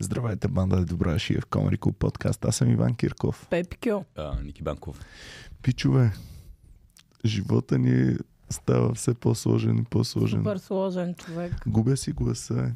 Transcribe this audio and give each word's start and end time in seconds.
Здравейте, 0.00 0.48
банда 0.48 0.84
Добра 0.84 1.18
Шия 1.18 1.40
в 1.40 1.46
Комари 1.46 1.78
Клуб 1.78 1.96
подкаст. 1.98 2.44
Аз 2.44 2.56
съм 2.56 2.70
Иван 2.70 2.94
Кирков. 2.94 3.46
Пепи. 3.50 3.90
А, 4.16 4.40
Ники 4.42 4.62
Банков. 4.62 5.00
Пичове, 5.62 6.12
живота 7.24 7.78
ни 7.78 8.16
става 8.50 8.94
все 8.94 9.14
по-сложен 9.14 9.78
и 9.78 9.84
по-сложен. 9.84 10.40
Супер 10.40 10.56
сложен 10.56 11.14
човек. 11.14 11.52
Губя 11.66 11.96
си 11.96 12.12
гласа. 12.12 12.54
е. 12.54 12.72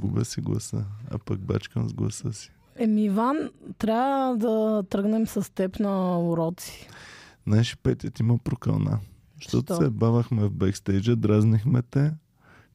Губя 0.00 0.24
си 0.24 0.40
гласа, 0.40 0.84
а 1.10 1.18
пък 1.18 1.40
бачкам 1.40 1.88
с 1.88 1.92
гласа 1.92 2.32
си. 2.32 2.50
Еми, 2.76 3.04
Иван, 3.04 3.50
трябва 3.78 4.36
да 4.36 4.82
тръгнем 4.90 5.26
с 5.26 5.54
теб 5.54 5.78
на 5.80 6.20
уроци. 6.20 6.88
Знаеш, 7.46 7.76
Петя 7.82 8.10
ти 8.10 8.22
има 8.22 8.38
прокълна. 8.38 8.98
Защото 9.42 9.74
Що? 9.74 9.82
се 9.82 9.90
бавахме 9.90 10.44
в 10.44 10.50
бекстейджа, 10.50 11.16
дразнихме 11.16 11.82
те, 11.82 12.12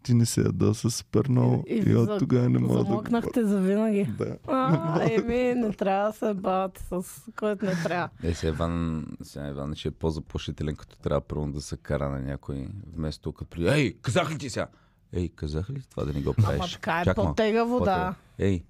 ти 0.03 0.13
не 0.13 0.25
се 0.25 0.41
ядоса 0.41 0.91
супер 0.91 1.25
много 1.29 1.63
и, 1.67 1.75
и 1.75 1.95
от 1.95 2.19
тогава 2.19 2.49
не 2.49 2.59
мога 2.59 2.73
да... 2.73 2.83
Замлъкнахте 2.83 3.45
за 3.45 3.59
винаги. 3.59 4.05
Да. 4.17 4.37
А, 4.47 4.99
еми, 5.11 5.61
не 5.61 5.73
трябва 5.73 6.11
да 6.11 6.17
се 6.17 6.33
бавате 6.33 6.81
с 6.81 7.21
който 7.35 7.65
не 7.65 7.75
трябва. 7.83 8.09
Е, 8.23 8.33
сега 8.33 8.53
Иван, 8.53 9.05
сега 9.21 9.47
Иван 9.47 9.75
ще 9.75 9.87
е 9.87 9.91
по-заплашителен, 9.91 10.75
като 10.75 10.97
трябва 10.97 11.21
първо 11.21 11.47
да 11.47 11.61
се 11.61 11.77
кара 11.77 12.09
на 12.09 12.19
някой, 12.19 12.67
вместо 12.95 13.31
като 13.31 13.49
при... 13.49 13.69
Ей, 13.69 13.93
казах 14.01 14.31
ли 14.31 14.37
ти 14.37 14.49
сега? 14.49 14.67
Ей, 15.13 15.29
казах 15.29 15.69
ли 15.69 15.81
това 15.89 16.05
да 16.05 16.13
не 16.13 16.21
го 16.21 16.33
правиш? 16.33 16.59
Ама 16.59 16.67
така 16.73 17.01
е 17.01 17.05
Чакай 17.05 17.23
малко. 17.23 17.35
по-тегаво, 17.35 17.79
да. 17.79 17.85
По-тегаво. 17.85 18.15
Ей, 18.39 18.63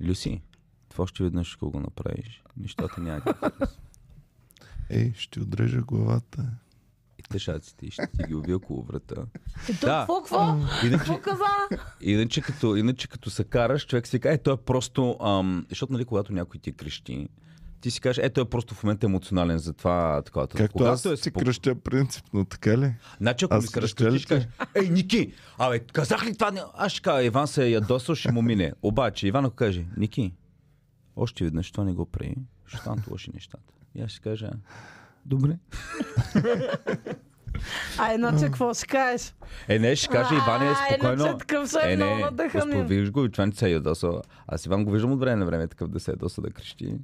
Люси, 0.00 0.42
това 0.88 1.02
още 1.04 1.22
веднъж 1.22 1.46
ще 1.46 1.66
го 1.66 1.80
направиш. 1.80 2.42
Нещата 2.56 3.00
няма. 3.00 3.22
Ей, 4.90 5.12
ще 5.16 5.40
отрежа 5.40 5.80
главата. 5.80 6.44
И 7.26 7.28
тъшаците, 7.28 7.86
и 7.86 7.90
ще 7.90 8.06
ти 8.08 8.24
ги 8.24 8.34
уви 8.34 8.54
около 8.54 8.82
врата. 8.82 9.14
Тук, 9.66 9.76
Да. 9.76 9.98
какво, 9.98 10.20
какво? 10.20 10.56
Иначе, 10.84 10.98
Какво 10.98 11.18
каза? 11.20 11.44
иначе, 12.00 12.40
като, 12.40 12.76
иначе 12.76 13.08
като 13.08 13.30
се 13.30 13.44
караш, 13.44 13.86
човек 13.86 14.06
си 14.06 14.20
каже, 14.20 14.34
е, 14.34 14.38
той 14.38 14.54
е 14.54 14.56
просто... 14.56 15.16
Ам, 15.20 15.66
защото, 15.68 15.92
нали, 15.92 16.04
когато 16.04 16.32
някой 16.32 16.60
ти 16.60 16.72
крещи, 16.72 17.28
ти 17.80 17.90
си 17.90 18.00
кажеш, 18.00 18.24
е, 18.24 18.30
той 18.30 18.42
е 18.42 18.46
просто 18.46 18.74
в 18.74 18.82
момента 18.84 19.06
емоционален 19.06 19.58
за 19.58 19.72
това. 19.72 20.22
Такова. 20.22 20.48
Както 20.48 20.72
Когато 20.72 20.92
аз 20.92 21.04
е 21.04 21.16
си 21.16 21.30
спок- 21.30 21.38
кръщя 21.38 21.74
принципно, 21.74 22.44
така 22.44 22.78
ли? 22.78 22.94
Значи, 23.20 23.44
ако 23.44 23.54
Аз 23.54 23.62
ми 23.64 23.82
разкръстиш, 23.82 24.22
ти? 24.22 24.28
кажеш, 24.28 24.48
ей, 24.74 24.88
Ники, 24.88 25.32
абе, 25.58 25.78
казах 25.80 26.26
ли 26.26 26.34
това? 26.34 26.70
Аз 26.74 26.92
ще 26.92 27.02
кажа, 27.02 27.24
Иван 27.24 27.46
се 27.48 27.64
е 27.64 27.70
ядосал, 27.70 28.14
ще 28.14 28.32
му 28.32 28.42
мине. 28.42 28.72
Обаче, 28.82 29.26
Иван 29.26 29.44
ако 29.44 29.56
каже, 29.56 29.84
Ники, 29.96 30.32
още 31.16 31.44
веднъж 31.44 31.70
това 31.70 31.84
не 31.84 31.92
го 31.92 32.06
прави, 32.06 32.34
ще 32.66 32.76
станат 32.78 33.06
лоши 33.06 33.30
нещата. 33.34 33.72
И 33.94 34.02
аз 34.02 34.10
ще 34.10 34.20
кажа, 34.20 34.50
добре. 35.26 35.58
А 37.98 38.12
иначе 38.14 38.44
какво 38.44 38.74
ще 38.74 38.86
кажеш? 38.86 39.34
Е, 39.68 39.78
не, 39.78 39.96
ще 39.96 40.08
каже, 40.08 40.34
Иван 40.34 40.62
е 40.62 40.68
А, 40.70 40.74
спокойно. 40.74 41.24
Иначе 41.24 41.38
такъв 41.38 41.68
ще 41.68 41.92
е 41.92 41.96
много 41.96 42.14
не, 42.14 42.20
надъханен. 42.20 42.86
Виждаш 42.86 43.10
го, 43.10 43.24
и 43.24 43.30
това 43.30 43.46
не 43.46 43.52
се 43.52 43.68
ядосал. 43.68 44.22
Аз 44.48 44.66
Иван 44.66 44.84
го 44.84 44.90
виждам 44.90 45.12
от 45.12 45.20
време 45.20 45.36
на 45.36 45.46
време 45.46 45.66
такъв 45.66 45.88
да 45.88 46.00
се 46.00 46.10
ядоса 46.10 46.40
да 46.42 46.50
крещи. 46.50 46.94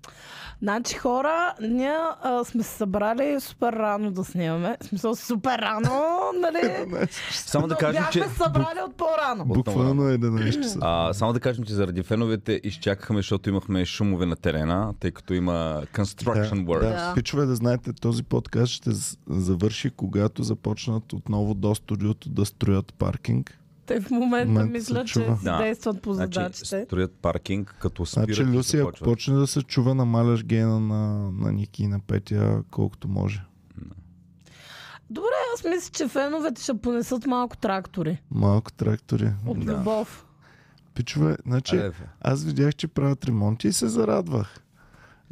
Значи 0.63 0.97
хора, 0.97 1.55
ние 1.61 1.97
а, 2.23 2.45
сме 2.45 2.63
се 2.63 2.71
събрали 2.71 3.41
супер 3.41 3.73
рано 3.73 4.11
да 4.11 4.25
снимаме. 4.25 4.77
В 4.83 4.85
смисъл 4.85 5.15
супер 5.15 5.59
рано, 5.59 6.21
нали? 6.41 6.87
Само 7.31 7.67
да 7.67 7.77
кажем, 7.77 8.05
че... 8.13 8.19
Бяхме 8.19 8.35
събрали 8.35 8.81
от 8.87 8.97
по-рано. 8.97 9.45
Буквално 9.45 10.09
е 10.09 10.19
11 10.19 10.63
часа. 10.63 10.79
А, 10.83 11.13
само 11.13 11.33
да 11.33 11.41
кажем, 11.41 11.65
че 11.65 11.75
заради 11.75 12.03
феновете 12.03 12.61
изчакахме, 12.65 13.17
защото 13.17 13.49
имахме 13.49 13.85
шумове 13.85 14.27
на 14.27 14.37
терена, 14.37 14.95
тъй 15.01 15.11
като 15.11 15.35
има 15.35 15.83
construction 15.95 16.65
work. 16.65 16.81
Да, 16.81 16.89
Да. 16.89 17.13
Пичове, 17.15 17.47
да 17.47 17.55
знаете, 17.55 17.93
този 17.93 18.23
подкаст 18.23 18.73
ще 18.73 18.91
завърши, 19.29 19.91
когато 19.91 20.42
започнат 20.43 21.13
отново 21.13 21.55
до 21.55 21.75
студиото 21.75 22.29
да 22.29 22.45
строят 22.47 22.95
паркинг. 22.95 23.59
Те 23.87 24.01
в 24.01 24.11
момента 24.11 24.47
момента 24.49 24.73
мислят, 24.73 25.07
че 25.07 25.13
чува. 25.13 25.39
Да. 25.45 25.59
действат 25.59 26.03
по 26.03 26.15
Значи, 26.15 26.35
задачите. 26.35 26.85
строят 26.87 27.13
паркинг, 27.13 27.77
като 27.81 28.07
спират 28.07 28.27
Значи, 28.27 28.45
Люси, 28.45 28.77
ако 28.77 28.93
почне 28.95 29.35
да 29.35 29.47
се 29.47 29.63
чува, 29.63 29.95
намаляш 29.95 30.45
гена 30.45 30.81
на, 30.81 31.31
на 31.33 31.53
Ники 31.53 31.83
и 31.83 31.89
на 31.89 32.01
Петя, 32.01 32.63
колкото 32.71 33.09
може. 33.09 33.43
Добре, 35.11 35.29
аз 35.55 35.65
мисля, 35.65 35.91
че 35.93 36.09
феновете 36.09 36.63
ще 36.63 36.79
понесат 36.79 37.27
малко 37.27 37.57
трактори. 37.57 38.19
Малко 38.31 38.73
трактори. 38.73 39.33
От 39.47 39.67
Да. 39.67 39.73
любов. 39.73 40.27
Пичове, 40.95 41.37
значи, 41.47 41.81
аз 42.21 42.45
видях, 42.45 42.75
че 42.75 42.89
правят 42.89 43.25
ремонти 43.25 43.69
и 43.69 43.73
се 43.73 43.89
зарадвах. 43.89 44.62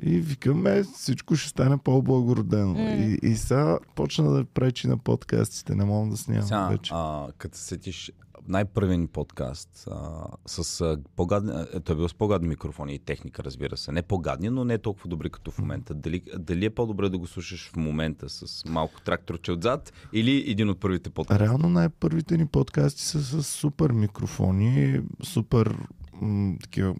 И 0.02 0.20
викам, 0.20 0.66
е, 0.66 0.82
всичко 0.82 1.36
ще 1.36 1.48
стане 1.48 1.78
по-благородено. 1.78 2.74
М. 2.74 2.80
И, 2.80 3.18
и 3.22 3.36
сега 3.36 3.78
почна 3.94 4.30
да 4.30 4.44
пречи 4.44 4.88
на 4.88 4.98
подкастите. 4.98 5.74
Не 5.74 5.84
мога 5.84 6.10
да 6.10 6.16
снимам 6.16 6.42
Сега, 6.42 6.68
вече. 6.68 6.92
а, 6.94 7.28
като 7.38 7.58
се 7.58 7.64
сетиш, 7.64 8.12
най-първен 8.48 9.00
ни 9.00 9.06
подкаст 9.06 9.88
а, 9.90 10.24
с 10.46 10.80
а, 10.80 10.98
по-гадни, 11.16 11.52
а, 11.52 11.80
той 11.80 11.94
е 11.94 11.96
бил 11.96 12.08
с 12.08 12.14
по-гадни 12.14 12.48
микрофони 12.48 12.94
и 12.94 12.98
техника, 12.98 13.44
разбира 13.44 13.76
се. 13.76 13.92
Не 13.92 14.02
по-гадни, 14.02 14.50
но 14.50 14.64
не 14.64 14.78
толкова 14.78 15.08
добри 15.08 15.30
като 15.30 15.50
в 15.50 15.58
момента. 15.58 15.94
Дали, 15.94 16.22
дали 16.38 16.64
е 16.64 16.70
по-добре 16.70 17.08
да 17.08 17.18
го 17.18 17.26
слушаш 17.26 17.70
в 17.70 17.76
момента 17.76 18.28
с 18.28 18.64
малко 18.68 19.00
тракторче 19.00 19.52
отзад 19.52 19.92
или 20.12 20.50
един 20.50 20.70
от 20.70 20.80
първите 20.80 21.10
подкасти? 21.10 21.44
Реално 21.44 21.68
най-първите 21.68 22.36
ни 22.36 22.46
подкасти 22.46 23.02
са 23.02 23.22
с 23.22 23.42
супер 23.42 23.92
микрофони, 23.92 25.00
супер 25.22 25.76
м- 26.22 26.58
такива 26.62 26.94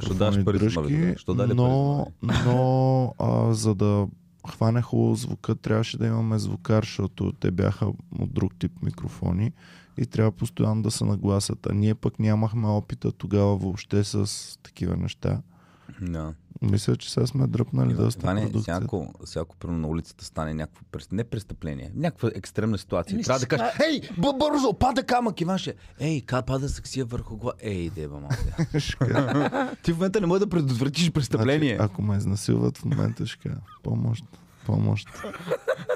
що 0.00 0.14
даш 0.14 0.44
пари 0.44 0.58
дръжки, 0.58 1.14
но, 1.54 2.06
но 2.44 3.14
а, 3.18 3.54
за 3.54 3.74
да 3.74 4.06
хване 4.50 4.82
хубаво 4.82 5.14
звука, 5.14 5.54
трябваше 5.54 5.98
да 5.98 6.06
имаме 6.06 6.38
звукар, 6.38 6.82
защото 6.82 7.32
те 7.32 7.50
бяха 7.50 7.86
от 8.18 8.32
друг 8.32 8.52
тип 8.58 8.72
микрофони 8.82 9.52
и 9.98 10.06
трябва 10.06 10.32
постоянно 10.32 10.82
да 10.82 10.90
се 10.90 11.04
нагласят. 11.04 11.66
А 11.66 11.74
ние 11.74 11.94
пък 11.94 12.18
нямахме 12.18 12.68
опита 12.68 13.12
тогава 13.12 13.56
въобще 13.56 14.04
с 14.04 14.58
такива 14.62 14.96
неща. 14.96 15.42
Да. 16.00 16.34
Мисля, 16.62 16.96
че 16.96 17.10
сега 17.12 17.26
сме 17.26 17.46
дръпнали 17.46 17.90
Иван, 17.92 18.04
доста 18.04 18.26
Иване, 18.26 18.40
продукцията. 18.42 18.80
всяко, 18.80 19.12
всяко 19.24 19.56
на 19.68 19.88
улицата 19.88 20.24
стане 20.24 20.54
някакво 20.54 20.84
не 21.12 21.24
престъпление, 21.24 21.92
някаква 21.94 22.30
екстремна 22.34 22.78
ситуация. 22.78 23.14
Ами, 23.14 23.24
Трябва 23.24 23.40
да 23.40 23.46
кажеш, 23.46 23.66
ей, 23.90 24.00
б- 24.18 24.32
бързо, 24.32 24.72
пада 24.72 25.02
камък, 25.02 25.40
Иван 25.40 25.58
ще. 25.58 25.74
Ей, 26.00 26.20
ка 26.20 26.42
пада 26.42 26.68
саксия 26.68 27.04
върху 27.04 27.36
глава. 27.36 27.56
Ей, 27.60 27.90
деба 27.90 28.20
малко. 28.20 28.34
Ти 29.82 29.92
в 29.92 29.96
момента 29.96 30.20
не 30.20 30.26
можеш 30.26 30.40
да 30.40 30.50
предотвратиш 30.50 31.12
престъпление. 31.12 31.76
Значи, 31.76 31.90
ако 31.92 32.02
ме 32.02 32.16
изнасилват 32.16 32.78
в 32.78 32.84
момента, 32.84 33.26
ще 33.26 33.48
помощ, 34.68 35.08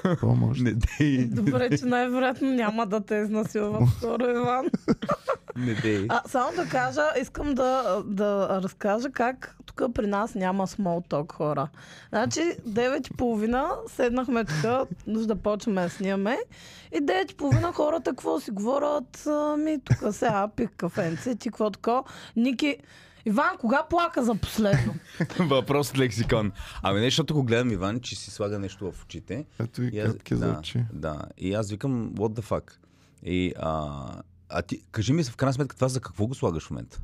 помощ, 0.03 0.19
помощ. 0.19 0.61
Не 0.61 0.73
дей, 0.73 1.25
Добре, 1.25 1.77
че 1.77 1.85
най-вероятно 1.85 2.51
няма 2.51 2.85
да 2.87 3.05
те 3.05 3.15
изнасилват 3.15 3.89
скоро, 3.97 4.29
Иван. 4.29 4.69
не 5.55 5.73
дей. 5.73 6.05
А, 6.09 6.21
само 6.27 6.55
да 6.55 6.69
кажа, 6.69 7.01
искам 7.21 7.53
да, 7.53 8.03
да 8.05 8.59
разкажа 8.63 9.09
как 9.09 9.55
тук 9.65 9.93
при 9.93 10.07
нас 10.07 10.35
няма 10.35 10.67
small 10.67 11.07
talk 11.09 11.31
хора. 11.31 11.67
Значи, 12.09 12.39
9.30 12.39 13.89
седнахме 13.89 14.45
тук, 14.45 14.89
нужда 15.07 15.35
да 15.35 15.41
почваме 15.41 15.81
да 15.81 15.89
снимаме. 15.89 16.37
И 16.91 16.97
9.30 16.97 17.73
хората 17.73 18.09
какво 18.09 18.39
си 18.39 18.51
говорят? 18.51 19.27
Ами, 19.27 19.79
тук 19.83 20.13
сега 20.13 20.47
пих 20.55 20.69
кафенце, 20.77 21.35
ти 21.35 21.49
какво 21.49 21.69
такова. 21.69 22.03
Ники, 22.35 22.77
Иван, 23.25 23.57
кога 23.59 23.83
плака 23.89 24.23
за 24.23 24.35
последно? 24.35 24.95
Въпрос 25.39 25.89
от 25.89 25.97
лексикон. 25.99 26.51
Ами 26.81 26.99
не, 26.99 27.05
защото 27.07 27.33
го 27.33 27.43
гледам 27.43 27.71
Иван, 27.71 27.99
че 27.99 28.15
си 28.15 28.31
слага 28.31 28.59
нещо 28.59 28.91
в 28.91 29.03
очите. 29.03 29.45
Ето 29.59 29.83
и 29.83 29.89
И 29.93 29.99
аз- 29.99 30.11
капки 30.11 30.35
за 30.35 30.47
да, 30.47 30.59
очи. 30.59 30.85
Да. 30.93 31.21
И 31.37 31.53
аз 31.53 31.69
викам, 31.71 32.09
what 32.09 32.39
the 32.39 32.43
fuck. 32.43 32.71
И, 33.23 33.53
а, 33.59 34.01
а 34.49 34.61
ти, 34.61 34.81
кажи 34.91 35.13
ми 35.13 35.23
в 35.23 35.35
крайна 35.35 35.53
сметка 35.53 35.75
това 35.75 35.87
за 35.87 35.99
какво 35.99 36.27
го 36.27 36.35
слагаш 36.35 36.63
в 36.63 36.71
момента? 36.71 37.01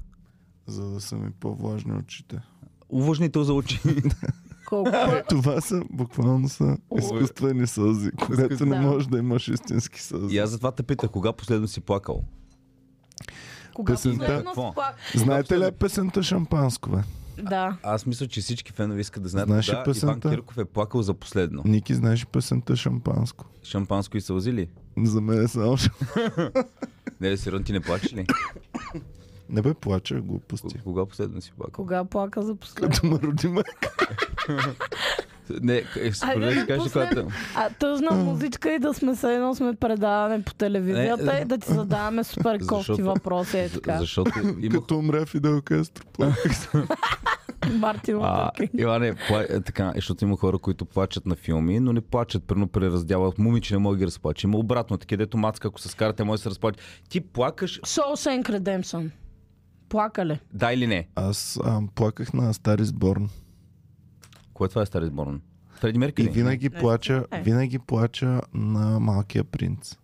За 0.67 0.85
да 0.85 1.01
са 1.01 1.15
ми 1.15 1.31
по-влажни 1.31 1.93
очите. 1.93 2.41
Увлажнител 2.89 3.43
за 3.43 3.53
очи. 3.53 3.79
Колко 4.65 4.91
Това 5.29 5.61
са, 5.61 5.81
буквално 5.89 6.49
са 6.49 6.77
изкуствени 6.97 7.67
сълзи, 7.67 8.11
където 8.27 8.65
не 8.65 8.79
можеш 8.79 9.07
да 9.07 9.17
имаш 9.17 9.47
истински 9.47 10.01
сълзи. 10.01 10.35
И 10.35 10.39
аз 10.39 10.49
затова 10.49 10.71
те 10.71 10.83
питах, 10.83 11.09
кога 11.11 11.33
последно 11.33 11.67
си 11.67 11.81
плакал? 11.81 12.23
Кога 13.79 13.93
Песента-? 13.93 14.73
Знаете 15.15 15.59
ли 15.59 15.71
песента 15.71 16.23
Шампанско, 16.23 16.89
бе? 16.89 16.97
Да. 17.43 17.77
Аз 17.83 18.05
мисля, 18.05 18.27
че 18.27 18.41
всички 18.41 18.71
фенове 18.71 19.01
искат 19.01 19.23
да 19.23 19.29
знаят 19.29 19.49
Знаеш 19.49 19.69
ли 19.69 19.71
кога 19.71 19.81
Иван 19.81 19.93
песента? 19.93 20.29
Кирков 20.29 20.57
е 20.57 20.65
плакал 20.65 21.01
за 21.01 21.13
последно. 21.13 21.61
Ники, 21.65 21.95
знаеш 21.95 22.25
песента 22.25 22.75
Шампанско? 22.75 23.45
Шампанско 23.63 24.17
и 24.17 24.21
сълзи 24.21 24.53
ли? 24.53 24.69
За 25.03 25.21
мен 25.21 25.43
е 25.43 25.47
само 25.47 25.77
Не, 27.21 27.37
сериозно 27.37 27.65
ти 27.65 27.73
не 27.73 27.79
плачеш 27.79 28.13
ли? 28.13 28.25
Не 29.49 29.61
бе, 29.61 29.73
плача, 29.73 30.21
глупости. 30.21 30.79
Кога 30.83 31.05
последно 31.05 31.41
си 31.41 31.51
плакал? 31.57 31.71
Кога 31.71 32.05
плака 32.05 32.41
за 32.41 32.55
последно? 32.55 32.89
Като 32.89 33.07
ме 33.07 33.19
роди 33.19 33.47
майка. 33.47 33.91
Не, 35.61 35.83
е, 35.99 36.11
според 36.11 36.67
кажеш 36.67 36.91
когато... 36.91 37.27
А 37.55 37.69
тъжна 37.69 38.11
музичка 38.11 38.73
и 38.73 38.79
да 38.79 38.93
сме 38.93 39.15
се 39.15 39.33
едно 39.33 39.55
сме 39.55 39.73
предаване 39.73 40.43
по 40.43 40.53
телевизията 40.53 41.33
Не, 41.33 41.41
и 41.41 41.45
да 41.45 41.57
ти 41.57 41.73
задаваме 41.73 42.23
супер 42.23 42.59
кофти 42.67 43.01
въпроси. 43.01 43.57
Е 43.59 43.69
така. 43.69 43.97
Защото 43.97 44.31
има 44.61 44.73
Като 44.73 44.97
умря 44.97 45.25
Фидел 45.25 45.61
Кастро. 45.61 46.03
Мартин. 47.73 48.21
Иване, 48.77 49.15
пла... 49.27 49.45
е, 49.49 49.61
така, 49.61 49.91
защото 49.95 50.25
има 50.25 50.37
хора, 50.37 50.57
които 50.57 50.85
плачат 50.85 51.25
на 51.25 51.35
филми, 51.35 51.79
но 51.79 51.93
не 51.93 52.01
плачат, 52.01 52.43
примерно 52.43 52.67
при 52.67 52.91
раздяла. 52.91 53.33
Момиче 53.37 53.73
не 53.73 53.77
може 53.77 53.95
да 53.95 53.99
ги 53.99 54.05
разплаче. 54.05 54.47
Има 54.47 54.57
обратно, 54.57 54.97
такива, 54.97 55.17
дето 55.17 55.37
мацка, 55.37 55.67
ако 55.67 55.79
се 55.79 55.89
скарате, 55.89 56.23
може 56.23 56.39
да 56.39 56.43
се 56.43 56.49
разплаче. 56.49 56.79
Ти 57.09 57.21
плакаш. 57.21 57.81
Shawshank 57.81 58.43
Redemption. 58.43 59.09
Плакали. 59.89 60.39
Да 60.53 60.73
или 60.73 60.87
не? 60.87 61.07
Аз 61.15 61.59
а, 61.63 61.81
плаках 61.95 62.33
на 62.33 62.53
Стари 62.53 62.85
Сборн. 62.85 63.29
Кое 64.59 64.67
това 64.67 64.81
е 64.81 64.85
Стари 64.85 65.05
Сборн? 65.05 65.41
Фреди 65.71 65.99
Меркели? 65.99 66.27
И 66.27 66.29
винаги 66.29 66.69
Не, 66.69 66.79
плача, 66.79 67.25
е. 67.31 67.41
винаги 67.41 67.79
плача 67.79 68.41
на 68.53 68.99
Малкия 68.99 69.43
принц. 69.43 69.97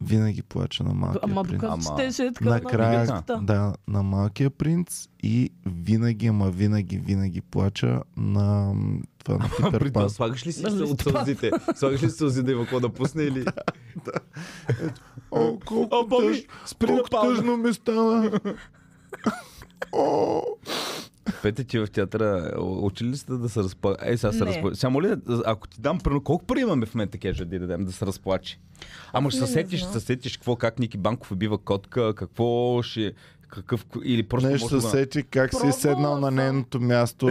Винаги 0.00 0.42
плача 0.42 0.84
на 0.84 0.94
Малкия 0.94 1.20
Ама 1.22 1.42
принц. 1.42 1.52
докато 1.52 1.72
Ама- 1.72 2.00
четеше 2.00 2.22
е 2.22 2.32
така 2.32 2.48
Накрая, 2.50 3.22
на 3.28 3.42
да, 3.42 3.74
на 3.88 4.02
Малкия 4.02 4.50
принц 4.50 5.08
и 5.22 5.50
винаги, 5.66 6.26
ама 6.26 6.50
винаги, 6.50 6.98
винаги 6.98 7.40
плача 7.40 8.02
на 8.16 8.74
това 9.18 9.36
на 9.36 9.50
Питър 9.50 9.78
При 9.78 9.88
това 9.88 10.00
Пан. 10.00 10.10
слагаш 10.10 10.46
ли 10.46 10.52
си 10.52 10.62
Нали 10.62 10.82
от 10.82 11.00
сълзите? 11.02 11.50
Слагаш 11.74 12.02
ли 12.02 12.10
си 12.10 12.16
сълзи 12.16 12.42
да 12.42 12.52
има 12.52 12.62
какво 12.62 12.80
да 12.80 12.88
пусне 12.88 13.22
или... 13.22 13.44
О, 15.30 15.58
колко, 15.58 15.88
О, 15.92 16.06
Боби, 16.06 16.26
тъж, 16.26 16.42
спри 16.66 16.86
да 16.86 17.02
колко 17.02 17.26
тъжно 17.26 17.56
ми 17.56 17.74
стана. 17.74 18.40
О, 19.92 20.42
Пете 21.42 21.64
ти 21.64 21.78
в 21.78 21.86
театъра, 21.86 22.52
учили 22.60 23.08
ли 23.08 23.16
сте 23.16 23.32
да 23.32 23.48
се 23.48 23.60
разплаче? 23.60 23.98
Ей, 24.04 24.16
сега 24.16 24.32
се 24.32 24.44
Не. 24.44 24.46
разплаче. 24.46 24.76
Сега 24.76 24.90
моля, 24.90 25.16
ако 25.46 25.68
ти 25.68 25.80
дам, 25.80 25.98
примерно, 25.98 26.24
колко 26.24 26.44
пари 26.44 26.60
имаме 26.60 26.86
в 26.86 26.94
момента, 26.94 27.18
кежа 27.18 27.44
да 27.44 27.58
дадем 27.58 27.84
да 27.84 27.92
се 27.92 28.06
разплаче? 28.06 28.58
Ама 29.12 29.30
ще 29.30 29.40
се 29.40 29.46
сетиш, 29.46 29.80
ще 29.80 29.92
се 29.92 30.00
сетиш 30.00 30.36
какво, 30.36 30.56
как 30.56 30.78
Ники 30.78 30.98
Банков 30.98 31.32
убива 31.32 31.58
котка, 31.58 32.14
какво 32.14 32.82
ще... 32.82 33.12
Какъв, 33.52 33.86
или 34.04 34.22
просто 34.22 34.48
не 34.48 34.58
ще 34.58 34.64
може 34.64 34.80
се 34.80 34.86
да... 34.86 34.90
сети 34.90 35.22
как 35.22 35.50
си 35.50 35.56
Пробвала 35.56 35.72
седнал 35.72 36.14
на 36.14 36.26
съм. 36.26 36.34
нейното 36.34 36.80
място, 36.80 37.26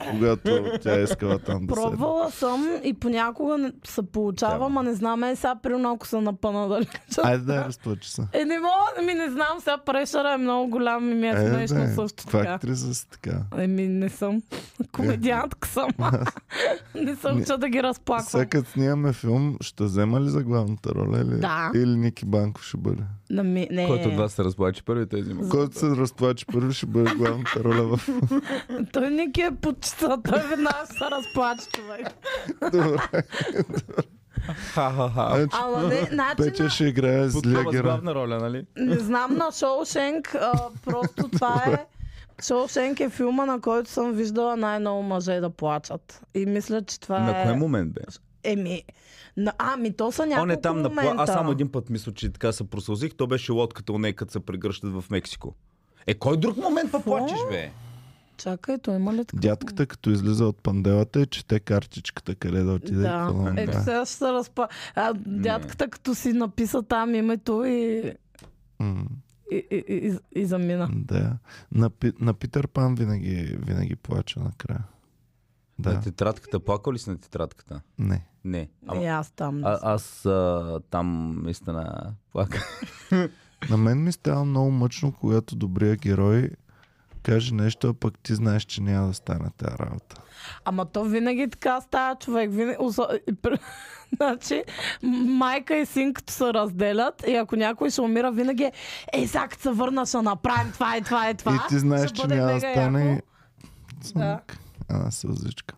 когато 0.00 0.50
тя 0.82 0.94
е 0.94 1.02
искала 1.02 1.38
там 1.38 1.66
да. 1.66 1.74
Пробвала 1.74 2.30
съм 2.30 2.80
и 2.84 2.94
понякога 2.94 3.58
не, 3.58 3.72
се 3.84 4.02
получава, 4.02 4.58
Да. 4.58 4.68
ма 4.68 4.82
не 4.82 4.94
знам 4.94 5.24
е 5.24 5.36
сега 5.36 5.54
примерно 5.54 5.92
ако 5.92 6.06
са 6.06 6.20
напъна 6.20 6.68
дали. 6.68 6.86
Айде 7.22 7.44
да 7.44 7.64
разплачи 7.64 8.10
се. 8.10 8.22
Е, 8.32 8.44
не 8.44 8.58
мога, 8.58 9.06
ми 9.06 9.14
не 9.14 9.30
знам, 9.30 9.58
сега 9.58 9.78
прешъра 9.78 10.32
е 10.32 10.36
много 10.36 10.70
голям 10.70 11.10
и 11.10 11.14
ми 11.14 11.26
е 11.26 11.30
Е, 11.30 11.48
смешно 11.48 11.76
да, 11.78 11.94
също 11.94 12.16
каква 12.18 12.38
така. 12.40 12.52
актриса 12.52 12.94
си 12.94 13.08
така? 13.10 13.40
Еми, 13.56 13.88
не 13.88 14.08
съм. 14.08 14.42
Комедиантка 14.92 15.68
съм. 15.68 15.88
не 16.94 17.16
съм, 17.16 17.44
че 17.44 17.56
да 17.56 17.68
ги 17.68 17.82
разплаквам. 17.82 18.26
Сега 18.26 18.46
като 18.46 18.70
снимаме 18.70 19.12
филм, 19.12 19.56
ще 19.60 19.84
взема 19.84 20.20
ли 20.20 20.28
за 20.28 20.42
главната 20.42 20.90
роля 20.90 21.18
или, 21.18 21.40
Да. 21.40 21.70
или 21.74 21.96
Ники 21.96 22.26
Банков 22.26 22.64
ще 22.64 22.76
бъде? 22.76 23.02
На 23.30 23.42
ми, 23.44 23.68
не. 23.70 23.86
Който 23.86 24.08
от 24.08 24.16
вас 24.16 24.32
се 24.32 24.44
разплаче 24.44 24.82
първи, 24.82 25.06
тези 25.06 25.30
има. 25.30 25.48
Който 25.56 25.78
се 25.78 25.86
разплаче 25.86 26.46
първи, 26.46 26.74
ще 26.74 26.86
бъде 26.86 27.14
главната 27.14 27.64
роля 27.64 27.96
в... 27.96 28.08
Той 28.92 29.10
Ники 29.10 29.40
е 29.40 29.50
почита, 29.50 30.18
той 30.28 30.42
веднага 30.42 30.84
ще 30.84 30.94
се 30.94 31.04
разплаче 31.10 31.66
човек. 31.68 32.08
Добре. 32.72 33.22
Ха-ха-ха. 34.72 35.30
Значи, 35.36 35.56
Ама 35.62 35.82
не, 35.88 36.08
значи 36.12 36.36
Петя 36.36 36.62
на, 36.62 36.70
ще 36.70 36.84
играе 36.84 37.28
злия 37.28 37.62
с 37.62 37.70
герой. 37.70 37.82
главна 37.82 38.14
роля, 38.14 38.38
нали? 38.38 38.66
не 38.76 38.98
знам 38.98 39.34
на 39.36 39.52
Шоушенк, 39.52 40.34
а, 40.34 40.52
просто 40.84 41.28
това 41.28 41.62
е 41.66 41.84
Шоушенк 42.42 43.00
е 43.00 43.08
филма, 43.10 43.46
на 43.46 43.60
който 43.60 43.90
съм 43.90 44.12
виждала 44.12 44.56
най-много 44.56 45.02
мъже 45.02 45.40
да 45.40 45.50
плачат. 45.50 46.20
И 46.34 46.46
мисля, 46.46 46.82
че 46.82 47.00
това 47.00 47.18
На 47.20 47.40
е... 47.42 47.44
кой 47.44 47.56
момент 47.56 47.92
бе? 47.92 48.00
Еми, 48.46 48.82
на... 49.36 49.52
а, 49.58 49.76
ми 49.76 49.92
то 49.96 50.12
са 50.12 50.26
няколко 50.26 50.42
Он 50.42 50.50
е 50.50 50.60
там 50.60 50.82
на 50.82 50.88
момента. 50.88 51.14
пла... 51.14 51.22
Аз 51.22 51.30
само 51.32 51.52
един 51.52 51.72
път 51.72 51.90
мисля, 51.90 52.12
че 52.12 52.32
така 52.32 52.52
се 52.52 52.64
просълзих. 52.64 53.14
То 53.14 53.26
беше 53.26 53.52
лодката, 53.52 53.92
у 53.92 53.98
нея, 53.98 54.14
като 54.14 54.32
се 54.32 54.40
прегръщат 54.40 54.92
в 54.92 55.04
Мексико. 55.10 55.54
Е, 56.06 56.14
кой 56.14 56.36
друг 56.36 56.56
момент 56.56 56.92
па 56.92 57.02
плачеш, 57.02 57.38
бе? 57.50 57.70
Чакай, 58.36 58.78
той 58.78 58.96
има 58.96 59.14
ли 59.14 59.24
така? 59.24 59.40
Дядката, 59.40 59.86
като 59.86 60.10
излиза 60.10 60.46
от 60.46 60.62
панделата 60.62 61.20
и 61.20 61.26
чете 61.26 61.60
картичката, 61.60 62.34
къде 62.34 62.62
да 62.62 62.72
отиде. 62.72 62.98
и 62.98 63.02
Да, 63.02 63.26
какво 63.28 63.42
да 63.42 63.48
ето 63.50 63.60
направи. 63.60 63.84
сега 63.84 64.04
ще 64.06 64.14
се 64.14 64.24
разпа... 64.32 64.68
А, 64.94 65.12
дядката 65.26 65.88
като 65.88 66.14
си 66.14 66.32
написа 66.32 66.82
там 66.82 67.14
името 67.14 67.64
и, 67.64 68.12
М, 68.78 69.06
и, 69.52 69.66
и, 69.70 69.84
и, 69.88 70.18
и 70.40 70.46
замина. 70.46 70.88
Да. 70.94 71.32
На, 71.72 71.90
на 72.20 72.34
Питър 72.34 72.68
Пан 72.68 72.94
винаги, 72.94 73.56
винаги 73.66 73.96
плача 73.96 74.40
накрая. 74.40 74.84
Да. 75.78 75.90
Да. 75.90 75.96
На 75.96 76.02
тетрадката, 76.02 76.60
плакал 76.60 76.92
ли 76.92 76.98
си 76.98 77.10
на 77.10 77.18
тетрадката? 77.18 77.80
Не. 77.98 78.26
Не. 78.46 78.68
Ама, 78.86 79.02
И 79.02 79.06
аз 79.06 79.30
там. 79.30 79.64
а, 79.64 79.78
аз 79.82 80.26
а, 80.26 80.80
там 80.90 81.38
наистина 81.42 82.12
плака. 82.32 82.64
На 83.70 83.76
мен 83.76 84.04
ми 84.04 84.12
става 84.12 84.44
много 84.44 84.70
мъчно, 84.70 85.12
когато 85.12 85.56
добрия 85.56 85.96
герой 85.96 86.50
каже 87.22 87.54
нещо, 87.54 87.88
а 87.88 87.94
пък 87.94 88.18
ти 88.18 88.34
знаеш, 88.34 88.62
че 88.62 88.82
няма 88.82 89.06
да 89.08 89.14
стане 89.14 89.50
тази 89.56 89.76
работа. 89.80 90.16
Ама 90.64 90.84
то 90.86 91.04
винаги 91.04 91.50
така 91.50 91.80
става 91.80 92.16
човек. 92.16 92.50
Винаги... 92.52 92.76
Значи, 94.16 94.64
майка 95.26 95.76
и 95.76 95.86
син 95.86 96.14
като 96.14 96.32
се 96.32 96.44
разделят 96.44 97.24
и 97.28 97.34
ако 97.34 97.56
някой 97.56 97.90
ще 97.90 98.00
умира, 98.00 98.32
винаги 98.32 98.62
е, 98.62 98.72
ей, 99.12 99.26
сега 99.26 99.48
като 99.48 99.62
се 99.62 99.70
върна, 99.70 100.06
ще 100.06 100.22
направим 100.22 100.72
това 100.72 100.96
и 100.96 101.02
това 101.02 101.30
и 101.30 101.34
това. 101.34 101.54
и 101.54 101.68
ти 101.68 101.78
знаеш, 101.78 102.10
Ще 102.10 102.20
че 102.20 102.26
няма 102.26 102.52
да 102.52 102.58
стане. 102.60 103.10
яко. 103.10 103.22
Да. 104.14 104.40
Една 104.90 105.10
сълзичка. 105.10 105.74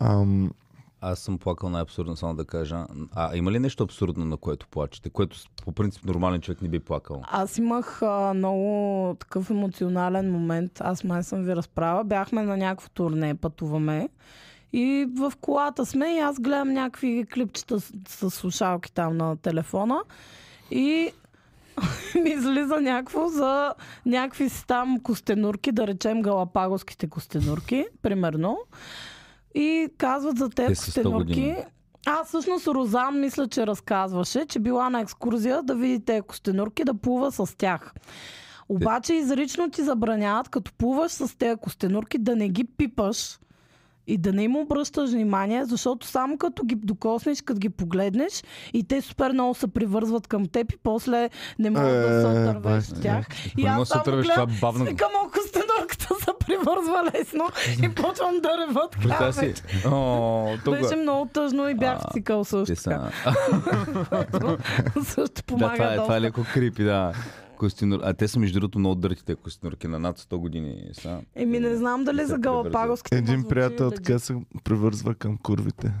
Ам, 0.00 0.50
Аз 1.00 1.18
съм 1.18 1.38
плакал 1.38 1.70
най-абсурдно, 1.70 2.16
само 2.16 2.34
да 2.34 2.44
кажа. 2.44 2.86
А 3.14 3.36
има 3.36 3.52
ли 3.52 3.58
нещо 3.58 3.84
абсурдно, 3.84 4.24
на 4.24 4.36
което 4.36 4.68
плачете? 4.68 5.10
Което 5.10 5.38
по 5.64 5.72
принцип 5.72 6.04
нормален 6.04 6.40
човек 6.40 6.62
не 6.62 6.68
би 6.68 6.80
плакал. 6.80 7.22
Аз 7.24 7.58
имах 7.58 8.02
а, 8.02 8.34
много 8.34 9.16
такъв 9.20 9.50
емоционален 9.50 10.32
момент. 10.32 10.80
Аз 10.80 11.04
май 11.04 11.22
съм 11.22 11.44
ви 11.44 11.56
разправя. 11.56 12.04
Бяхме 12.04 12.42
на 12.42 12.56
някакво 12.56 12.88
турне, 12.88 13.34
пътуваме. 13.34 14.08
И 14.72 15.06
в 15.16 15.32
колата 15.40 15.86
сме 15.86 16.16
и 16.16 16.18
аз 16.18 16.40
гледам 16.40 16.72
някакви 16.72 17.26
клипчета 17.34 17.80
с, 17.80 17.92
с 18.08 18.30
слушалки 18.30 18.92
там 18.92 19.16
на 19.16 19.36
телефона. 19.36 20.00
И 20.70 21.10
ми 22.22 22.30
излиза 22.30 22.80
някакво 22.80 23.28
за 23.28 23.74
някакви 24.06 24.48
си 24.48 24.66
там 24.66 25.00
костенурки, 25.00 25.72
да 25.72 25.86
речем 25.86 26.22
галапагоските 26.22 27.08
костенурки, 27.08 27.86
примерно. 28.02 28.58
И 29.54 29.88
казват 29.98 30.38
за 30.38 30.48
Те 30.48 30.54
тези 30.54 30.74
са 30.74 30.90
100 30.90 31.12
години. 31.12 31.24
костенурки. 31.34 31.68
А, 32.06 32.24
всъщност 32.24 32.66
Розан 32.66 33.20
мисля, 33.20 33.48
че 33.48 33.66
разказваше, 33.66 34.46
че 34.46 34.58
била 34.58 34.90
на 34.90 35.00
екскурзия 35.00 35.62
да 35.62 35.74
види 35.74 36.04
тези 36.04 36.22
костенурки, 36.22 36.84
да 36.84 36.94
плува 36.94 37.32
с 37.32 37.56
тях. 37.58 37.94
Обаче 38.68 39.14
изрично 39.14 39.70
ти 39.70 39.82
забраняват, 39.82 40.48
като 40.48 40.72
плуваш 40.72 41.12
с 41.12 41.38
тези 41.38 41.56
костенурки, 41.56 42.18
да 42.18 42.36
не 42.36 42.48
ги 42.48 42.64
пипаш 42.64 43.38
и 44.08 44.18
да 44.18 44.32
не 44.32 44.42
им 44.42 44.56
обръщаш 44.56 45.10
внимание, 45.10 45.64
защото 45.64 46.06
само 46.06 46.38
като 46.38 46.64
ги 46.64 46.74
докоснеш, 46.76 47.42
като 47.42 47.58
ги 47.58 47.68
погледнеш 47.70 48.42
и 48.72 48.84
те 48.84 49.00
супер 49.02 49.32
много 49.32 49.54
се 49.54 49.68
привързват 49.68 50.26
към 50.26 50.46
теб 50.46 50.72
и 50.72 50.76
после 50.78 51.28
не 51.58 51.70
можеш 51.72 51.86
да 51.86 52.20
се 52.22 52.38
Е, 52.38 52.42
отървеш 52.42 52.88
от 52.88 53.02
тях. 53.02 53.26
И 53.56 53.62
Не 53.62 53.68
аз 53.70 53.88
само 53.88 54.04
гледам, 54.04 54.22
това 54.26 54.46
бавно- 54.60 54.84
Викам, 54.84 55.08
ако 55.16 55.30
костенурката 55.32 56.14
се 56.16 56.30
привързва 56.38 57.04
лесно 57.06 57.44
и 57.82 57.88
почвам 57.90 58.34
да 58.36 58.48
рева 58.60 58.88
така. 58.90 59.02
Представя 59.02 59.32
си. 59.32 59.40
вече. 59.40 59.62
О, 59.86 60.56
тук. 60.64 60.74
Беше 60.74 60.96
много 60.96 61.26
тъжно 61.26 61.68
и 61.68 61.74
бях 61.74 61.98
в 62.00 62.12
цикъл 62.12 62.44
също 62.44 62.74
така. 62.76 63.10
също 65.04 65.34
Да, 65.36 65.42
помага 65.44 65.74
това 65.74 65.86
е, 65.86 65.96
това 65.96 66.16
е 66.16 66.20
доста. 66.20 66.20
леко 66.20 66.44
крипи, 66.54 66.84
да. 66.84 67.12
Костинур... 67.58 68.00
А 68.02 68.14
те 68.14 68.28
са 68.28 68.38
между 68.38 68.60
другото 68.60 68.78
много 68.78 68.94
дъртите 68.94 69.34
костинурки 69.34 69.88
на 69.88 69.98
над 69.98 70.18
100 70.18 70.36
години. 70.36 70.90
Са. 70.92 71.20
Еми 71.34 71.60
не 71.60 71.76
знам 71.76 72.04
дали 72.04 72.24
за 72.24 72.38
галапагоските 72.38 73.18
един 73.18 73.44
приятел 73.48 73.90
така 73.90 74.18
се 74.18 74.36
привързва 74.64 75.14
към 75.14 75.38
курвите. 75.38 75.92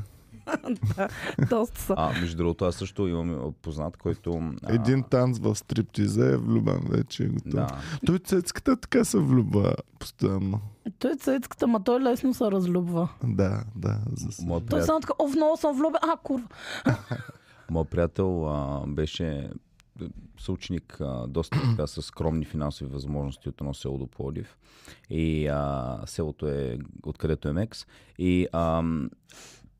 Доста 1.50 1.80
са. 1.80 1.94
А, 1.96 2.20
между 2.20 2.36
другото, 2.36 2.64
аз 2.64 2.74
също 2.74 3.08
имам 3.08 3.52
познат, 3.62 3.96
който... 3.96 4.52
А, 4.62 4.74
Един 4.74 5.02
танц 5.02 5.38
в 5.38 5.54
стриптиза 5.54 6.26
е 6.26 6.36
влюбен 6.36 6.80
вече. 6.88 7.24
е 7.24 7.26
готов. 7.26 7.50
Да. 7.50 7.68
Той 8.06 8.18
цецката 8.18 8.76
така 8.76 9.04
се 9.04 9.18
влюбва 9.18 9.74
постоянно. 9.98 10.60
Той 10.98 11.10
е 11.12 11.16
цецката, 11.16 11.66
ма 11.66 11.84
той 11.84 12.00
лесно 12.00 12.34
се 12.34 12.44
разлюбва. 12.44 13.08
Да, 13.24 13.64
да. 13.76 13.98
За 14.16 14.46
Моят 14.46 14.62
Той 14.62 14.68
приятел, 14.68 14.86
само 14.86 15.00
така, 15.00 15.12
о, 15.18 15.28
много 15.28 15.56
съм 15.56 15.76
влюбен. 15.76 16.00
А, 16.02 16.16
курва. 16.16 16.48
моят 17.70 17.88
приятел 17.88 18.48
а, 18.48 18.84
беше 18.86 19.50
съученик 20.38 21.00
а, 21.00 21.26
доста 21.26 21.58
така 21.70 21.86
с 21.86 22.02
скромни 22.02 22.44
финансови 22.44 22.90
възможности 22.90 23.48
от 23.48 23.60
едно 23.60 23.74
село 23.74 23.98
до 23.98 24.06
Плодив. 24.06 24.58
И 25.10 25.46
а, 25.46 25.98
селото 26.06 26.48
е 26.48 26.78
откъдето 27.02 27.48
е 27.48 27.52
Мекс. 27.52 27.86
И 28.18 28.46
ам, 28.52 29.10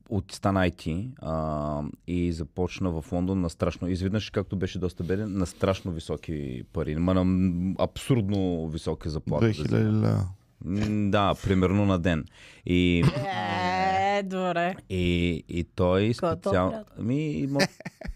от 0.09 0.31
стана 0.31 0.69
IT 0.69 1.11
а, 1.21 1.83
и 2.07 2.31
започна 2.31 3.01
в 3.01 3.11
Лондон 3.11 3.41
на 3.41 3.49
страшно, 3.49 3.87
изведнъж 3.87 4.29
както 4.29 4.55
беше 4.55 4.79
доста 4.79 5.03
беден, 5.03 5.37
на 5.37 5.45
страшно 5.45 5.91
високи 5.91 6.63
пари, 6.73 6.95
ма 6.95 7.13
на 7.13 7.73
абсурдно 7.79 8.67
високи 8.67 9.09
заплати. 9.09 9.45
2000 9.45 9.71
лева. 9.71 10.27
М, 10.65 11.11
Да, 11.11 11.35
примерно 11.43 11.85
на 11.85 11.99
ден. 11.99 12.25
И, 12.65 13.03
Е, 13.25 14.23
добре. 14.23 14.75
и, 14.89 15.03
и 15.49 15.63
той 15.65 16.13
Кой 16.19 16.31
е 16.31 16.35
то 16.35 16.39
специално... 16.39 16.71
приятел? 16.71 16.93
Ами, 16.99 17.31
има... 17.31 17.59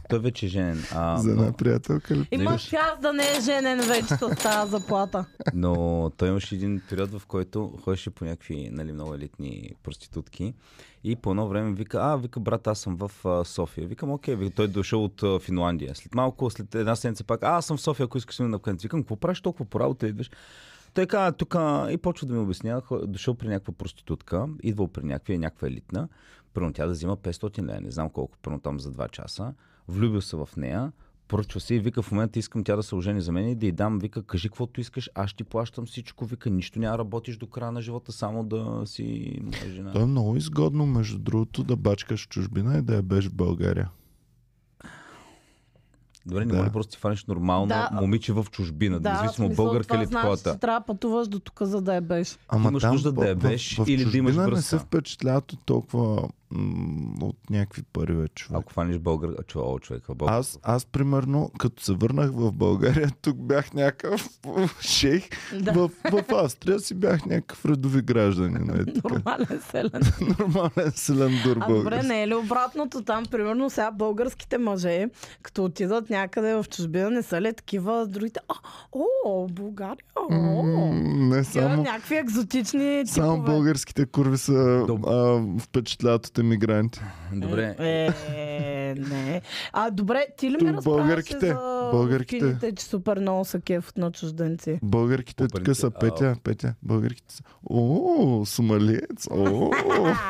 той 0.09 0.19
вече 0.19 0.45
е 0.45 0.50
женен. 0.50 0.83
А, 0.93 1.17
За 1.17 1.29
но, 1.29 1.41
една 1.41 1.53
приятелка 1.53 2.15
ли? 2.15 2.27
Има 2.31 2.43
имаш- 2.43 2.62
шанс 2.62 3.00
да 3.01 3.13
не 3.13 3.23
е 3.23 3.41
женен 3.41 3.79
вече 3.79 4.07
с 4.07 4.19
тази 4.35 4.71
заплата. 4.71 5.25
но 5.53 6.12
той 6.17 6.29
имаше 6.29 6.55
един 6.55 6.81
период, 6.89 7.09
в 7.12 7.25
който 7.25 7.79
ходеше 7.83 8.09
по 8.09 8.25
някакви 8.25 8.69
нали, 8.71 8.91
много 8.91 9.13
елитни 9.13 9.71
проститутки. 9.83 10.53
И 11.03 11.15
по 11.15 11.29
едно 11.29 11.47
време 11.47 11.73
вика, 11.73 12.00
а, 12.01 12.15
вика, 12.15 12.39
брат, 12.39 12.67
аз 12.67 12.79
съм 12.79 12.97
в 12.97 13.25
а, 13.25 13.45
София. 13.45 13.88
Викам, 13.88 14.12
окей, 14.12 14.35
вика, 14.35 14.55
той 14.55 14.65
е 14.65 14.67
дошъл 14.67 15.03
от 15.03 15.23
а, 15.23 15.39
Финландия. 15.39 15.95
След 15.95 16.15
малко, 16.15 16.50
след 16.50 16.75
една 16.75 16.95
седмица 16.95 17.23
пак, 17.23 17.43
а, 17.43 17.47
аз 17.47 17.65
съм 17.65 17.77
в 17.77 17.81
София, 17.81 18.03
ако 18.03 18.17
искаш 18.17 18.35
да 18.35 18.43
на 18.43 18.59
Викам, 18.83 19.01
какво 19.01 19.15
правиш 19.15 19.41
толкова 19.41 19.65
по 19.65 19.79
работа 19.79 20.07
идваш? 20.07 20.29
Той 20.93 21.05
каза 21.05 21.31
тук 21.31 21.55
и 21.89 21.97
почва 21.97 22.27
да 22.27 22.33
ми 22.33 22.39
обяснява, 22.39 23.07
дошъл 23.07 23.35
при 23.35 23.47
някаква 23.47 23.73
проститутка, 23.73 24.47
идвал 24.63 24.88
при 24.88 25.03
някаква, 25.03 25.38
някаква 25.38 25.67
елитна, 25.67 26.07
първо 26.53 26.71
тя 26.73 26.85
да 26.85 26.91
взима 26.91 27.17
500 27.17 27.62
лева, 27.62 27.81
не 27.81 27.91
знам 27.91 28.09
колко, 28.09 28.38
първо 28.41 28.59
там 28.59 28.79
за 28.79 28.91
2 28.91 29.12
часа, 29.12 29.53
влюбил 29.88 30.21
се 30.21 30.35
в 30.35 30.50
нея, 30.57 30.91
поръчва 31.27 31.59
се 31.59 31.75
и 31.75 31.79
вика 31.79 32.01
в 32.01 32.12
момента 32.12 32.39
искам 32.39 32.63
тя 32.63 32.75
да 32.75 32.83
се 32.83 32.95
ожени 32.95 33.21
за 33.21 33.31
мен 33.31 33.50
и 33.50 33.55
да 33.55 33.65
й 33.65 33.71
дам, 33.71 34.00
вика, 34.00 34.23
кажи 34.23 34.50
каквото 34.50 34.81
искаш, 34.81 35.09
аз 35.15 35.33
ти 35.33 35.43
плащам 35.43 35.85
всичко, 35.85 36.25
вика, 36.25 36.50
нищо 36.50 36.79
няма 36.79 36.97
работиш 36.97 37.38
до 37.38 37.47
края 37.47 37.71
на 37.71 37.81
живота, 37.81 38.12
само 38.12 38.43
да 38.43 38.81
си 38.85 39.39
жена. 39.73 39.91
То 39.91 40.01
е 40.01 40.05
много 40.05 40.35
изгодно, 40.35 40.85
между 40.85 41.19
другото, 41.19 41.63
да 41.63 41.75
бачкаш 41.75 42.27
чужбина 42.27 42.77
и 42.77 42.81
да 42.81 42.95
я 42.95 43.01
беш 43.01 43.27
в 43.27 43.33
България. 43.33 43.89
Добре, 46.25 46.46
не 46.46 46.51
Да. 46.51 46.58
може 46.58 46.72
просто 46.72 46.92
ти 46.92 46.98
фанеш 46.98 47.25
нормално 47.25 47.65
Да. 47.65 47.89
момиче 47.94 48.34
в 48.34 48.46
чужбина, 48.51 49.00
Да, 49.00 49.12
независимо 49.12 49.48
смисъл, 49.48 49.65
българка 49.65 49.98
или 49.98 50.06
значи, 50.06 50.22
такова. 50.22 50.53
че 50.53 50.60
трябва 50.60 50.80
да 50.80 50.86
пътуваш 50.86 51.27
до 51.27 51.39
тук, 51.39 51.62
за 51.62 51.82
да 51.82 51.96
я 51.96 52.01
беше. 52.01 52.36
Ама 52.50 52.70
Имаш 52.70 52.82
там 52.82 52.92
нужда 52.92 53.12
да 53.12 53.22
в- 53.22 53.25
я 53.25 53.36
в- 53.36 53.39
беш 53.39 53.75
в, 53.75 53.86
или 53.88 54.06
да 54.06 54.18
имаш 54.18 54.36
не 54.36 54.62
се 54.62 54.80
впечатляват 54.80 55.53
от 55.53 55.60
толкова 55.65 56.30
от 57.22 57.50
някакви 57.50 57.81
пари, 57.93 58.13
бе, 58.13 58.27
човек. 58.27 58.60
Ако 58.62 58.74
фанеш 58.74 58.98
българ, 58.98 59.29
чува, 59.48 59.79
човек, 59.79 60.03
българ. 60.07 60.33
Аз, 60.33 60.60
аз, 60.63 60.86
примерно, 60.86 61.51
като 61.60 61.83
се 61.83 61.93
върнах 61.93 62.31
в 62.31 62.51
България, 62.51 63.10
тук 63.22 63.38
бях 63.38 63.74
някакъв 63.74 64.29
шейх. 64.81 65.29
Да. 65.60 65.72
В, 65.74 65.89
в 66.12 66.24
Австрия 66.33 66.79
си 66.79 66.93
бях 66.93 67.25
някакъв 67.25 67.65
редови 67.65 68.01
гражданин. 68.01 68.69
Е, 68.69 68.86
така. 68.93 69.07
Нормален 69.10 69.62
селен. 69.72 70.01
Нормален 70.39 70.91
селендур 70.91 71.57
А 71.62 71.74
добре, 71.74 72.03
не 72.03 72.24
е 72.24 72.27
ли 72.27 72.36
обратното 72.36 73.03
там? 73.03 73.25
Примерно 73.25 73.69
сега 73.69 73.91
българските 73.91 74.57
мъже, 74.57 75.05
като 75.41 75.63
отидат 75.65 76.10
някъде 76.10 76.55
в 76.55 76.65
чужбина, 76.69 77.10
не 77.10 77.24
са 77.24 77.41
ли 77.41 77.53
такива 77.53 78.07
другите? 78.07 78.39
А, 78.50 78.53
о, 79.25 79.48
България! 79.48 79.98
О, 80.31 80.93
Не 80.93 81.43
само, 81.43 81.83
някакви 81.83 82.15
екзотични 82.15 83.03
само 83.07 83.36
типове. 83.36 83.51
българските 83.53 84.05
курви 84.05 84.38
са 84.38 84.51
Доб- 84.88 85.07
а, 85.07 85.60
впечатляват 85.60 86.25
от 86.27 86.38
емигранти. 86.43 87.01
Добре. 87.33 87.75
Е, 87.79 88.95
не. 89.00 89.41
А, 89.73 89.91
добре, 89.91 90.27
ти 90.38 90.51
ли 90.51 90.57
Тук 90.57 90.62
ми 90.62 90.73
разправяше 90.73 91.03
българките, 91.05 91.47
за 91.47 91.89
българките. 91.91 92.45
рускините, 92.45 92.75
че 92.75 92.85
супер 92.85 93.19
много 93.19 93.45
са 93.45 93.59
кефът 93.62 93.97
на 93.97 94.12
чужденци? 94.12 94.79
Българките 94.83 95.47
тук 95.47 95.75
са 95.75 95.91
Петя, 95.91 96.35
Петя. 96.43 96.75
Българките 96.83 97.35
са. 97.35 97.43
О, 97.69 98.43
сомалиец. 98.45 99.27
О, 99.31 99.71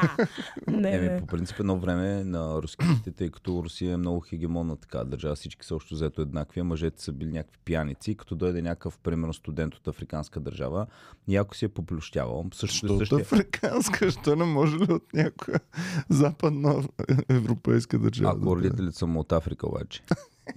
не, 0.67 0.95
Еми, 0.95 1.07
не. 1.09 1.19
по 1.19 1.25
принцип 1.25 1.59
едно 1.59 1.77
време 1.77 2.23
на 2.23 2.61
руските, 2.61 3.11
тъй 3.11 3.29
като 3.29 3.63
Русия 3.63 3.93
е 3.93 3.97
много 3.97 4.19
хегемонна 4.19 4.75
така 4.75 5.03
държава, 5.03 5.35
всички 5.35 5.65
са 5.65 5.75
общо 5.75 5.95
взето 5.95 6.21
еднакви, 6.21 6.59
а 6.59 6.63
мъжете 6.63 7.03
са 7.03 7.11
били 7.11 7.31
някакви 7.31 7.57
пияници, 7.65 8.15
като 8.15 8.35
дойде 8.35 8.61
някакъв, 8.61 8.97
примерно, 8.97 9.33
студент 9.33 9.75
от 9.75 9.87
африканска 9.87 10.39
държава, 10.39 10.85
яко 11.27 11.55
си 11.55 11.65
е 11.65 11.69
поплющявал. 11.69 12.45
Също, 12.53 12.87
Защото 12.87 12.97
същия, 12.97 13.19
африканска, 13.19 14.11
що 14.11 14.35
не 14.35 14.45
може 14.45 14.77
ли 14.77 14.93
от 14.93 15.13
някоя 15.13 15.59
западна 16.09 16.83
европейска 17.29 17.99
държава? 17.99 18.33
ако 18.37 18.55
родителите 18.55 18.97
са 18.97 19.07
му 19.07 19.19
от 19.19 19.31
Африка 19.31 19.67
обаче. 19.67 20.01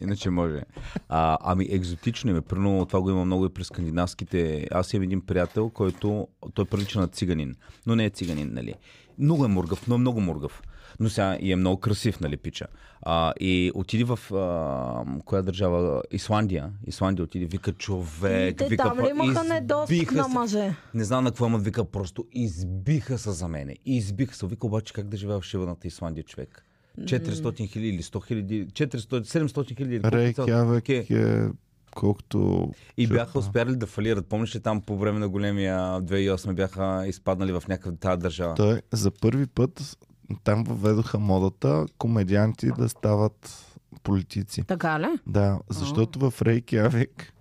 Иначе 0.01 0.31
може. 0.31 0.63
А, 1.09 1.39
ами 1.41 1.67
екзотично 1.71 2.37
е. 2.37 2.41
Примерно 2.41 2.87
това 2.87 3.01
го 3.01 3.11
има 3.11 3.25
много 3.25 3.47
и 3.47 3.49
при 3.49 3.65
скандинавските. 3.65 4.67
Аз 4.71 4.93
имам 4.93 5.03
един 5.03 5.21
приятел, 5.21 5.71
който 5.71 6.29
той 6.55 6.65
прилича 6.65 7.01
на 7.01 7.09
циганин. 7.09 7.55
Но 7.87 7.97
не 7.97 8.05
е 8.05 8.11
циганин, 8.11 8.51
нали. 8.53 8.75
Много 9.19 9.45
е 9.45 9.49
мургав, 9.49 9.89
но 9.89 9.95
е 9.95 9.99
много 9.99 10.21
мургав. 10.21 10.63
Но 11.01 11.09
сега 11.09 11.37
и 11.41 11.53
е 11.53 11.57
много 11.57 11.81
красив, 11.81 12.21
нали, 12.21 12.37
пича. 12.37 12.67
А, 13.03 13.33
и 13.41 13.73
отиди 13.75 14.05
в 14.05 14.19
а, 14.35 15.21
коя 15.25 15.43
държава? 15.43 16.03
Исландия. 16.11 16.71
Исландия 16.87 17.25
отиди, 17.25 17.47
вика 17.47 17.73
човек. 17.73 18.57
Те 18.57 18.69
вика, 18.69 18.83
там 18.83 19.01
ли 19.01 19.11
имаха 19.11 19.45
недостиг 19.45 20.13
на 20.13 20.29
мъже? 20.29 20.75
Не 20.95 21.05
знам 21.05 21.25
на 21.25 21.31
какво 21.31 21.49
ма 21.49 21.59
вика, 21.59 21.85
просто 21.85 22.25
избиха 22.33 23.19
се 23.19 23.31
за 23.31 23.49
мене. 23.49 23.77
Избиха 23.87 24.35
се. 24.35 24.47
Вика 24.47 24.67
обаче 24.67 24.93
как 24.93 25.09
да 25.09 25.17
живея 25.17 25.41
в 25.41 25.45
шиваната 25.45 25.87
Исландия 25.87 26.25
човек. 26.25 26.63
400 27.01 27.69
хиляди 27.69 27.89
или 27.89 28.03
100 28.03 28.27
хиляди, 28.27 28.67
400, 28.67 29.47
700 29.47 29.77
хиляди. 29.77 30.01
Рейкявек 30.05 30.89
е 30.89 31.49
колкото... 31.95 32.71
И 32.97 33.07
бяха 33.07 33.39
успяли 33.39 33.77
да 33.77 33.87
фалират. 33.87 34.27
Помниш 34.27 34.55
ли 34.57 34.61
там 34.61 34.81
по 34.81 34.99
време 34.99 35.19
на 35.19 35.29
големия 35.29 35.79
2008 35.79 36.55
бяха 36.55 37.05
изпаднали 37.07 37.53
в 37.53 37.63
някаква 37.69 37.93
тази 37.93 38.19
държава? 38.21 38.55
Той 38.55 38.81
за 38.93 39.11
първи 39.11 39.47
път 39.47 39.99
там 40.45 40.65
въведоха 40.65 41.19
модата 41.19 41.87
комедианти 41.99 42.69
да 42.69 42.89
стават 42.89 43.67
политици. 44.03 44.63
Така 44.63 45.01
ли? 45.01 45.07
Да, 45.27 45.59
защото 45.69 46.19
в 46.21 46.43
Рейкявик 46.43 47.33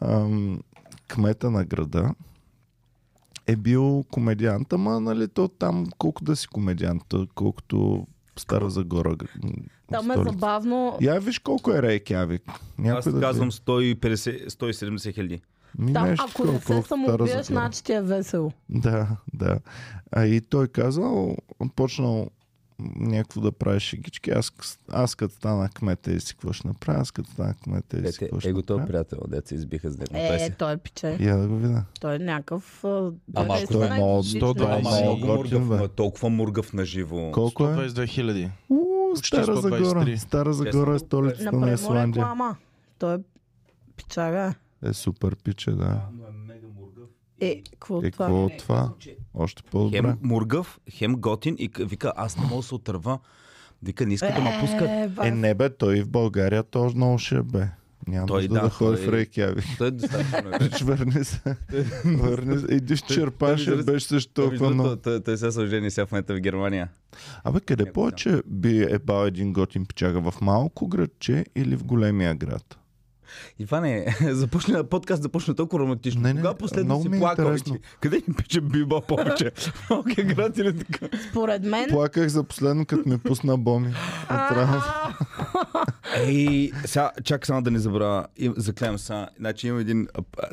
ам, 0.00 0.60
кмета 1.08 1.50
на 1.50 1.64
града 1.64 2.14
е 3.46 3.56
бил 3.56 4.04
комедиант, 4.10 4.72
ама 4.72 5.00
нали 5.00 5.28
то 5.28 5.48
там 5.48 5.86
колко 5.98 6.24
да 6.24 6.36
си 6.36 6.46
комедиант, 6.48 7.02
то 7.08 7.26
колкото 7.34 8.06
Стара 8.36 8.70
Загора. 8.70 9.16
Там 9.88 10.10
е 10.10 10.14
столица. 10.14 10.32
забавно. 10.32 10.98
Я 11.00 11.18
виж 11.20 11.38
колко 11.38 11.72
е 11.72 11.82
Рейкявик. 11.82 12.42
Аз 12.48 12.60
Някой 12.78 13.12
да 13.12 13.20
казвам 13.20 13.50
ти- 13.50 13.56
150, 13.56 14.48
170 14.48 15.14
хиляди. 15.14 15.40
Ми 15.78 15.92
Там, 15.92 16.08
нещо 16.08 16.26
ако 16.30 16.44
не 16.44 16.60
се 16.60 16.82
самоубиеш, 16.82 17.46
значи 17.46 17.84
ти 17.84 17.92
е 17.92 18.02
весело. 18.02 18.52
Да, 18.68 19.06
да. 19.34 19.58
А 20.12 20.26
и 20.26 20.40
той 20.40 20.68
казал, 20.68 21.36
почнал 21.76 22.26
някакво 22.96 23.40
да 23.40 23.52
прави 23.52 23.80
шегички. 23.80 24.30
Аз, 24.30 24.52
аз 24.88 25.14
като 25.14 25.34
стана 25.34 25.68
кмета 25.68 26.12
и 26.12 26.20
си 26.20 26.34
какво 26.34 26.52
ще 26.52 26.68
направя, 26.68 27.00
аз 27.00 27.10
като 27.10 27.30
стана 27.30 27.54
кмета 27.54 27.98
и 27.98 28.12
си 28.12 28.18
какво 28.18 28.40
ще 28.40 28.48
его 28.48 28.62
този 28.62 28.80
направя. 28.80 28.88
приятел, 29.04 29.18
деца 29.28 29.54
избиха 29.54 29.90
с. 29.90 29.96
Той 29.96 30.06
Е, 30.14 30.38
си- 30.38 30.52
той 30.58 30.72
е 30.72 30.76
пиче. 30.76 31.16
Я 31.20 31.36
да 31.36 31.48
го 31.48 31.56
видя. 31.56 31.84
Той 32.00 32.14
е 32.14 32.18
някакъв... 32.18 32.84
Ама 32.84 33.12
той 33.34 33.44
ако 33.44 33.46
наистина 33.48 33.86
е 33.86 33.90
много- 33.90 34.18
екзотичен. 34.18 34.48
120 34.48 34.64
Ама 34.64 34.74
Ама 34.86 35.00
много 35.02 35.16
много 35.16 35.36
мургав, 35.60 35.80
е 35.82 35.88
толкова 35.88 36.28
мургав 36.28 36.72
на 36.72 36.84
живо. 36.84 37.30
Колко 37.32 37.64
е? 37.64 37.66
122 37.68 38.06
хиляди. 38.06 38.50
Стара 39.14 39.46
123. 39.46 39.60
Загора. 39.82 40.18
Стара 40.18 40.52
Загора 40.52 40.94
е 40.94 40.98
столицата 40.98 41.52
на 41.52 41.72
Исландия. 41.72 42.28
Той 42.98 43.14
е 43.14 43.18
пичага. 43.96 44.54
Е 44.82 44.92
супер 44.92 45.36
пиче, 45.36 45.70
да. 45.70 46.00
Но 46.12 46.24
е. 46.24 46.30
Е, 47.42 47.62
какво 47.62 47.98
Е, 47.98 48.10
това? 48.10 48.26
какво 48.26 48.44
от 48.44 48.58
това? 48.58 48.92
Още 49.34 49.62
по-добре. 49.62 49.96
Хем 49.98 50.18
мургав, 50.22 50.80
хем 50.90 51.12
готин 51.14 51.56
и 51.58 51.70
вика, 51.78 52.12
аз 52.16 52.36
не 52.36 52.42
мога 52.42 52.56
да 52.56 52.62
се 52.62 52.74
отърва. 52.74 53.18
Вика, 53.82 54.06
не 54.06 54.14
искат 54.14 54.34
да 54.34 54.40
ме 54.40 54.58
пускат. 54.60 54.88
Е, 54.88 55.02
Е, 55.02 55.08
бас. 55.08 55.28
не 55.34 55.54
бе, 55.54 55.70
той 55.70 55.98
и 55.98 56.02
в 56.02 56.08
България 56.08 56.62
то 56.62 56.92
много 56.94 57.18
ще 57.18 57.36
е, 57.36 57.42
бе. 57.42 57.68
Няма 58.06 58.26
Той, 58.26 58.48
да, 58.48 58.54
да, 58.54 58.70
ходи 58.70 58.96
той- 58.96 59.06
в 59.06 59.12
Рейкявик. 59.12 59.64
Той 59.78 59.88
е 59.88 59.90
достатъчно. 59.90 60.50
Рич, 60.60 60.80
върни 60.80 61.24
се. 61.24 61.56
Върни 62.04 62.58
се. 62.58 62.74
Иди 62.74 62.96
в 62.96 63.02
Черпаш, 63.02 63.64
той- 63.64 63.84
беше 63.84 64.06
също 64.06 64.32
Той, 64.32 64.48
толкова 64.48 64.70
много. 64.70 64.96
той, 64.96 65.36
се 65.38 65.52
съжени 65.52 65.90
сега 65.90 66.06
в 66.06 66.12
момента 66.12 66.34
в 66.34 66.40
Германия. 66.40 66.88
Абе, 67.44 67.60
къде 67.60 67.92
повече 67.92 68.42
би 68.46 68.82
е 68.82 68.98
бал 68.98 69.26
един 69.26 69.52
готин 69.52 69.86
печага? 69.86 70.20
В 70.22 70.40
малко 70.40 70.88
градче 70.88 71.44
или 71.56 71.76
в 71.76 71.84
големия 71.84 72.34
град? 72.34 72.78
Иване, 73.58 74.16
започна 74.22 74.84
подкаст, 74.84 75.22
започна 75.22 75.54
толкова 75.54 75.82
романтично. 75.82 76.20
Не, 76.20 76.34
не, 76.34 76.40
Кога 76.40 76.54
последно 76.54 77.02
си 77.02 77.08
е 77.08 77.18
плакал? 77.18 77.56
Къде 78.00 78.16
ни 78.16 78.34
пича 78.34 78.60
биба 78.60 79.00
повече? 79.00 79.52
Малкия 79.90 80.24
град 80.24 80.58
или 80.58 80.78
така? 80.78 81.08
Според 81.30 81.64
мен... 81.64 81.88
Плаках 81.88 82.28
за 82.28 82.44
последно, 82.44 82.86
като 82.86 83.08
ми 83.08 83.18
пусна 83.18 83.58
боми. 83.58 83.94
Ей, 86.16 86.72
сега, 86.84 87.10
чакай 87.24 87.46
само 87.46 87.62
да 87.62 87.70
не 87.70 87.78
забравя. 87.78 88.26
Заклевам 88.56 88.98
се. 88.98 89.26
Значи 89.38 89.66
имам 89.66 89.80
един... 89.80 90.08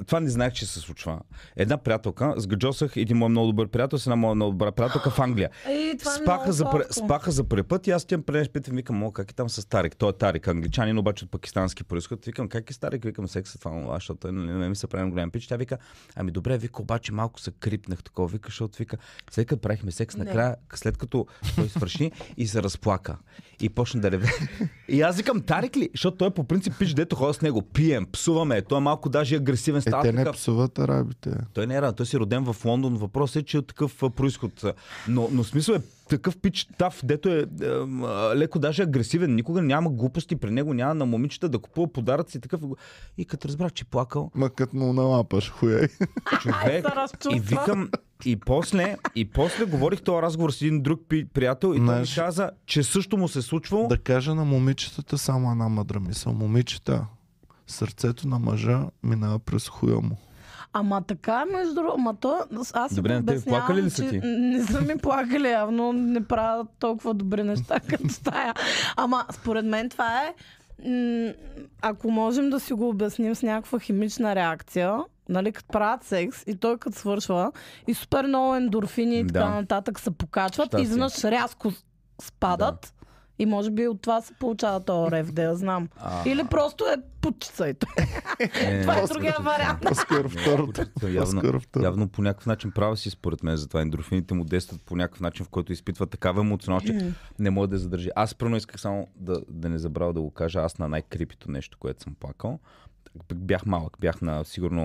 Това 0.08 0.20
не 0.20 0.30
знаех, 0.30 0.54
че 0.54 0.66
се 0.66 0.80
случва. 0.80 1.20
Една 1.56 1.78
приятелка, 1.78 2.34
сгаджосах 2.38 2.98
един 2.98 3.18
мой 3.18 3.30
много 3.30 3.48
добър 3.48 3.68
приятел 3.68 4.00
с 4.00 4.08
една 4.08 4.16
моя 4.16 4.36
много 4.36 4.52
добра 4.52 4.72
приятелка 4.72 5.10
в 5.10 5.20
Англия. 5.20 5.50
Ей, 5.68 5.90
е 5.90 5.96
Спаха 6.00 6.54
за, 6.54 6.66
спаха 6.92 7.32
за 7.32 7.44
първи 7.44 7.64
път 7.64 7.88
и 7.88 7.92
аз 7.92 8.06
тям 8.06 8.22
пренеш 8.22 8.50
питам, 8.50 8.76
викам, 8.76 8.96
мога 8.96 9.14
как 9.14 9.32
е 9.32 9.34
там 9.34 9.50
с 9.50 9.70
Тарик. 9.70 9.98
Той 9.98 10.10
е 10.10 10.14
Тарик, 10.14 10.48
англичанин, 10.48 10.98
обаче 10.98 11.26
от 11.26 11.32
пакистански 11.32 11.84
происход. 11.84 12.26
Викам, 12.26 12.48
как 12.48 12.67
е 12.72 12.80
Тарик? 12.80 13.04
Викам, 13.04 13.28
секса 13.28 13.60
това, 13.60 13.72
това, 13.72 13.96
защото 13.96 14.20
той 14.20 14.32
нали, 14.32 14.52
не 14.52 14.70
ми 14.70 14.76
се 14.76 14.88
прави 14.88 15.10
голям 15.10 15.32
пич. 15.32 15.48
Тя 15.48 15.58
вика, 15.58 15.78
ами 16.16 16.32
добре, 16.32 16.58
вика, 16.58 16.82
обаче 16.82 17.12
малко 17.12 17.40
се 17.40 17.52
крипнах 17.52 18.04
такова. 18.04 18.28
Вика, 18.28 18.48
защото 18.48 18.78
вика, 18.78 18.98
след 19.32 19.48
като 19.48 19.62
правихме 19.62 19.92
секс, 19.92 20.18
накрая, 20.18 20.56
след 20.76 20.98
като 20.98 21.28
той 21.56 21.70
свърши 21.70 22.12
и 22.38 22.48
се 22.48 22.64
разплака. 22.64 23.18
И 23.62 23.70
почна 23.70 24.02
да 24.02 24.12
реве. 24.12 24.28
И 24.88 25.02
аз 25.02 25.18
викам, 25.18 25.42
Тарик 25.42 25.78
ли? 25.78 25.90
Защото 25.94 26.18
той 26.18 26.28
е 26.28 26.32
по 26.32 26.44
принцип 26.44 26.74
пич, 26.80 26.94
дето 26.94 27.16
ходя 27.16 27.34
с 27.34 27.42
него. 27.42 27.62
Пием, 27.62 28.08
псуваме. 28.12 28.62
Той 28.62 28.78
е 28.78 28.82
малко 28.82 29.10
даже 29.10 29.36
агресивен. 29.36 29.78
Е, 29.78 29.82
Става 29.82 30.04
те 30.04 30.12
не 30.12 30.24
такъв. 30.24 30.36
псуват 30.36 30.80
арабите. 30.80 31.32
Той 31.54 31.68
не 31.68 31.76
е 31.76 31.82
рад, 31.82 31.96
той 31.96 32.06
си 32.06 32.18
роден 32.20 32.54
в 32.54 32.66
Лондон. 32.66 32.96
Въпросът 32.98 33.36
е, 33.36 33.46
че 33.46 33.58
е 33.58 33.60
от 33.60 33.68
такъв 33.68 34.04
происход. 34.16 34.66
Но, 35.08 35.30
но 35.32 35.44
смисъл 35.44 35.74
е 35.74 35.82
такъв 36.10 36.38
пич 36.38 36.68
тав, 36.78 37.00
дето 37.04 37.30
е, 37.30 37.40
е, 37.40 37.46
а, 37.66 38.34
леко 38.36 38.60
даже 38.60 38.84
агресивен. 38.84 39.36
Никога 39.36 39.62
няма 39.62 39.90
глупости 39.90 40.36
при 40.36 40.52
него, 40.52 40.74
няма 40.74 40.94
на 40.96 41.06
момичета 41.06 41.50
да 41.50 41.60
купува 41.60 41.94
подаръци. 41.94 42.42
Такъв. 42.42 42.62
И 43.18 43.26
като 43.26 43.48
разбрах, 43.48 43.72
че 43.72 43.84
е 43.88 43.90
плакал, 43.92 44.32
Ма 44.36 44.50
като 44.50 44.76
му 44.76 44.94
налапаш, 44.94 45.52
хуяй. 45.52 45.88
човек. 46.42 46.86
и 47.32 47.40
викам, 47.40 47.90
и 48.26 48.36
после, 48.38 48.98
и 49.16 49.26
после 49.26 49.66
говорих 49.66 50.02
този 50.02 50.22
разговор 50.22 50.52
с 50.52 50.62
един 50.62 50.82
друг 50.82 51.02
пи- 51.02 51.26
приятел 51.26 51.68
и 51.68 51.72
той 51.72 51.80
ми 51.80 51.86
Знаеш- 51.86 52.16
каза, 52.16 52.52
че 52.66 52.84
също 52.84 53.18
му 53.18 53.28
се 53.28 53.40
е 53.40 53.42
случвало. 53.42 53.88
Да 53.88 53.98
кажа 53.98 54.36
на 54.36 54.46
момичетата 54.46 55.18
само 55.18 55.52
една 55.52 55.70
мъдра 55.70 56.00
мисъл. 56.00 56.34
Момичета, 56.34 57.06
сърцето 57.68 58.28
на 58.28 58.40
мъжа 58.40 58.80
минава 59.04 59.40
през 59.40 59.70
хуя 59.70 59.96
му. 59.96 60.18
Ама 60.74 61.02
така, 61.02 61.46
между 61.48 61.74
другото, 61.74 61.96
ама 61.96 62.16
то, 62.16 62.38
аз 62.74 62.90
си 62.90 62.96
Добре, 62.96 63.10
го 63.10 63.14
на 63.14 63.20
тебе 63.20 63.32
обяснявам, 63.32 63.60
плакали 63.60 63.82
ли 63.82 63.90
са 63.90 64.04
че 64.04 64.10
ти? 64.12 64.20
Не 64.24 64.64
са 64.64 64.82
ми 64.82 64.98
плакали, 64.98 65.50
явно 65.50 65.94
не 65.94 66.24
правят 66.24 66.68
толкова 66.80 67.14
добри 67.14 67.44
неща 67.44 67.80
като 67.90 68.22
тая. 68.24 68.54
Ама 68.96 69.26
според 69.32 69.66
мен 69.66 69.90
това 69.90 70.22
е, 70.22 70.34
м- 70.86 71.34
ако 71.82 72.12
можем 72.12 72.50
да 72.50 72.60
си 72.60 72.74
го 72.74 72.90
обясним 72.90 73.36
с 73.36 73.44
някаква 73.44 73.80
химична 73.80 74.36
реакция, 74.36 74.98
нали, 75.30 75.52
като 75.52 75.68
правят 75.68 76.04
секс 76.04 76.44
и 76.48 76.56
той 76.56 76.78
като 76.78 76.98
свършва 76.98 77.52
и 77.88 77.94
супер 77.94 78.26
много 78.26 78.56
ендорфини 78.56 79.20
и 79.20 79.28
така 79.28 79.40
Да. 79.40 79.50
нататък 79.50 80.00
се 80.00 80.12
покачват 80.12 80.74
и 80.74 80.82
изведнъж 80.82 81.24
рязко 81.24 81.72
спадат. 82.22 82.94
И 83.40 83.46
може 83.46 83.72
би 83.72 83.88
от 83.88 84.02
това 84.02 84.22
се 84.22 84.34
получава 84.34 84.80
този 84.80 85.12
рев, 85.12 85.32
да 85.32 85.44
я 85.44 85.56
знам. 85.56 85.90
А. 85.98 86.30
Или 86.30 86.44
просто 86.44 86.86
е 86.86 86.96
той. 87.22 87.74
Не, 88.40 88.82
Това 88.82 88.98
е 88.98 89.08
другия 89.08 89.36
вариант. 89.42 89.82
По-скоро 89.82 90.30
второто. 90.30 90.82
Явно, 91.04 91.22
По-скоро 91.42 91.60
второто. 91.60 91.86
явно 91.86 92.08
по 92.08 92.22
някакъв 92.22 92.46
начин 92.46 92.72
права 92.72 92.98
си 92.98 93.10
според 93.10 93.44
мен, 93.44 93.56
затова 93.58 93.82
ендорфините 93.82 94.34
му 94.34 94.44
действат 94.44 94.82
по 94.82 94.96
някакъв 94.96 95.22
начин, 95.22 95.46
в 95.46 95.50
който 95.50 95.74
изпитва 95.74 96.08
такава 96.08 96.42
емоционалност, 96.42 96.88
че 96.88 97.14
не 97.40 97.50
може 97.50 97.70
да 97.70 97.76
я 97.76 97.80
задържи. 97.80 98.10
Аз 98.16 98.36
първо 98.36 98.56
исках 98.56 98.82
само 98.82 99.08
да, 99.16 99.42
да 99.50 99.70
не 99.70 99.78
забравя 99.78 100.14
да 100.14 100.22
го 100.22 100.32
кажа, 100.32 100.60
аз 100.60 100.78
на 100.78 100.90
най-крипито 100.90 101.52
нещо, 101.52 101.78
което 101.78 102.04
съм 102.04 102.16
плакал. 102.20 102.60
Бях 103.36 103.66
малък, 103.66 103.98
бях 104.00 104.22
на 104.22 104.44
сигурно, 104.44 104.82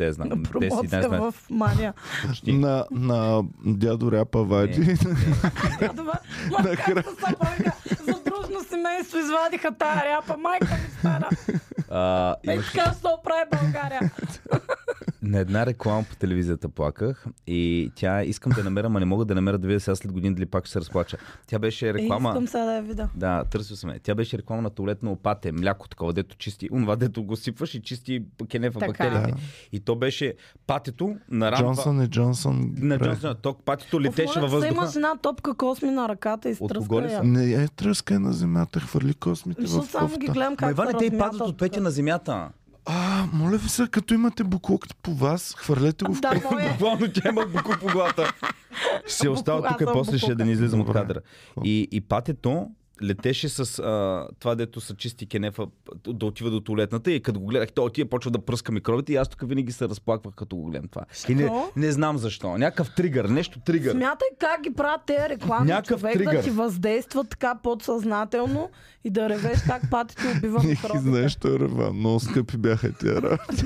я 0.00 0.12
знам, 0.12 0.28
На 0.28 0.36
10-11 0.36 0.50
промоция 0.50 0.98
месеца. 0.98 1.20
в 1.22 1.34
Мания. 1.50 1.94
Почти. 2.26 2.52
На, 2.52 2.86
на 2.90 3.42
дядо 3.66 4.12
Ряпа 4.12 4.44
Вади. 4.44 4.84
Се 4.84 4.96
съпруга 4.96 6.12
за 8.00 8.12
дружно 8.20 8.60
семейство 8.68 9.18
извадиха 9.18 9.72
тая 9.72 10.04
ряпа. 10.04 10.36
Майка 10.36 10.74
ми 10.74 10.90
стара. 10.98 11.28
А, 11.90 12.36
имаше- 12.44 12.72
така 12.72 12.90
оправи 13.10 13.42
България. 13.52 14.00
на 15.22 15.38
една 15.38 15.66
реклама 15.66 16.04
по 16.04 16.16
телевизията 16.16 16.68
плаках 16.68 17.26
и 17.46 17.62
тя 17.94 18.22
искам 18.22 18.52
да 18.52 18.64
намеря, 18.64 18.88
ма 18.88 19.00
не 19.00 19.06
мога 19.06 19.24
да 19.24 19.34
намеря 19.34 19.58
да 19.58 19.68
видя 19.68 19.80
сега 19.80 19.94
след 19.94 20.12
години 20.12 20.34
дали 20.34 20.46
пак 20.46 20.64
ще 20.64 20.72
се 20.72 20.80
разплача. 20.80 21.16
Тя 21.46 21.58
беше 21.58 21.88
Е, 21.88 21.94
реклама. 21.94 22.28
искам 22.28 22.46
сега 22.46 22.64
да 22.64 22.74
я 22.74 22.82
видя. 22.82 23.08
Да, 23.14 23.44
търсил 23.44 23.76
съм 23.76 23.90
я. 23.90 23.98
Тя 24.00 24.14
беше 24.14 24.38
реклама 24.38 24.62
на 24.62 24.70
туалетно 24.70 25.12
опате, 25.12 25.52
мляко 25.52 25.88
такова, 25.88 26.12
дето 26.12 26.36
чисти. 26.36 26.68
Онова, 26.72 26.96
дето 26.96 27.22
го 27.24 27.36
сипваш 27.36 27.74
и 27.74 27.82
чисти 27.82 28.22
кенефа 28.50 28.78
Така. 28.78 28.86
бактериите. 28.88 29.34
И 29.72 29.80
то 29.80 29.96
беше 29.96 30.34
патето 30.66 31.16
на 31.30 31.52
рампа. 31.52 31.64
Джонсън 31.64 32.02
и 32.02 32.08
Джонсън. 32.08 32.70
ги 32.70 32.82
На 32.82 32.98
прави. 32.98 33.10
Джонсън. 33.10 33.36
То 33.42 33.54
патето 33.54 34.00
летеше 34.00 34.40
във 34.40 34.50
въздуха. 34.50 34.74
имаш 34.74 34.94
една 34.96 35.16
топка 35.16 35.54
косми 35.54 35.90
на 35.90 36.08
ръката 36.08 36.48
и 36.48 36.54
стръска 36.54 36.94
я. 37.02 37.22
Не 37.22 37.52
е 37.54 37.68
тръскай 37.68 38.18
на 38.18 38.32
земята, 38.32 38.80
хвърли 38.80 39.14
космите 39.14 39.60
Защото 39.62 39.86
в 39.86 39.90
само 39.90 40.08
ги 40.08 40.14
кофта. 40.16 40.32
гледам 40.32 40.52
Ма 40.52 40.56
как 40.56 40.70
Иване, 40.70 40.90
се 40.90 40.96
те 40.96 41.04
и 41.06 41.18
падат 41.18 41.40
от 41.40 41.58
петя 41.58 41.80
на 41.80 41.90
земята. 41.90 42.48
А, 42.84 43.26
моля 43.32 43.56
ви 43.56 43.68
се, 43.68 43.88
като 43.90 44.14
имате 44.14 44.44
буклук 44.44 44.86
по 45.02 45.14
вас, 45.14 45.54
хвърлете 45.58 46.04
го 46.04 46.14
в 46.14 46.20
Да. 46.20 46.40
Буквално 46.70 47.12
тя 47.12 47.28
има 47.28 47.46
буко 47.46 47.76
по 47.80 47.86
главата. 47.86 48.32
Ще 49.06 49.28
остава 49.28 49.68
тук 49.68 49.80
и 49.80 49.84
после 49.92 50.18
ще 50.18 50.34
да 50.34 50.44
не 50.44 50.52
излизам 50.52 50.80
от 50.80 50.92
кадъра. 50.92 51.20
И, 51.64 51.88
и 51.92 52.00
патето 52.00 52.68
летеше 53.02 53.48
с 53.48 53.78
а, 53.78 54.26
това, 54.40 54.54
дето 54.54 54.80
са 54.80 54.94
чисти 54.94 55.26
кенефа, 55.26 55.66
да 56.08 56.26
отива 56.26 56.50
до 56.50 56.60
туалетната 56.60 57.12
и 57.12 57.22
като 57.22 57.40
го 57.40 57.46
гледах, 57.46 57.72
той 57.72 57.84
отива, 57.84 58.08
почва 58.08 58.30
да 58.30 58.38
пръска 58.38 58.72
микробите 58.72 59.12
и 59.12 59.16
аз 59.16 59.28
тук 59.28 59.48
винаги 59.48 59.72
се 59.72 59.88
разплаквах, 59.88 60.34
като 60.34 60.56
го 60.56 60.64
гледам 60.64 60.88
това. 60.88 61.04
И 61.28 61.34
не, 61.34 61.50
не 61.76 61.92
знам 61.92 62.18
защо. 62.18 62.58
Някакъв 62.58 62.94
тригър, 62.94 63.24
нещо 63.24 63.60
тригър. 63.60 63.92
Смятай 63.92 64.28
как 64.38 64.60
ги 64.62 64.74
правят 64.74 65.00
тези 65.06 65.28
реклами, 65.28 65.66
Някакъв 65.66 66.00
човек 66.00 66.18
да 66.18 66.24
тригър. 66.24 66.44
ти 66.44 66.50
въздейства 66.50 67.24
така 67.24 67.54
подсъзнателно 67.62 68.70
и 69.04 69.10
да 69.10 69.28
ревеш 69.28 69.58
как 69.66 69.90
патито 69.90 70.22
убива 70.36 70.58
Не 70.62 70.68
ги 70.68 70.74
знаеш, 70.74 70.92
микробите. 70.92 71.28
що 71.28 71.48
е 71.48 71.58
рева. 71.58 71.92
Много 71.92 72.20
скъпи 72.20 72.56
бяха 72.56 72.92
тия 72.92 73.22
работи. 73.22 73.64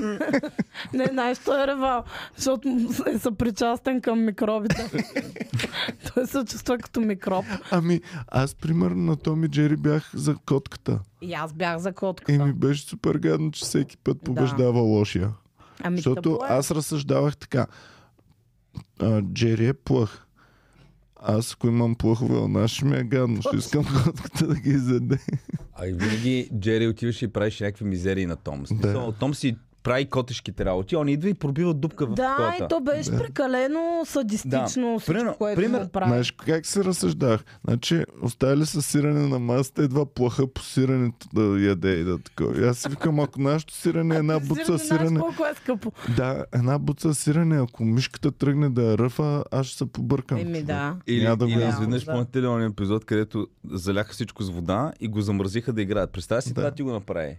Не, 0.93 1.05
знаеш, 1.05 1.37
той 1.39 1.63
е 1.63 1.67
ревал, 1.67 2.03
защото 2.35 2.69
е 3.15 3.19
съпричастен 3.19 4.01
към 4.01 4.25
микробите. 4.25 4.91
той 6.13 6.27
се 6.27 6.45
чувства 6.45 6.77
като 6.77 6.99
микроб. 6.99 7.45
Ами, 7.71 8.01
аз 8.27 8.55
примерно 8.55 9.15
на 9.27 9.33
Томи 9.33 9.47
Джери 9.47 9.75
бях 9.75 10.11
за 10.15 10.35
котката. 10.45 10.99
И 11.21 11.33
аз 11.33 11.53
бях 11.53 11.77
за 11.77 11.93
котката. 11.93 12.33
И 12.33 12.37
ми 12.37 12.53
беше 12.53 12.81
супер 12.81 13.15
гадно, 13.15 13.51
че 13.51 13.65
всеки 13.65 13.97
път 13.97 14.21
побеждава 14.21 14.79
лошия. 14.79 15.31
Ами, 15.83 15.97
Защото 15.97 16.39
е. 16.43 16.53
аз 16.53 16.71
разсъждавах 16.71 17.37
така. 17.37 17.67
А, 18.99 19.21
Джери 19.21 19.67
е 19.67 19.73
плъх. 19.73 20.25
Аз 21.15 21.53
ако 21.53 21.67
имам 21.67 21.95
плъхове 21.95 22.67
ще 22.67 22.85
ми 22.85 22.97
е 22.97 23.03
гадно. 23.03 23.41
Ще 23.41 23.55
искам 23.55 23.85
котката 24.03 24.47
да 24.47 24.55
ги 24.55 24.69
изяде. 24.69 25.19
А 25.75 25.87
и 25.87 25.93
винаги 25.93 26.49
Джери 26.59 26.87
отиваше 26.87 27.25
и 27.25 27.27
правеше 27.27 27.63
някакви 27.63 27.85
мизерии 27.85 28.25
на 28.25 28.35
Том. 28.35 28.67
Смисъл, 28.67 29.11
Том 29.11 29.33
си 29.33 29.57
прави 29.87 30.05
котешките 30.05 30.65
работи, 30.65 30.95
он 30.95 31.09
идва 31.09 31.29
и 31.29 31.33
пробива 31.33 31.73
дупка 31.73 32.05
в 32.05 32.09
Да, 32.09 32.33
колата. 32.37 32.55
и 32.57 32.67
то 32.69 32.79
беше 32.81 33.11
прекалено 33.11 34.03
садистично 34.05 34.53
Да. 34.53 34.99
всичко, 34.99 35.05
Примерно- 35.07 35.35
което 35.35 35.61
пример- 35.61 35.79
му 35.79 35.89
прави. 35.89 36.09
Знаеш 36.09 36.31
как 36.31 36.65
се 36.65 36.83
разсъждах? 36.83 37.43
Значи, 37.63 38.03
оставили 38.21 38.65
са 38.65 38.81
сирене 38.81 39.27
на 39.27 39.39
масата, 39.39 39.83
едва 39.83 40.05
плаха 40.07 40.47
по 40.47 40.61
сиренето 40.61 41.27
да 41.33 41.41
яде 41.59 41.91
и 41.91 42.03
да 42.03 42.17
такова. 42.19 42.57
И 42.57 42.65
аз 42.65 42.77
си 42.77 42.89
викам, 42.89 43.19
ако 43.19 43.41
нашето 43.41 43.73
сирене 43.73 44.15
е 44.15 44.19
една 44.19 44.39
буца 44.39 44.63
знаеш 44.65 44.81
сирене, 44.81 45.19
колко 45.19 45.45
е 45.45 45.53
скъпо. 45.55 45.91
да, 46.15 46.45
една 46.53 46.79
буца 46.79 47.15
сирене, 47.15 47.57
ако 47.57 47.83
мишката 47.85 48.31
тръгне 48.31 48.69
да 48.69 48.83
я 48.83 48.97
ръфа, 48.97 49.43
аз 49.51 49.65
ще 49.65 49.77
се 49.77 49.85
побъркам. 49.85 50.37
Еми 50.37 50.63
да. 50.63 50.95
Или, 51.07 51.25
да 51.27 51.37
го 51.37 51.45
или 51.45 51.63
изведнъж 51.63 52.03
Да. 52.03 52.11
помните 52.11 52.41
ли 52.41 52.65
епизод, 52.65 53.05
където 53.05 53.47
заляха 53.65 54.13
всичко 54.13 54.43
с 54.43 54.49
вода 54.49 54.91
и 54.99 55.07
го 55.07 55.21
замързиха 55.21 55.73
да 55.73 55.81
играят. 55.81 56.11
Представя 56.11 56.41
си, 56.41 56.53
Да. 56.53 56.61
да. 56.61 56.71
ти 56.71 56.83
го 56.83 56.91
направи. 56.91 57.37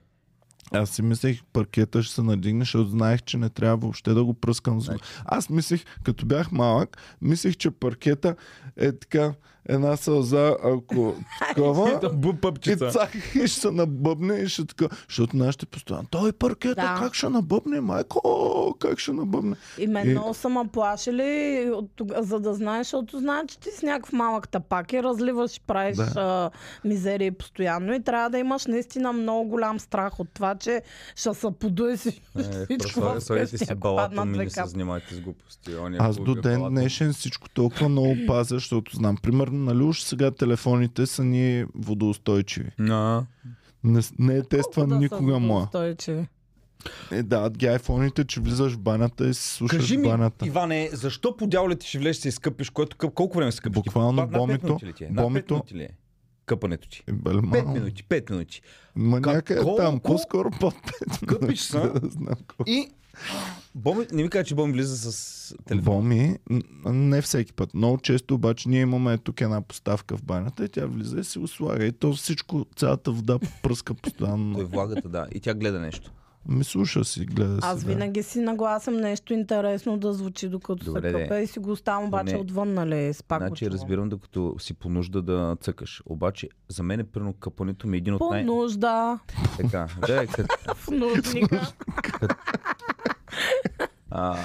Аз 0.73 0.91
си 0.91 1.03
мислех, 1.03 1.41
паркета 1.53 2.03
ще 2.03 2.15
се 2.15 2.23
надигне, 2.23 2.61
защото 2.61 2.91
знаех, 2.91 3.23
че 3.23 3.39
не 3.39 3.49
трябва 3.49 3.77
въобще 3.77 4.15
да 4.15 4.25
го 4.25 4.35
пръскам. 4.35 4.79
вода. 4.79 4.99
Аз 5.25 5.51
мислех, 5.51 5.85
като 6.05 6.27
бях 6.27 6.53
малък, 6.53 6.97
мислех, 7.23 7.57
че 7.57 7.71
паркета 7.71 8.37
е 8.79 8.93
така 8.93 9.33
една 9.69 9.97
сълза, 9.97 10.57
ако 10.65 11.15
такова. 11.49 12.01
И 12.67 12.93
цак, 12.93 13.15
и 13.35 13.47
ще 13.47 13.61
се 13.61 13.71
набъбне 13.71 14.35
и 14.35 14.49
ще 14.49 14.65
така. 14.67 14.87
Защото 15.09 15.37
нашите 15.37 15.67
постоянно. 15.67 16.07
Той 16.11 16.33
паркета, 16.33 16.75
Да. 16.75 16.97
как 16.99 17.15
ще 17.15 17.29
набъбне, 17.29 17.81
майко? 17.81 18.21
Как 18.79 18.99
ще 18.99 19.13
набъбне? 19.13 19.57
И 19.79 19.87
мен 19.87 20.07
И- 20.07 20.11
много 20.11 20.35
са 20.35 20.49
ме 20.49 20.61
плашили, 20.73 21.71
за 22.17 22.41
да 22.41 22.55
знаеш, 22.55 22.87
защото 22.87 23.19
знаеш, 23.19 23.45
че 23.49 23.59
ти 23.59 23.69
си 23.71 23.87
някакъв 23.87 24.13
малък 24.13 24.49
тапак 24.49 24.93
и 24.93 25.03
разливаш 25.03 25.57
и 25.57 25.61
правиш 25.61 25.97
Да. 25.97 26.13
а, 26.17 26.51
мизерии 26.85 27.31
постоянно 27.31 27.95
и 27.95 28.03
трябва 28.03 28.31
да 28.31 28.39
имаш 28.39 28.67
наистина 28.67 29.13
много 29.13 29.49
голям 29.49 29.81
страх 29.81 30.21
от 30.21 30.29
това, 30.35 30.55
че 30.55 30.83
ще 31.17 31.35
се 31.35 31.47
подуе 31.51 31.97
си 31.97 32.21
всичко 32.65 33.01
в 33.01 33.19
къщи, 33.29 33.59
си 33.59 33.67
ако 33.71 33.97
паднат 33.97 34.51
с. 34.51 34.75
Оня 35.79 35.97
Аз 36.01 36.17
до 36.17 36.35
ден 36.35 36.63
днешен 36.69 37.13
всичко 37.13 37.49
толкова 37.49 37.89
много 37.89 38.17
пазя, 38.27 38.61
защото 38.69 38.97
знам. 38.97 39.17
Примерно, 39.17 39.59
нали 39.59 39.83
уж 39.83 40.01
сега 40.01 40.31
телефоните 40.31 41.07
са 41.07 41.25
ни 41.25 41.65
водоустойчиви. 41.75 42.71
А, 42.81 43.23
Не, 43.85 44.01
не 44.19 44.37
е 44.37 44.43
тестван 44.43 44.89
да 44.89 44.97
никога 44.97 45.39
моя. 45.39 45.67
Е, 47.11 47.23
да, 47.23 47.51
ги 47.51 47.67
айфоните, 47.67 48.25
че 48.25 48.41
влизаш 48.41 48.73
в 48.73 48.79
банята 48.79 49.29
и 49.29 49.35
си 49.35 49.49
слушаш 49.49 49.79
Кажи 49.79 49.97
ми, 49.97 50.09
банята. 50.09 50.47
Иване, 50.47 50.91
защо 50.93 51.37
по 51.37 51.47
дяволите 51.47 51.87
ще 51.87 51.99
влезеш 51.99 52.19
и 52.19 52.23
се 52.23 52.29
изкъпиш, 52.29 52.71
което 52.71 52.97
колко 53.11 53.37
време 53.37 53.53
се 53.53 53.61
къпиш? 53.61 53.75
Буквално 53.75 54.23
бомито- 54.23 54.79
е? 55.01 55.09
Бомито- 55.13 55.63
минути 56.49 56.55
е? 56.55 56.57
Къпането 56.57 56.89
ти. 56.89 57.03
Е, 57.09 57.13
Пет 57.53 57.65
мал. 57.65 57.75
минути, 57.75 58.03
пет 58.03 58.31
минути. 58.31 58.63
Ма 58.97 59.21
Как- 59.23 59.35
някъде 59.35 59.61
колко? 59.61 59.77
там, 59.77 60.01
по-скоро 60.01 60.51
под 60.51 60.75
5 60.75 61.27
Къпиш 61.27 61.61
се. 61.61 61.79
Знам 62.03 62.35
колко. 62.49 62.71
И 62.71 62.89
Боми, 63.75 64.07
не 64.13 64.23
ми 64.23 64.31
кажа, 64.31 64.45
че 64.45 64.55
Боми 64.55 64.73
влиза 64.73 65.13
с 65.13 65.55
телефон. 65.65 65.95
Боми, 65.95 66.37
не 66.87 67.23
всеки 67.23 67.53
път. 67.53 67.75
Много 67.75 67.99
често 67.99 68.35
обаче 68.35 68.69
ние 68.69 68.81
имаме 68.81 69.19
тук 69.19 69.41
една 69.41 69.61
поставка 69.61 70.17
в 70.17 70.23
банята 70.23 70.65
и 70.65 70.69
тя 70.69 70.87
влиза 70.87 71.21
и 71.21 71.25
си 71.25 71.39
го 71.39 71.49
слага. 71.49 71.85
И 71.85 71.93
то 71.93 72.13
всичко, 72.13 72.67
цялата 72.77 73.11
вода 73.13 73.39
пръска 73.63 73.95
Той 73.95 74.01
постоянно. 74.03 74.67
влагата, 74.67 75.09
да. 75.09 75.27
И 75.33 75.41
тя 75.41 75.55
гледа 75.55 75.81
нещо. 75.81 76.13
Ми 76.49 76.65
слуша 76.65 77.05
си, 77.05 77.25
гледа 77.25 77.59
Аз 77.63 77.79
си. 77.79 77.87
да. 77.87 77.93
винаги 77.93 78.23
си 78.23 78.41
нагласям 78.41 78.97
нещо 78.97 79.33
интересно 79.33 79.99
да 79.99 80.13
звучи 80.13 80.49
докато 80.49 80.85
Добре, 80.85 81.13
се 81.13 81.23
къпе 81.23 81.39
и 81.39 81.47
си 81.47 81.59
го 81.59 81.71
оставам 81.71 82.05
обаче 82.05 82.33
Не. 82.33 82.39
отвън, 82.39 82.75
нали, 82.75 83.15
с 83.15 83.23
пак 83.23 83.41
го 83.41 83.47
Значи 83.47 83.71
разбирам, 83.71 84.09
докато 84.09 84.55
си 84.59 84.75
по 84.75 84.89
нужда 84.89 85.23
да 85.23 85.57
цъкаш. 85.61 86.03
Обаче, 86.07 86.49
за 86.69 86.83
мен 86.83 87.01
е 87.01 87.05
първо 87.05 87.33
къпането 87.33 87.87
ми 87.87 87.97
е 87.97 87.99
един 87.99 88.15
от 88.15 88.19
По 88.19 88.31
най... 88.31 88.45
нужда, 88.45 89.19
Така. 89.57 89.87
Да, 90.07 90.27
като, 90.27 90.55
в 90.75 90.89
нужника. 90.91 91.73
а, 94.11 94.37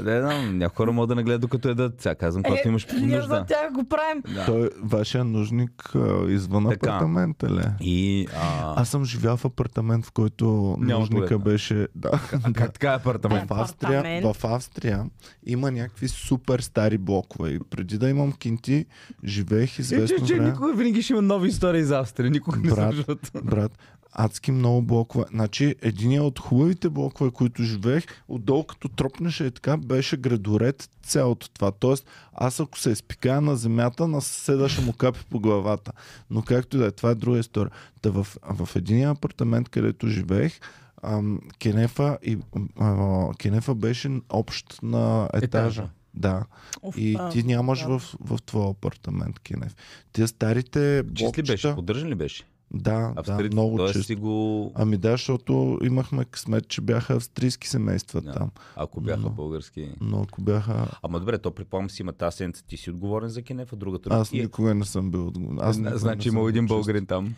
да, 0.00 0.20
знам, 0.22 0.58
някои 0.58 0.76
хора 0.76 0.92
могат 0.92 1.08
да 1.08 1.14
нагледат 1.14 1.40
докато 1.40 1.68
едат. 1.68 2.00
Сега 2.00 2.14
казвам, 2.14 2.42
когато 2.42 2.68
имаш 2.68 2.86
Е, 2.86 2.96
ние 2.96 3.20
за 3.20 3.44
тях 3.44 3.72
го 3.72 3.84
правим. 3.84 4.22
Да. 4.34 4.46
Той, 4.46 4.70
вашия 4.82 5.24
нужник 5.24 5.92
а, 5.94 5.98
извън 6.28 6.64
Така. 6.64 6.86
апартамента 6.86 7.50
ли? 7.50 7.60
е? 7.60 7.70
И 7.80 8.26
а, 8.36 8.80
Аз 8.80 8.88
съм 8.88 9.04
живял 9.04 9.36
в 9.36 9.44
апартамент, 9.44 10.06
в 10.06 10.12
който 10.12 10.44
Няма 10.78 11.00
нужника 11.00 11.26
туалетна. 11.28 11.50
беше... 11.50 11.88
Да, 11.94 12.10
как 12.54 12.72
така 12.72 12.92
е 12.92 12.96
апартамент? 12.96 13.48
в 13.48 13.52
Австрия, 13.52 13.98
Апартамент. 14.00 14.36
в 14.36 14.44
Австрия 14.46 15.04
има 15.46 15.70
някакви 15.70 16.08
супер 16.08 16.60
стари 16.60 16.98
блокове. 16.98 17.50
И 17.50 17.60
преди 17.60 17.98
да 17.98 18.08
имам 18.08 18.32
кинти, 18.32 18.86
живеех 19.24 19.78
известно 19.78 20.16
Е, 20.16 20.18
че, 20.18 20.24
че 20.24 20.34
време. 20.34 20.50
никога 20.50 20.72
винаги 20.74 21.02
ще 21.02 21.12
има 21.12 21.22
нови 21.22 21.48
истории 21.48 21.82
за 21.82 21.98
Австрия. 21.98 22.30
Никога 22.30 22.56
не 22.58 22.62
Брат, 22.64 22.76
свършват. 22.94 23.30
Брат, 23.44 23.72
адски 24.12 24.52
много 24.52 24.82
блокове. 24.82 25.24
Значи, 25.30 25.74
един 25.82 26.20
от 26.20 26.38
хубавите 26.38 26.88
блокове, 26.88 27.30
които 27.30 27.62
живеех, 27.62 28.04
отдолу 28.28 28.64
като 28.64 28.88
троп 28.88 29.16
дръпнеше 29.16 29.44
и 29.44 29.50
така, 29.50 29.76
беше 29.76 30.16
градоред 30.16 30.90
цялото 31.02 31.50
това. 31.50 31.70
Тоест, 31.70 32.06
аз 32.34 32.60
ако 32.60 32.78
се 32.78 32.90
изпикая 32.90 33.40
на 33.40 33.56
земята, 33.56 34.08
на 34.08 34.20
съседа 34.20 34.68
ще 34.68 34.84
му 34.84 34.92
капи 34.92 35.20
по 35.30 35.40
главата. 35.40 35.92
Но 36.30 36.42
както 36.42 36.76
и 36.76 36.80
да 36.80 36.86
е, 36.86 36.90
това 36.90 37.10
е 37.10 37.14
друга 37.14 37.38
история. 37.38 37.70
Та 38.02 38.10
в, 38.10 38.26
в 38.42 38.76
един 38.76 39.08
апартамент, 39.08 39.68
където 39.68 40.08
живеех, 40.08 40.60
ам, 41.02 41.40
Кенефа, 41.58 42.18
и, 42.22 42.38
а, 42.80 43.28
Кенефа 43.38 43.74
беше 43.74 44.10
общ 44.28 44.82
на 44.82 45.28
етажа. 45.34 45.44
Етажа. 45.44 45.88
Да. 46.14 46.44
Оф, 46.82 46.98
И 46.98 47.16
а, 47.18 47.28
ти 47.28 47.42
нямаш 47.42 47.80
да. 47.80 47.98
в, 47.98 48.14
в 48.20 48.42
твоя 48.42 48.70
апартамент, 48.70 49.38
Кенев. 49.38 49.76
Тия 50.12 50.28
старите 50.28 51.04
Чист 51.14 51.38
ли 51.38 51.42
беше? 51.42 51.52
блокчета... 51.52 51.74
Поддържан 51.74 52.08
ли 52.08 52.14
беше? 52.14 52.44
Да, 52.70 52.92
да, 52.92 53.12
Австрийци, 53.16 53.54
много 53.54 53.76
тоест 53.76 53.92
често. 53.92 54.06
си 54.06 54.14
го... 54.14 54.72
Ами 54.74 54.96
да, 54.96 55.10
защото 55.10 55.78
имахме 55.82 56.24
късмет, 56.24 56.68
че 56.68 56.80
бяха 56.80 57.14
австрийски 57.14 57.68
семейства 57.68 58.20
Да. 58.20 58.32
там. 58.32 58.50
Ако 58.76 59.00
бяха 59.00 59.20
Но- 59.20 59.30
български... 59.30 59.88
Но 60.00 60.20
ако 60.20 60.42
бяха... 60.42 60.86
Ама 61.02 61.20
добре, 61.20 61.38
то 61.38 61.50
предполагам 61.50 61.90
си 61.90 62.02
има 62.02 62.12
тази 62.12 62.36
седмица, 62.36 62.64
ти 62.64 62.76
си 62.76 62.90
отговорен 62.90 63.28
за 63.28 63.42
Кенефа, 63.42 63.76
другата 63.76 64.08
Аз 64.12 64.32
и- 64.32 64.40
никога 64.40 64.74
не 64.74 64.84
съм 64.84 65.10
бил 65.10 65.26
отговорен. 65.26 65.58
Аз 65.60 65.76
никога 65.78 65.98
Значи 65.98 66.28
не 66.28 66.32
съм 66.32 66.38
има 66.38 66.48
един 66.48 66.66
българин 66.66 67.06
там. 67.06 67.34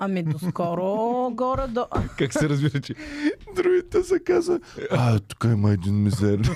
Ами 0.00 0.22
доскоро 0.22 1.30
горе 1.34 1.66
до... 1.68 1.86
Как 2.18 2.32
се 2.32 2.48
разбира, 2.48 2.80
че... 2.80 2.94
Другите 3.56 4.02
се 4.02 4.18
казва, 4.18 4.60
а, 4.90 5.18
тук 5.18 5.44
има 5.44 5.70
един 5.70 6.02
мизерник. 6.02 6.50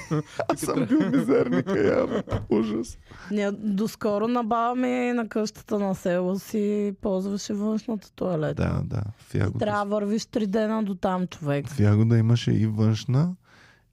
Аз 0.48 0.60
съм 0.60 0.86
бил 0.86 1.10
мизерника, 1.10 1.98
явно. 1.98 2.22
Ужас. 2.50 2.98
Ние 3.30 3.50
доскоро 3.52 4.28
на 4.28 4.44
баба 4.44 4.74
ми 4.74 5.12
на 5.12 5.28
къщата 5.28 5.78
на 5.78 5.94
село 5.94 6.38
си 6.38 6.94
ползваше 7.00 7.54
външната 7.54 8.12
туалета. 8.12 8.62
Да, 8.62 8.96
да. 8.96 9.02
В 9.18 9.34
Ягода, 9.34 9.58
Трябва 9.58 9.84
вървиш 9.84 10.26
три 10.26 10.46
дена 10.46 10.82
до 10.82 10.94
там, 10.94 11.26
човек. 11.26 11.68
в 11.68 11.80
Ягода 11.80 12.18
имаше 12.18 12.50
и 12.52 12.66
външна, 12.66 13.34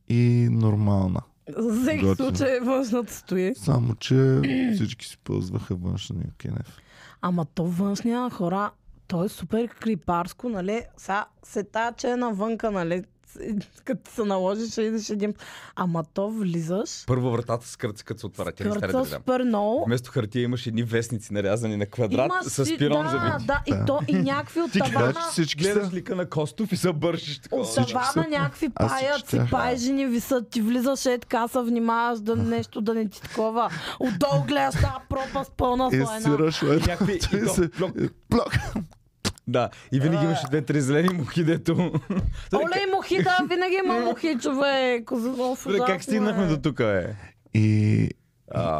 и 0.10 0.48
нормална. 0.52 1.22
За 1.58 1.82
всеки 1.82 2.06
Готино. 2.06 2.28
случай 2.30 2.60
външната 2.60 3.14
стои. 3.14 3.54
Само, 3.56 3.96
че 3.96 4.42
всички 4.76 5.06
си 5.06 5.18
ползваха 5.24 5.76
външния 5.76 6.28
Кенев. 6.38 6.78
Ама 7.22 7.46
то 7.46 7.66
външния 7.66 8.30
хора, 8.30 8.72
то 9.10 9.24
е 9.24 9.30
супер 9.30 9.68
крипарско, 9.70 10.50
нали? 10.50 10.82
Сега 10.98 11.26
се 11.44 11.64
таче 11.64 12.16
навънка, 12.16 12.72
нали? 12.72 13.04
Като 13.86 14.12
се 14.12 14.24
наложиш, 14.24 14.72
ще 14.72 14.82
идеш 14.82 15.10
един... 15.10 15.34
Ама 15.76 16.04
то 16.14 16.30
влизаш, 16.30 17.06
Първо 17.08 17.32
вратата 17.32 17.68
с 17.68 17.76
кърца, 17.76 18.04
като 18.06 18.20
се 18.20 18.26
отваря. 18.26 18.52
Тя 18.52 18.64
не 18.64 18.88
да 18.88 19.06
супер 19.06 19.44
много. 19.44 19.84
Вместо 19.86 20.12
хартия 20.12 20.44
имаш 20.44 20.68
едни 20.68 20.84
вестници 20.84 21.34
нарязани 21.34 21.78
на 21.78 21.86
квадрат 21.86 22.26
Има 22.26 22.44
с 22.44 22.66
си- 22.66 22.78
пирон 22.78 23.04
да, 23.04 23.10
завити. 23.10 23.46
Да, 23.46 23.62
и 23.68 23.86
то 23.88 24.00
и 24.08 24.14
някакви 24.14 24.62
от 24.62 24.72
тавана. 24.74 24.94
кажеш, 24.94 25.16
че 25.16 25.32
всички 25.32 25.64
Гледаш 25.64 25.88
са... 25.88 25.94
лика 25.94 26.16
на 26.16 26.26
Костов 26.26 26.72
и 26.72 26.78
се 26.78 26.94
бършиш 26.94 27.40
такова. 27.40 27.62
От 27.62 27.76
тавана 27.76 28.28
някакви 28.30 28.70
паяци, 28.70 29.20
четях. 29.20 29.50
пайжени 29.52 30.06
висят, 30.06 30.50
ти 30.50 30.62
влизаш 30.62 31.06
е 31.06 31.18
така, 31.18 31.48
се 31.48 31.60
внимаваш 31.60 32.20
да 32.20 32.36
нещо 32.36 32.82
да 32.82 32.94
не 32.94 33.10
ти 33.10 33.22
такова. 33.22 33.70
Отдолу 34.00 34.44
гледаш 34.44 34.74
тази 34.74 34.86
пропаст 35.10 35.52
пълна 35.58 35.88
И 35.88 36.22
сираш, 36.22 36.62
е, 36.62 36.66
Някакви... 36.66 37.14
и 37.14 37.46
то- 37.46 37.54
се- 37.54 37.70
плок. 38.30 38.54
Да, 39.50 39.70
и 39.92 40.00
винаги 40.00 40.26
имаше 40.26 40.48
две-три 40.50 40.82
зелени 40.82 41.14
мухи, 41.14 41.44
дето... 41.44 41.74
Оле 42.54 42.84
и 42.88 42.96
мухи, 42.96 43.24
да, 43.24 43.38
винаги 43.50 43.80
има 43.86 44.00
мухи, 44.06 44.38
човек. 44.42 45.10
Добре, 45.12 45.80
как 45.88 46.04
стигнахме 46.04 46.44
е. 46.44 46.48
до 46.48 46.58
тук, 46.58 46.80
е? 46.80 47.16
И, 47.54 47.60
и, 47.64 48.10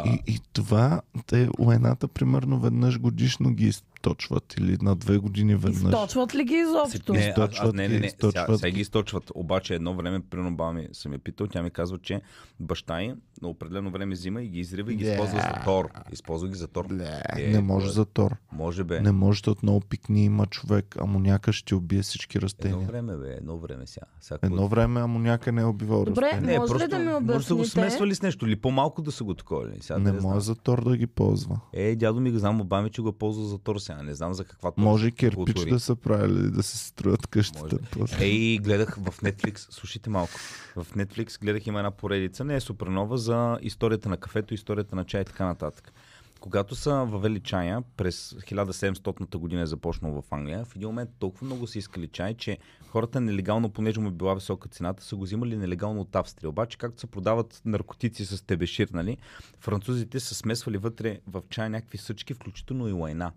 и, 0.06 0.22
и 0.26 0.40
това, 0.52 1.00
те 1.26 1.48
лайната 1.58 2.08
примерно 2.08 2.60
веднъж 2.60 2.98
годишно 2.98 3.50
ги 3.50 3.72
източват 4.00 4.54
или 4.54 4.78
на 4.82 4.96
две 4.96 5.18
години 5.18 5.54
веднъж. 5.54 5.82
Източват 5.84 6.34
ли 6.34 6.44
ги 6.44 6.54
изобщо? 6.54 7.12
Не, 7.12 7.34
а, 7.38 7.48
а, 7.60 7.66
не, 7.66 7.72
не, 7.72 7.88
не. 7.88 7.94
Сега, 7.94 8.06
източват 8.06 8.58
сега 8.58 8.70
ги. 8.70 8.74
ги 8.74 8.80
източват. 8.80 9.32
Обаче 9.34 9.74
едно 9.74 9.94
време, 9.94 10.20
примерно 10.20 10.50
баба 10.50 10.72
ми 10.72 10.88
съм 10.92 11.12
я 11.12 11.18
питал, 11.18 11.46
тя 11.46 11.62
ми 11.62 11.70
казва, 11.70 11.98
че 11.98 12.20
баща 12.60 13.02
й 13.02 13.12
на 13.42 13.48
определено 13.48 13.90
време 13.90 14.14
взима 14.14 14.42
и 14.42 14.48
ги 14.48 14.60
изрива 14.60 14.92
и 14.92 14.96
ги 14.96 15.04
Бля. 15.04 15.10
използва 15.10 15.40
за 15.40 15.64
тор. 15.64 15.88
Използва 16.12 16.48
ги 16.48 16.54
за 16.54 16.68
тор. 16.68 16.86
Бле, 16.86 17.22
Е, 17.30 17.46
не 17.46 17.60
може 17.60 17.86
кое? 17.86 17.92
за 17.92 18.04
тор. 18.04 18.36
Може 18.52 18.84
бе. 18.84 19.00
Не 19.00 19.12
може, 19.12 19.36
защото 19.36 19.60
много 19.62 19.80
пикни 19.80 20.24
има 20.24 20.46
човек. 20.46 20.96
Амоняка 21.00 21.52
ще 21.52 21.74
убие 21.74 22.02
всички 22.02 22.38
Едно 22.38 22.44
растения. 22.44 22.86
време, 22.86 23.16
бе, 23.16 23.28
едно 23.30 23.58
време 23.58 23.86
сега. 23.86 24.06
сега 24.20 24.38
Едно 24.42 24.68
време 24.68 25.00
амоняка 25.00 25.52
не 25.52 25.60
е 25.60 25.64
убивал 25.64 26.04
Добре, 26.04 26.22
растения. 26.22 26.42
Не, 26.42 26.58
Може 26.58 26.74
ли 26.74 26.78
просто 26.78 26.88
да 26.88 26.98
ми 26.98 27.04
може 27.04 27.48
да 27.48 27.54
го 27.54 27.60
обясните? 27.60 27.66
смесвали 27.70 28.14
с 28.14 28.22
нещо 28.22 28.46
или 28.46 28.56
по-малко 28.56 29.02
да 29.02 29.12
са 29.12 29.24
го 29.24 29.34
такова. 29.34 29.66
ли? 29.66 29.76
Сега 29.80 29.98
Не 29.98 30.12
да 30.12 30.20
знам. 30.20 30.32
може 30.32 30.44
за 30.44 30.54
тор 30.54 30.84
да 30.84 30.96
ги 30.96 31.06
ползва. 31.06 31.60
Е, 31.72 31.96
дядо 31.96 32.20
ми 32.20 32.32
го 32.32 32.38
знам, 32.38 32.56
ми, 32.74 32.90
че 32.90 33.02
го 33.02 33.12
ползвал 33.12 33.46
за 33.46 33.58
тор 33.58 33.78
сега. 33.90 34.02
Не 34.02 34.14
знам 34.14 34.34
за 34.34 34.44
каква 34.44 34.70
точно 34.70 34.84
Може 34.84 35.10
кирпич 35.10 35.34
култури. 35.34 35.70
да 35.70 35.80
са 35.80 35.96
правили, 35.96 36.50
да 36.50 36.62
се 36.62 36.78
строят 36.78 37.26
къщите. 37.26 37.76
Може. 37.98 38.16
Ей, 38.20 38.58
гледах 38.58 38.96
в 38.96 39.20
Netflix, 39.22 39.66
слушайте 39.70 40.10
малко. 40.10 40.32
В 40.76 40.86
Netflix 40.96 41.40
гледах 41.40 41.66
има 41.66 41.78
една 41.78 41.90
поредица, 41.90 42.44
не 42.44 42.56
е 42.56 42.60
супер 42.60 42.86
нова, 42.86 43.18
за 43.18 43.58
историята 43.62 44.08
на 44.08 44.16
кафето, 44.16 44.54
историята 44.54 44.96
на 44.96 45.04
чай 45.04 45.20
и 45.20 45.24
така 45.24 45.44
нататък. 45.44 45.92
Когато 46.40 46.74
са 46.74 46.94
въвели 46.94 47.40
чая, 47.40 47.82
през 47.96 48.30
1700-та 48.32 49.38
година 49.38 49.62
е 49.62 49.66
започнал 49.66 50.22
в 50.22 50.34
Англия, 50.34 50.64
в 50.64 50.76
един 50.76 50.88
момент 50.88 51.10
толкова 51.18 51.46
много 51.46 51.66
са 51.66 51.78
искали 51.78 52.08
чай, 52.08 52.34
че 52.34 52.58
хората 52.88 53.20
нелегално, 53.20 53.70
понеже 53.70 54.00
му 54.00 54.08
е 54.08 54.12
била 54.12 54.34
висока 54.34 54.68
цената, 54.68 55.04
са 55.04 55.16
го 55.16 55.22
взимали 55.22 55.56
нелегално 55.56 56.00
от 56.00 56.16
Австрия. 56.16 56.50
Обаче, 56.50 56.78
както 56.78 57.00
се 57.00 57.06
продават 57.06 57.62
наркотици 57.64 58.26
с 58.26 58.46
тебешир, 58.46 58.88
нали, 58.92 59.16
французите 59.60 60.20
са 60.20 60.34
смесвали 60.34 60.78
вътре 60.78 61.20
в 61.26 61.42
чай 61.50 61.70
някакви 61.70 61.98
съчки, 61.98 62.34
включително 62.34 62.88
и 62.88 62.92
лайна. 62.92 63.32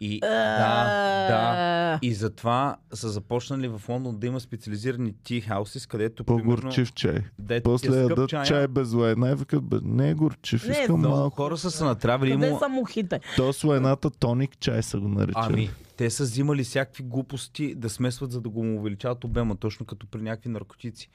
И, 0.00 0.20
да, 0.20 0.84
да. 1.28 1.98
И 2.02 2.14
затова 2.14 2.76
са 2.92 3.08
започнали 3.08 3.68
в 3.68 3.82
Лондон 3.88 4.18
да 4.18 4.26
има 4.26 4.40
специализирани 4.40 5.14
tea 5.14 5.48
houses, 5.48 5.88
където 5.88 6.24
примерно... 6.24 6.56
По-горчив 6.56 6.94
чай. 6.94 7.18
После 7.64 7.88
ти 7.88 7.94
ядат 7.94 8.30
чая. 8.30 8.44
чай 8.44 8.68
без 8.68 8.92
лайна 8.92 9.30
и 9.30 9.34
викат, 9.34 9.62
не 9.82 10.10
е 10.10 10.14
горчив, 10.14 10.68
искам 10.68 11.00
малко. 11.00 11.36
хора 11.36 11.58
са 11.58 11.70
се 11.70 11.84
натравили 11.84 12.31
Къде 12.34 12.50
му... 12.50 12.58
са 12.58 12.68
мухите? 12.68 13.20
То 13.36 13.52
с 13.52 13.64
лайната 13.64 14.10
тоник 14.10 14.58
чай 14.58 14.82
са 14.82 15.00
го 15.00 15.08
наричали. 15.08 15.52
Ами, 15.52 15.70
те 15.96 16.10
са 16.10 16.22
взимали 16.22 16.64
всякакви 16.64 17.02
глупости 17.02 17.74
да 17.74 17.90
смесват, 17.90 18.32
за 18.32 18.40
да 18.40 18.48
го 18.48 18.64
му 18.64 18.78
увеличават 18.78 19.24
обема, 19.24 19.56
точно 19.56 19.86
като 19.86 20.06
при 20.06 20.22
някакви 20.22 20.48
наркотици. 20.48 21.08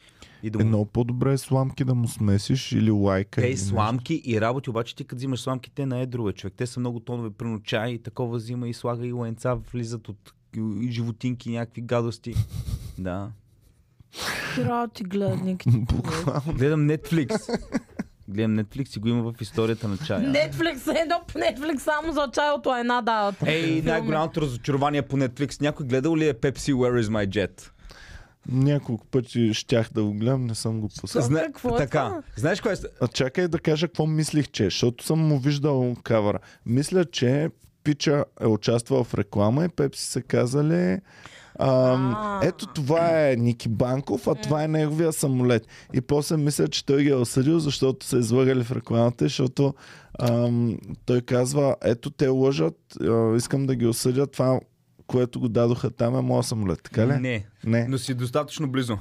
И 0.44 0.50
да 0.50 0.60
му... 0.60 0.66
много 0.66 0.86
по-добре 0.86 1.34
е 1.34 1.38
сламки 1.38 1.84
да 1.84 1.96
му 1.96 2.08
смесиш 2.08 2.72
или 2.72 2.92
лайка. 2.92 3.42
Те 3.42 3.48
и 3.48 3.58
сламки 3.58 4.22
и 4.26 4.42
работи, 4.42 4.70
обаче 4.70 4.96
ти 4.96 5.04
като 5.04 5.18
взимаш 5.18 5.40
сламки, 5.40 5.72
те 5.72 5.86
на 5.86 6.00
едро 6.00 6.32
човек. 6.32 6.54
Те 6.58 6.68
са 6.68 6.80
много 6.80 7.00
тонове, 7.00 7.30
прино 7.30 7.60
чай 7.60 7.92
и 7.92 8.00
такова 8.00 8.38
взима 8.38 8.70
и 8.70 8.74
слага 8.74 9.08
и 9.08 9.12
лайнца, 9.12 9.56
влизат 9.56 10.10
от 10.10 10.34
и 10.58 10.88
животинки, 10.92 11.50
някакви 11.50 11.82
гадости. 11.82 12.34
Да. 12.98 13.32
Трябва 14.56 14.88
ти 14.88 15.04
гледник. 15.04 15.64
Гледам 16.58 16.88
Netflix. 16.88 17.60
Гледам 18.28 18.58
Netflix 18.58 18.98
и 18.98 19.00
го 19.00 19.08
има 19.08 19.24
в 19.24 19.42
историята 19.42 19.88
на 19.88 19.98
чая. 19.98 20.22
Netflix, 20.22 21.02
едно 21.02 21.22
по 21.28 21.40
Netflix 21.40 21.78
само 21.78 22.14
за 22.14 22.30
чай 22.34 22.50
от 22.50 22.66
лайна 22.66 23.02
дават. 23.04 23.36
Ей, 23.46 23.82
най-голямото 23.82 24.42
разочарование 24.42 25.02
по 25.02 25.18
Netflix. 25.18 25.62
Някой 25.62 25.86
гледал 25.86 26.16
ли 26.18 26.28
е 26.28 26.34
Pepsi 26.34 26.74
Where 26.74 27.02
is 27.02 27.10
my 27.10 27.28
jet? 27.28 27.70
Няколко 28.52 29.06
пъти 29.06 29.54
щях 29.54 29.90
да 29.94 30.04
го 30.04 30.14
гледам, 30.14 30.46
не 30.46 30.56
съм 30.56 30.82
го 30.82 30.90
пуснал. 31.02 31.24
Зна- 31.24 31.42
какво 31.46 31.76
е 31.76 31.78
така. 31.78 32.08
това? 32.08 32.22
Знаеш 32.36 32.62
кое 32.62 32.74
е? 32.74 32.76
А 33.02 33.08
чакай 33.08 33.48
да 33.48 33.60
кажа 33.60 33.88
какво 33.88 34.06
мислих, 34.06 34.48
че, 34.52 34.64
защото 34.64 35.04
съм 35.06 35.20
му 35.20 35.40
виждал 35.40 35.96
кавара. 36.04 36.40
Мисля, 36.66 37.06
че 37.06 37.50
Пича 37.84 38.26
е 38.42 38.48
участвал 38.48 39.04
в 39.04 39.14
реклама 39.14 39.66
и 39.66 39.70
Пепси 39.70 40.06
са 40.06 40.22
казали 40.22 41.00
А. 41.60 42.40
ето 42.44 42.68
това 42.68 43.30
е 43.30 43.36
Ники 43.36 43.70
Банков, 43.70 44.28
а 44.28 44.36
това 44.36 44.64
е 44.64 44.68
неговия 44.68 45.14
самолет. 45.14 45.68
И 45.94 46.02
после 46.02 46.38
мисля, 46.38 46.68
че 46.68 46.86
той 46.86 47.04
ги 47.04 47.10
е 47.10 47.16
осъдил, 47.16 47.60
защото 47.60 48.06
са 48.06 48.18
излагали 48.18 48.64
в 48.64 48.72
рекламата, 48.72 49.26
защото 49.26 49.74
ам, 50.20 50.78
той 51.06 51.22
казва, 51.22 51.76
ето 51.84 52.10
те 52.10 52.28
лъжат, 52.28 52.78
а, 53.02 53.36
искам 53.36 53.66
да 53.66 53.76
ги 53.76 53.86
осъдя, 53.86 54.28
това, 54.28 54.60
което 55.08 55.40
го 55.40 55.50
дадоха 55.50 55.90
там 55.92 56.16
е 56.16 56.22
моят 56.22 56.46
самолет. 56.46 56.84
Така 56.84 57.08
ли? 57.08 57.20
Не, 57.20 57.46
Не. 57.66 57.88
но 57.88 57.98
си 57.98 58.14
достатъчно 58.14 58.72
близо. 58.72 58.98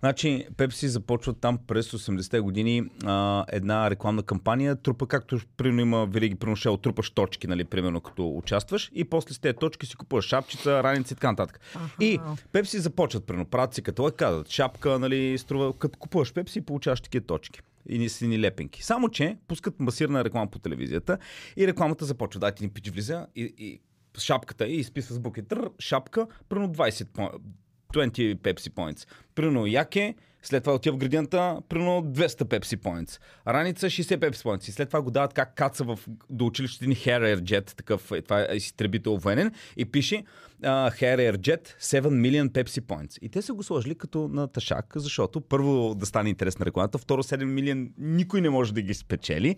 Значи, 0.00 0.46
Пепси 0.56 0.88
започва 0.88 1.32
там 1.34 1.58
през 1.66 1.90
80-те 1.90 2.40
години 2.40 2.82
а, 3.04 3.44
една 3.48 3.90
рекламна 3.90 4.22
кампания. 4.22 4.76
Трупа, 4.76 5.06
както 5.06 5.40
примерно 5.56 5.80
има 5.80 6.06
винаги 6.06 6.34
приношел, 6.34 6.76
трупаш 6.76 7.10
точки, 7.10 7.46
нали, 7.46 7.64
примерно 7.64 8.00
като 8.00 8.36
участваш 8.36 8.90
и 8.94 9.04
после 9.04 9.34
с 9.34 9.38
тези 9.38 9.56
точки 9.56 9.86
си 9.86 9.96
купуваш 9.96 10.24
шапчица, 10.24 10.82
раници 10.82 11.12
и 11.12 11.16
така 11.16 11.30
нататък. 11.30 11.60
И 12.00 12.18
Пепси 12.52 12.78
започват, 12.78 13.26
примерно, 13.26 13.46
правят 13.46 13.74
си 13.74 13.82
каталог, 13.82 14.14
казват, 14.14 14.48
шапка, 14.50 14.98
нали, 14.98 15.38
струва, 15.38 15.72
като 15.78 15.98
купуваш 15.98 16.32
Пепси, 16.32 16.60
получаваш 16.60 17.00
такива 17.00 17.24
точки. 17.26 17.60
И 17.88 17.98
ни 17.98 18.08
си 18.08 18.26
ни 18.26 18.40
лепенки. 18.40 18.84
Само, 18.84 19.08
че 19.08 19.36
пускат 19.48 19.80
масирана 19.80 20.24
реклама 20.24 20.50
по 20.50 20.58
телевизията 20.58 21.18
и 21.56 21.66
рекламата 21.66 22.04
започва. 22.04 22.40
Да, 22.40 22.50
ти 22.52 22.64
ни 22.64 22.70
пич 22.70 22.90
влиза 22.90 23.26
и, 23.36 23.54
и 23.58 23.80
шапката 24.18 24.66
и 24.66 24.76
изписва 24.76 25.14
с 25.14 25.18
букви. 25.18 25.42
Тър, 25.42 25.70
шапка, 25.78 26.26
примерно 26.48 26.72
20 26.74 27.04
по- 27.08 27.30
20 27.94 28.36
Pepsi 28.36 28.70
Points. 28.70 29.08
Примерно 29.34 29.66
яке, 29.66 30.14
След 30.42 30.62
това 30.62 30.74
отива 30.74 30.96
в 30.96 30.98
градината, 30.98 31.58
примерно 31.68 32.02
200 32.02 32.28
Pepsi 32.28 32.76
Points. 32.76 33.20
Раница 33.48 33.86
60 33.86 34.16
Pepsi 34.16 34.44
Points. 34.44 34.68
И 34.68 34.72
след 34.72 34.88
това 34.88 35.02
го 35.02 35.10
дават 35.10 35.34
как 35.34 35.54
каца 35.54 35.84
в, 35.84 35.98
до 36.30 36.46
училището 36.46 36.88
ни 36.88 36.96
Harrier 36.96 37.40
Jet, 37.40 37.76
такъв, 37.76 38.12
е, 38.12 38.22
това 38.22 38.46
е 38.50 38.56
изтребител 38.56 39.16
военен, 39.16 39.52
и 39.76 39.84
пише 39.84 40.24
uh, 40.62 40.92
Harrier 40.92 41.36
Jet 41.36 41.80
7 41.80 42.00
million 42.00 42.48
Pepsi 42.48 42.80
Points. 42.80 43.18
И 43.18 43.28
те 43.28 43.42
са 43.42 43.54
го 43.54 43.62
сложили 43.62 43.94
като 43.94 44.28
на 44.28 44.48
ташак, 44.48 44.92
защото 44.96 45.40
първо 45.40 45.94
да 45.94 46.06
стане 46.06 46.28
интересна 46.28 46.66
рекламата, 46.66 46.98
второ 46.98 47.22
7 47.22 47.44
милион 47.44 47.88
никой 47.98 48.40
не 48.40 48.50
може 48.50 48.74
да 48.74 48.82
ги 48.82 48.94
спечели. 48.94 49.56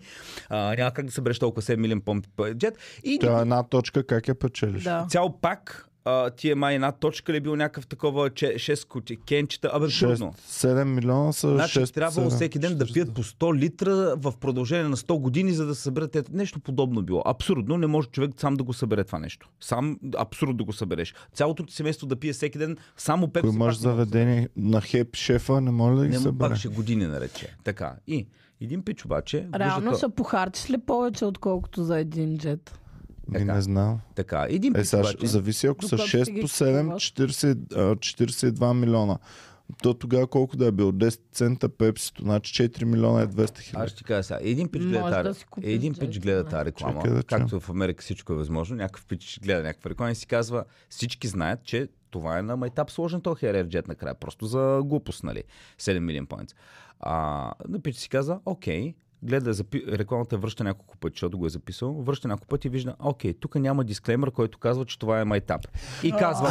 Uh, 0.51 0.77
няма 0.77 0.91
как 0.91 1.05
да 1.05 1.11
събереш 1.11 1.39
толкова 1.39 1.61
7 1.61 1.75
милион 1.75 2.01
Jet. 2.01 2.75
И 3.03 3.19
Това 3.19 3.39
е 3.39 3.41
една 3.41 3.63
точка, 3.63 4.07
как 4.07 4.27
я 4.27 4.35
печелиш? 4.35 4.83
Да. 4.83 5.05
цял 5.09 5.37
пак 5.41 5.89
а, 6.05 6.29
ти 6.29 6.49
е 6.49 6.55
май 6.55 6.75
една 6.75 6.91
точка 6.91 7.33
ли 7.33 7.37
е 7.37 7.41
бил 7.41 7.55
някакъв 7.55 7.87
такова 7.87 8.29
6 8.29 8.87
кути, 8.87 9.17
кенчета, 9.17 9.69
абе 9.73 9.87
трудно. 9.89 10.33
7 10.41 10.83
милиона 10.83 11.33
са 11.33 11.49
Значи 11.49 11.79
6 11.79 11.93
трябвало 11.93 12.29
7, 12.29 12.35
всеки 12.35 12.59
ден 12.59 12.77
да 12.77 12.85
40. 12.85 12.93
пият 12.93 13.13
по 13.13 13.23
100 13.23 13.55
литра 13.55 13.93
в 14.17 14.33
продължение 14.33 14.87
на 14.87 14.97
100 14.97 15.19
години, 15.19 15.51
за 15.51 15.65
да 15.65 15.75
съберат. 15.75 16.29
Нещо 16.31 16.59
подобно 16.59 17.01
било. 17.01 17.23
Абсурдно, 17.25 17.77
не 17.77 17.87
може 17.87 18.07
човек 18.07 18.31
сам 18.37 18.53
да 18.55 18.63
го 18.63 18.73
събере 18.73 19.03
това 19.03 19.19
нещо. 19.19 19.49
Сам 19.61 19.99
абсурд 20.17 20.57
да 20.57 20.63
го 20.63 20.73
събереш. 20.73 21.13
Цялото 21.33 21.65
ти 21.65 21.73
семейство 21.73 22.07
да 22.07 22.15
пие 22.15 22.33
всеки 22.33 22.57
ден 22.57 22.77
само 22.97 23.27
пепси. 23.27 23.47
Ако 23.47 23.55
имаш 23.55 23.77
заведение 23.77 24.49
на 24.57 24.81
хеп 24.81 25.15
шефа, 25.15 25.61
не 25.61 25.71
може 25.71 25.97
да 25.97 26.03
ги 26.03 26.11
Не, 26.11 26.17
му 26.17 26.23
събере. 26.23 26.49
пак 26.49 26.57
ще 26.57 26.67
години 26.67 27.05
нарече. 27.05 27.55
Така. 27.63 27.95
И 28.07 28.27
един 28.61 28.81
пич 28.81 29.05
обаче. 29.05 29.47
Реално 29.55 29.81
вижда 29.81 29.97
ще 29.97 30.01
то- 30.01 30.11
похарчиш 30.11 30.69
ли 30.69 30.77
повече, 30.77 31.25
отколкото 31.25 31.83
за 31.83 31.99
един 31.99 32.37
джет? 32.37 32.79
Така. 33.33 33.53
не 33.55 33.61
знам. 33.61 33.99
Така. 34.15 34.45
Един 34.49 34.75
Е, 34.75 34.85
сега 34.85 34.99
обаче. 35.01 35.27
зависи 35.27 35.67
ако 35.67 35.83
са 35.83 35.95
Докато 35.95 36.09
си 36.09 36.17
6 36.17 36.31
ги 36.31 36.41
по 36.41 36.47
7, 36.47 36.81
купуваш. 36.81 37.03
40, 37.03 37.73
а, 37.75 37.95
42 37.95 38.73
милиона. 38.73 39.17
То 39.83 39.93
тогава 39.93 40.27
колко 40.27 40.57
да 40.57 40.65
е 40.65 40.71
бил? 40.71 40.91
10 40.91 41.19
цента 41.31 41.69
пепсито, 41.69 42.21
значи 42.23 42.53
4 42.63 42.83
милиона 42.85 43.21
е 43.21 43.27
200 43.27 43.51
Аз 43.53 43.61
хиляди. 43.61 43.87
ще 43.89 43.97
ти 43.97 44.03
кажа 44.03 44.23
сега. 44.23 44.39
Един 44.41 44.69
пич 44.69 44.81
гледа 44.81 45.09
да 45.09 45.23
тази, 45.23 45.45
купиш 45.45 45.69
един 45.69 45.93
джет, 45.93 45.99
пич 45.99 46.19
гледа 46.19 46.43
да. 46.43 46.49
тази 46.49 46.65
реклама. 46.65 47.01
Чакай 47.01 47.13
да 47.13 47.23
както 47.23 47.59
в 47.59 47.69
Америка 47.69 48.01
всичко 48.01 48.33
е 48.33 48.35
възможно. 48.35 48.75
Някакъв 48.75 49.05
пич 49.05 49.39
гледа 49.43 49.63
някаква 49.63 49.89
реклама 49.89 50.11
и 50.11 50.15
си 50.15 50.27
казва, 50.27 50.63
всички 50.89 51.27
знаят, 51.27 51.63
че 51.63 51.87
това 52.11 52.37
е 52.37 52.41
на 52.41 52.57
майтап 52.57 52.91
сложен 52.91 53.21
този 53.21 53.45
HRF 53.45 53.67
jet 53.67 53.87
накрая. 53.87 54.15
Просто 54.15 54.45
за 54.45 54.81
глупост, 54.85 55.23
нали? 55.23 55.43
7 55.81 55.99
милион 55.99 56.27
points. 56.27 56.51
А, 56.99 57.13
на 57.67 57.79
пич 57.81 57.95
си 57.95 58.09
каза, 58.09 58.39
окей, 58.45 58.93
гледа 59.23 59.53
запи... 59.53 59.83
рекламата 59.87 60.37
връща 60.37 60.63
няколко 60.63 60.97
пъти, 60.97 61.15
защото 61.15 61.37
го 61.37 61.45
е 61.45 61.49
записал, 61.49 61.93
връща 61.93 62.27
няколко 62.27 62.47
пъти 62.47 62.67
и 62.67 62.71
вижда, 62.71 62.95
окей, 62.99 63.33
тук 63.33 63.55
няма 63.55 63.83
дисклеймер, 63.83 64.31
който 64.31 64.57
казва, 64.57 64.85
че 64.85 64.99
това 64.99 65.21
е 65.21 65.25
майтап. 65.25 65.61
И 66.03 66.11
казва, 66.11 66.47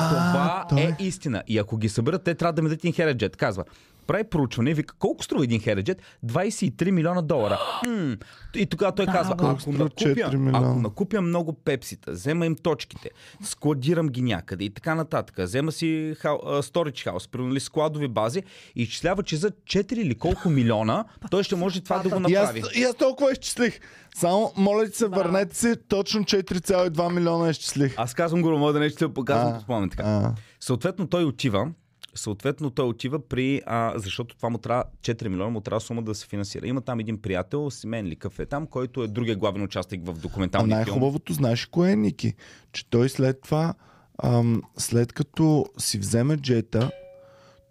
това 0.69 0.83
е 0.83 0.97
истина. 1.01 1.43
И 1.47 1.59
ако 1.59 1.77
ги 1.77 1.89
съберат, 1.89 2.25
те 2.25 2.35
трябва 2.35 2.53
да 2.53 2.63
ми 2.63 2.69
дадат 2.69 2.81
един 2.81 2.93
хереджет. 2.93 3.37
Казва, 3.37 3.65
прави 4.07 4.25
проучване 4.25 4.71
и 4.71 4.75
вика, 4.75 4.95
колко 4.99 5.25
струва 5.25 5.45
един 5.45 5.61
хереджет? 5.61 6.03
23 6.27 6.91
милиона 6.91 7.23
долара. 7.23 7.59
Хм. 7.85 8.13
И 8.55 8.67
тогава 8.67 8.95
той 8.95 9.07
казва, 9.07 9.37
колко 9.37 9.59
ако 9.61 9.73
накупя, 9.73 10.05
4 10.05 10.37
милиона? 10.37 10.69
ако 10.69 10.79
накупя 10.79 11.21
много 11.21 11.53
пепсита, 11.53 12.13
взема 12.13 12.47
им 12.47 12.57
точките, 12.57 13.11
складирам 13.43 14.09
ги 14.09 14.23
някъде 14.23 14.65
и 14.65 14.71
така 14.71 14.95
нататък, 14.95 15.37
взема 15.39 15.73
си 15.73 16.15
хау, 16.19 16.39
а, 16.47 16.63
storage 16.63 17.11
house, 17.11 17.31
примерно 17.31 17.55
ли 17.55 17.61
складови 17.61 18.09
бази 18.09 18.43
и 18.77 18.83
изчислява, 18.83 19.23
че 19.23 19.37
за 19.37 19.51
4 19.51 19.93
или 19.93 20.15
колко 20.15 20.49
милиона 20.51 21.05
той 21.31 21.43
ще 21.43 21.57
може 21.57 21.81
това 21.81 21.99
да 21.99 22.09
го 22.09 22.31
И 22.31 22.35
аз, 22.35 22.55
направи. 22.55 22.81
и 22.81 22.83
аз 22.83 22.95
толкова 22.95 23.33
изчислих. 23.33 23.81
Само, 24.15 24.53
моля 24.57 24.89
ти 24.89 24.97
се, 24.97 25.07
върнете 25.07 25.57
си, 25.57 25.75
точно 25.89 26.21
4,2 26.25 27.13
милиона 27.15 27.51
изчислих. 27.51 27.95
Аз 27.97 28.15
казвам 28.15 28.43
го, 28.43 28.51
мога 28.59 28.73
да 28.73 28.81
не 28.81 28.89
ще 28.89 29.15
показвам 29.15 29.53
А, 29.53 29.55
по 29.55 29.61
спомен 29.61 29.91
така. 29.91 30.03
а. 30.03 30.35
Съответно 30.61 31.07
той 31.07 31.25
отива, 31.25 31.69
съответно 32.15 32.71
той 32.71 32.87
отива 32.87 33.29
при, 33.29 33.63
а, 33.67 33.93
защото 33.97 34.37
това 34.37 34.51
му 34.51 34.59
трябва 34.59 34.85
4 35.01 35.29
милиона, 35.29 35.51
му 35.51 35.61
трябва 35.61 35.81
сума 35.81 36.03
да 36.03 36.15
се 36.15 36.27
финансира. 36.27 36.67
Има 36.67 36.81
там 36.81 37.01
един 37.01 37.23
приятел, 37.23 37.71
Семен 37.71 38.07
ли 38.07 38.17
е 38.39 38.47
там, 38.47 38.67
който 38.67 39.03
е 39.03 39.09
другия 39.09 39.37
главен 39.37 39.63
участник 39.63 40.07
в 40.07 40.11
А 40.11 40.13
документалния 40.13 40.85
филм. 40.85 40.95
най-хубавото, 40.95 41.33
знаеш 41.33 41.67
кое 41.67 41.93
е, 41.93 41.97
Ники? 41.97 42.35
Че 42.73 42.91
той 42.91 43.09
след 43.09 43.41
това, 43.43 43.75
ам, 44.23 44.63
след 44.79 45.13
като 45.13 45.67
си 45.79 45.99
вземе 45.99 46.37
джета, 46.37 46.91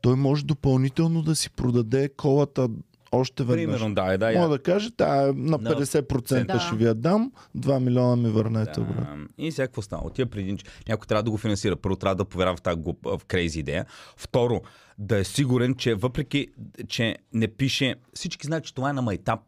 той 0.02 0.16
може 0.16 0.46
допълнително 0.46 1.22
да 1.22 1.36
си 1.36 1.50
продаде 1.50 2.10
колата 2.10 2.70
още 3.12 3.44
веднъж. 3.44 3.66
Примерно, 3.66 3.96
да, 3.96 4.14
е, 4.14 4.18
да, 4.18 4.26
Мога 4.28 4.40
я. 4.40 4.48
да 4.48 4.60
каже, 4.60 4.92
тая 4.92 5.34
на 5.34 5.60
50% 5.60 6.46
Да. 6.46 6.60
ще 6.60 6.76
ви 6.76 6.86
я 6.86 6.94
дам, 6.94 7.32
2 7.56 7.80
милиона 7.80 8.16
ми 8.18 8.30
върнете 8.30 8.72
Да. 8.74 8.82
обратно. 8.82 9.28
И 9.38 9.52
сега 9.52 9.68
какво 9.68 9.82
става? 9.82 10.12
Един, 10.36 10.58
ч- 10.58 10.66
някой 10.88 11.08
трябва 11.08 11.24
да 11.24 11.32
го 11.32 11.38
финансира. 11.38 11.76
Първо 11.76 11.96
трябва 11.96 12.16
да 12.16 12.26
повярва 12.26 12.56
в 12.56 12.62
тази 12.62 12.78
глуп, 12.78 12.98
в 13.06 13.22
крейзи 13.28 13.60
идея. 13.60 13.86
Второ, 14.18 14.62
да 14.98 15.18
е 15.18 15.24
сигурен, 15.24 15.76
че 15.76 15.96
въпреки, 15.96 16.48
че 16.88 17.16
не 17.34 17.48
пише, 17.48 17.96
всички 18.14 18.48
знаят, 18.48 18.64
че 18.64 18.74
това 18.74 18.90
е 18.90 18.94
на 18.94 19.02
майтап. 19.02 19.40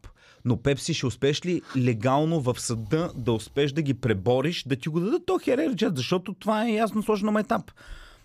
Но 0.44 0.56
Пепси 0.56 0.94
ще 0.94 1.06
успееш 1.06 1.46
ли 1.46 1.62
легално 1.76 2.40
в 2.40 2.56
съда 2.58 3.10
да 3.14 3.32
успееш 3.32 3.72
да 3.72 3.82
ги 3.82 3.94
пребориш, 3.94 4.64
да 4.64 4.76
ти 4.76 4.88
го 4.88 5.00
дадат 5.00 5.22
то 5.26 5.38
херерджет, 5.38 5.96
защото 5.96 6.34
това 6.34 6.66
е 6.66 6.72
ясно 6.72 7.02
сложено 7.02 7.26
на 7.26 7.32
майтап. 7.32 7.70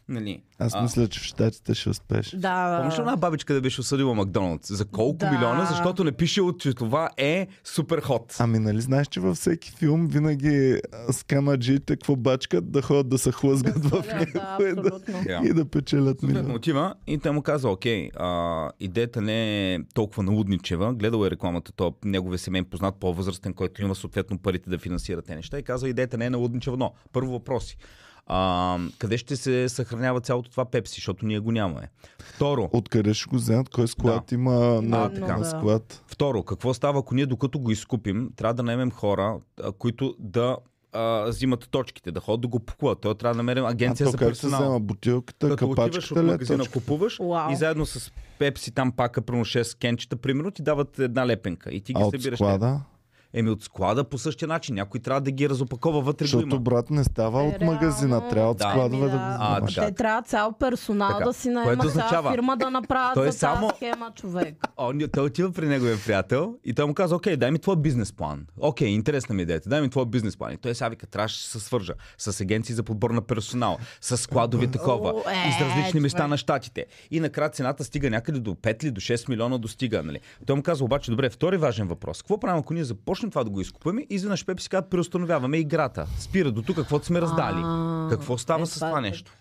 Нали? 0.09 0.41
Аз 0.59 0.73
А, 0.75 0.81
мисля, 0.81 1.07
че 1.07 1.19
в 1.19 1.23
щатите 1.23 1.73
ще 1.73 1.89
успееш. 1.89 2.29
Да. 2.29 2.77
Помниш 2.77 2.97
ли 2.97 3.01
една 3.01 3.15
бабичка 3.15 3.53
да 3.53 3.61
беше 3.61 3.81
осъдила 3.81 4.13
Макдоналдс? 4.15 4.67
За 4.67 4.85
колко 4.85 5.17
Да. 5.17 5.31
милиона? 5.31 5.65
Защото 5.65 6.03
не 6.03 6.11
пише, 6.11 6.41
че 6.59 6.73
това 6.73 7.09
е 7.17 7.47
супер 7.63 8.01
хот. 8.01 8.35
Ами 8.39 8.59
нали 8.59 8.81
знаеш, 8.81 9.07
че 9.07 9.19
във 9.19 9.37
всеки 9.37 9.71
филм 9.71 10.07
винаги 10.07 10.81
скамаджиите 11.11 11.93
какво 11.93 12.15
бачкат 12.15 12.71
да 12.71 12.81
ходят 12.81 13.09
да 13.09 13.17
се 13.17 13.31
хлъзгат 13.31 13.85
в 13.85 13.89
Да, 13.91 14.15
него 14.15 14.31
да, 14.57 14.69
и, 14.69 14.73
да. 14.75 14.99
Да. 15.23 15.41
и 15.43 15.53
да 15.53 15.65
печелят 15.65 16.23
милион. 16.23 16.51
отива 16.51 16.93
и 17.07 17.17
те 17.17 17.31
му 17.31 17.41
казва, 17.41 17.71
окей, 17.71 18.09
а, 18.15 18.69
идеята 18.79 19.21
не 19.21 19.73
е 19.73 19.79
толкова 19.93 20.23
налудничева, 20.23 20.93
гледал 20.93 21.25
е 21.25 21.31
рекламата, 21.31 21.71
то 21.71 21.93
неговия 22.05 22.39
семейен 22.39 22.65
познат, 22.65 22.95
по-възрастен, 22.95 23.53
който 23.53 23.81
има 23.81 23.95
съответно 23.95 24.37
парите 24.37 24.69
да 24.69 24.77
финансира 24.77 25.21
те 25.21 25.35
неща 25.35 25.59
и 25.59 25.63
казва, 25.63 25.89
идеята 25.89 26.17
не 26.17 26.25
е 26.25 26.29
налудничева, 26.29 26.77
но 26.77 26.93
първо 27.13 27.31
въпроси. 27.31 27.77
А, 28.29 28.77
къде 28.97 29.17
ще 29.17 29.35
се 29.35 29.69
съхранява 29.69 30.21
цялото 30.21 30.51
това 30.51 30.65
пепси, 30.65 30.95
защото 30.95 31.25
ние 31.25 31.39
го 31.39 31.51
нямаме. 31.51 31.89
Второ, 32.25 32.69
Откъде 32.73 33.13
ще 33.13 33.29
го 33.29 33.35
вземат? 33.35 33.69
Кой 33.69 33.87
склад 33.87 34.23
Да. 34.27 34.35
има 34.35 34.51
на, 34.81 34.97
А, 34.97 35.09
така. 35.11 35.37
на 35.37 35.45
склад? 35.45 36.03
Второ, 36.07 36.43
какво 36.43 36.73
става, 36.73 36.99
ако 36.99 37.15
ние 37.15 37.25
докато 37.25 37.59
го 37.59 37.71
изкупим, 37.71 38.29
трябва 38.35 38.53
да 38.53 38.63
наемем 38.63 38.91
хора, 38.91 39.39
а, 39.59 39.71
които 39.71 40.15
да 40.19 40.57
а, 40.93 41.23
взимат 41.23 41.67
точките, 41.71 42.11
да 42.11 42.19
ходят 42.19 42.41
да 42.41 42.47
го 42.47 42.59
пакуват. 42.59 42.99
Той 42.99 43.15
трябва 43.15 43.33
да 43.33 43.37
намерим 43.37 43.65
А 43.65 43.69
агенция 43.69 44.05
то 44.05 44.11
за 44.11 44.17
как 44.17 44.27
се 44.27 44.41
персонал. 44.41 44.59
взема? 44.61 44.79
Бутилката, 44.79 45.49
Като 45.49 45.65
отиваш 45.65 45.71
от 45.71 45.75
капачката 45.87 46.15
ли? 46.15 46.27
е 46.27 46.31
магазина, 46.31 46.57
точка? 46.59 46.73
купуваш 46.73 47.19
Уау. 47.19 47.51
и 47.51 47.55
заедно 47.55 47.85
с 47.85 48.11
пепси 48.39 48.71
там 48.71 48.91
пака, 48.91 49.21
примерно 49.21 49.45
6 49.45 49.77
кенчета, 49.77 50.15
примерно 50.15 50.51
ти 50.51 50.61
дават 50.61 50.99
една 50.99 51.27
лепенка 51.27 51.71
и 51.71 51.81
ти 51.81 51.93
ги 51.93 52.01
А 52.01 52.05
от 52.05 52.11
събираш. 52.13 52.37
склада? 52.39 52.79
Еми 53.33 53.49
от 53.49 53.63
склада 53.63 54.03
по 54.03 54.17
същия 54.17 54.47
начин. 54.47 54.75
Някой 54.75 54.99
трябва 54.99 55.21
да 55.21 55.31
ги 55.31 55.49
разопакова 55.49 56.01
вътре 56.01 56.25
Защото 56.25 56.59
брат 56.59 56.89
не 56.89 57.03
става 57.03 57.43
Е, 57.43 57.47
от 57.47 57.61
магазина, 57.61 58.09
реално, 58.11 58.29
трябва 58.29 58.51
от 58.51 58.57
Да. 58.57 58.69
складове 58.69 59.05
да 59.05 59.11
да. 59.11 59.17
го 59.17 59.23
А, 59.39 59.61
така. 59.61 59.85
Те 59.85 59.91
трябва 59.93 60.21
цял 60.21 60.53
персонал 60.53 61.09
Така. 61.09 61.25
да 61.25 61.33
си 61.33 61.43
Което 61.45 61.59
наема 61.59 61.83
цяла 61.83 61.89
означава- 61.89 62.31
фирма 62.31 62.57
да 62.57 62.69
направят 62.71 63.13
Той 63.13 63.27
е 63.27 63.31
за 63.31 63.37
само- 63.37 63.67
тази 63.69 63.77
схема, 63.77 64.11
човек. 64.11 64.55
О, 64.77 64.91
ние- 64.91 65.07
той 65.07 65.25
отива 65.25 65.51
при 65.51 65.67
неговия 65.67 65.97
приятел 65.99 66.55
и 66.65 66.73
той 66.73 66.85
му 66.85 66.93
казва, 66.93 67.17
окей, 67.17 67.37
дай 67.37 67.51
ми 67.51 67.59
твой 67.59 67.75
бизнес 67.77 68.13
план. 68.13 68.45
Окей, 68.59 68.87
интересна 68.87 69.35
ми 69.35 69.41
идеята, 69.41 69.69
дай 69.69 69.81
ми 69.81 69.89
твой 69.89 70.05
бизнес 70.07 70.37
план. 70.37 70.53
И 70.53 70.57
той 70.57 70.75
сега 70.75 70.89
вика, 70.89 71.07
трябваше 71.07 71.37
да 71.37 71.49
се 71.49 71.59
свържа 71.59 71.93
с 72.17 72.41
агенции 72.41 72.75
за 72.75 72.83
подбор 72.83 73.11
на 73.11 73.21
персонал, 73.21 73.77
с 74.01 74.17
складови 74.19 74.67
такова, 74.67 75.09
О, 75.09 75.21
е, 75.21 75.49
из 75.49 75.61
различни 75.61 75.99
места 75.99 76.27
на 76.27 76.37
щатите. 76.37 76.85
И 77.11 77.19
накрая 77.19 77.49
цената 77.49 77.83
стига 77.83 78.09
някъде 78.09 78.39
до 78.39 78.51
5 78.51 78.83
или 78.83 78.91
до 78.91 79.01
6 79.01 79.29
милиона 79.29 79.57
достига. 79.57 80.03
Нали? 80.03 80.19
Той 80.45 80.55
му 80.55 80.63
казва, 80.63 80.85
обаче, 80.85 81.11
добре, 81.11 81.29
втори 81.29 81.57
важен 81.57 81.87
въпрос. 81.87 82.21
Какво 82.21 82.39
правим, 82.39 82.59
ако 82.59 82.73
ние 82.73 82.83
започнем 82.83 83.18
това 83.27 83.43
да 83.43 83.49
го 83.49 83.61
изкупаме 83.61 84.05
изведнъж 84.09 84.45
Пепси 84.45 84.69
казват, 84.69 84.89
преустановяваме 84.89 85.57
играта. 85.57 86.07
Спира 86.19 86.51
до 86.51 86.61
тук, 86.61 86.75
каквото 86.75 87.05
сме 87.05 87.21
раздали. 87.21 87.61
А, 87.63 88.07
Какво 88.09 88.37
става 88.37 88.63
е, 88.63 88.65
с 88.65 88.73
това 88.73 88.97
е 88.97 89.01
нещо? 89.01 89.31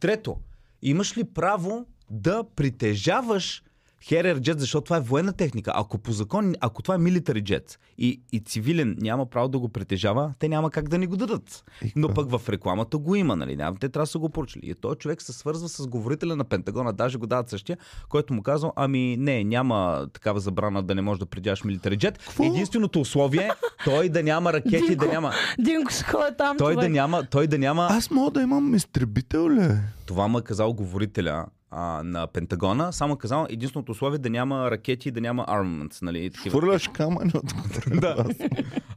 Трето, 0.00 0.36
имаш 0.82 1.16
ли 1.16 1.24
право 1.24 1.86
да 2.10 2.44
притежаваш 2.56 3.62
Херер 4.08 4.40
джет, 4.40 4.60
защото 4.60 4.84
това 4.84 4.96
е 4.96 5.00
военна 5.00 5.32
техника. 5.32 5.72
Ако 5.74 5.98
по 5.98 6.12
закон, 6.12 6.54
ако 6.60 6.82
това 6.82 6.94
е 6.94 6.98
милитари 6.98 7.40
джет 7.44 7.78
и, 7.98 8.20
и 8.32 8.40
цивилен 8.40 8.96
няма 9.00 9.26
право 9.26 9.48
да 9.48 9.58
го 9.58 9.68
притежава, 9.68 10.34
те 10.38 10.48
няма 10.48 10.70
как 10.70 10.88
да 10.88 10.98
ни 10.98 11.06
го 11.06 11.16
дадат. 11.16 11.64
Но 11.96 12.14
пък 12.14 12.30
в 12.30 12.48
рекламата 12.48 12.98
го 12.98 13.14
има, 13.14 13.36
нали? 13.36 13.56
Няма, 13.56 13.76
те 13.80 13.88
трябва 13.88 14.02
да 14.02 14.10
са 14.10 14.18
го 14.18 14.28
поручили. 14.28 14.62
И 14.64 14.74
този 14.74 14.98
човек 14.98 15.22
се 15.22 15.32
свързва 15.32 15.68
с 15.68 15.86
говорителя 15.86 16.36
на 16.36 16.44
Пентагона, 16.44 16.92
даже 16.92 17.18
го 17.18 17.26
дават 17.26 17.48
същия, 17.48 17.78
който 18.08 18.34
му 18.34 18.42
казва, 18.42 18.72
ами 18.76 19.16
не, 19.16 19.44
няма 19.44 20.06
такава 20.12 20.40
забрана 20.40 20.82
да 20.82 20.94
не 20.94 21.02
можеш 21.02 21.18
да 21.18 21.26
притежаваш 21.26 21.64
милитари 21.64 21.96
джет. 21.96 22.36
Единственото 22.42 23.00
условие 23.00 23.40
е 23.42 23.50
той 23.84 24.08
да 24.08 24.22
няма 24.22 24.52
ракети, 24.52 24.96
да 24.96 25.06
няма... 25.06 25.32
Динко 25.58 25.90
ходи 26.10 26.36
там, 26.38 26.56
Той 26.56 26.74
да 26.74 26.80
човек. 26.80 26.92
няма, 26.92 27.24
той 27.30 27.46
да 27.46 27.58
няма 27.58 27.88
Аз 27.90 28.10
мога 28.10 28.30
да 28.30 28.42
имам 28.42 28.74
изтребител 28.74 29.50
ли? 29.50 29.68
това 30.06 30.28
му 30.28 30.38
е 30.38 30.42
казал 30.42 30.72
говорителя 30.72 31.46
а, 31.70 32.02
на 32.02 32.26
Пентагона. 32.26 32.92
Само 32.92 33.16
казал 33.16 33.46
единственото 33.50 33.92
условие 33.92 34.18
да 34.18 34.30
няма 34.30 34.70
ракети 34.70 35.08
и 35.08 35.12
да 35.12 35.20
няма 35.20 35.44
armaments. 35.46 36.02
Нали. 36.02 36.30
Хвърляш 36.48 36.88
камъни 36.88 37.32
от 37.34 37.54
да. 38.00 38.24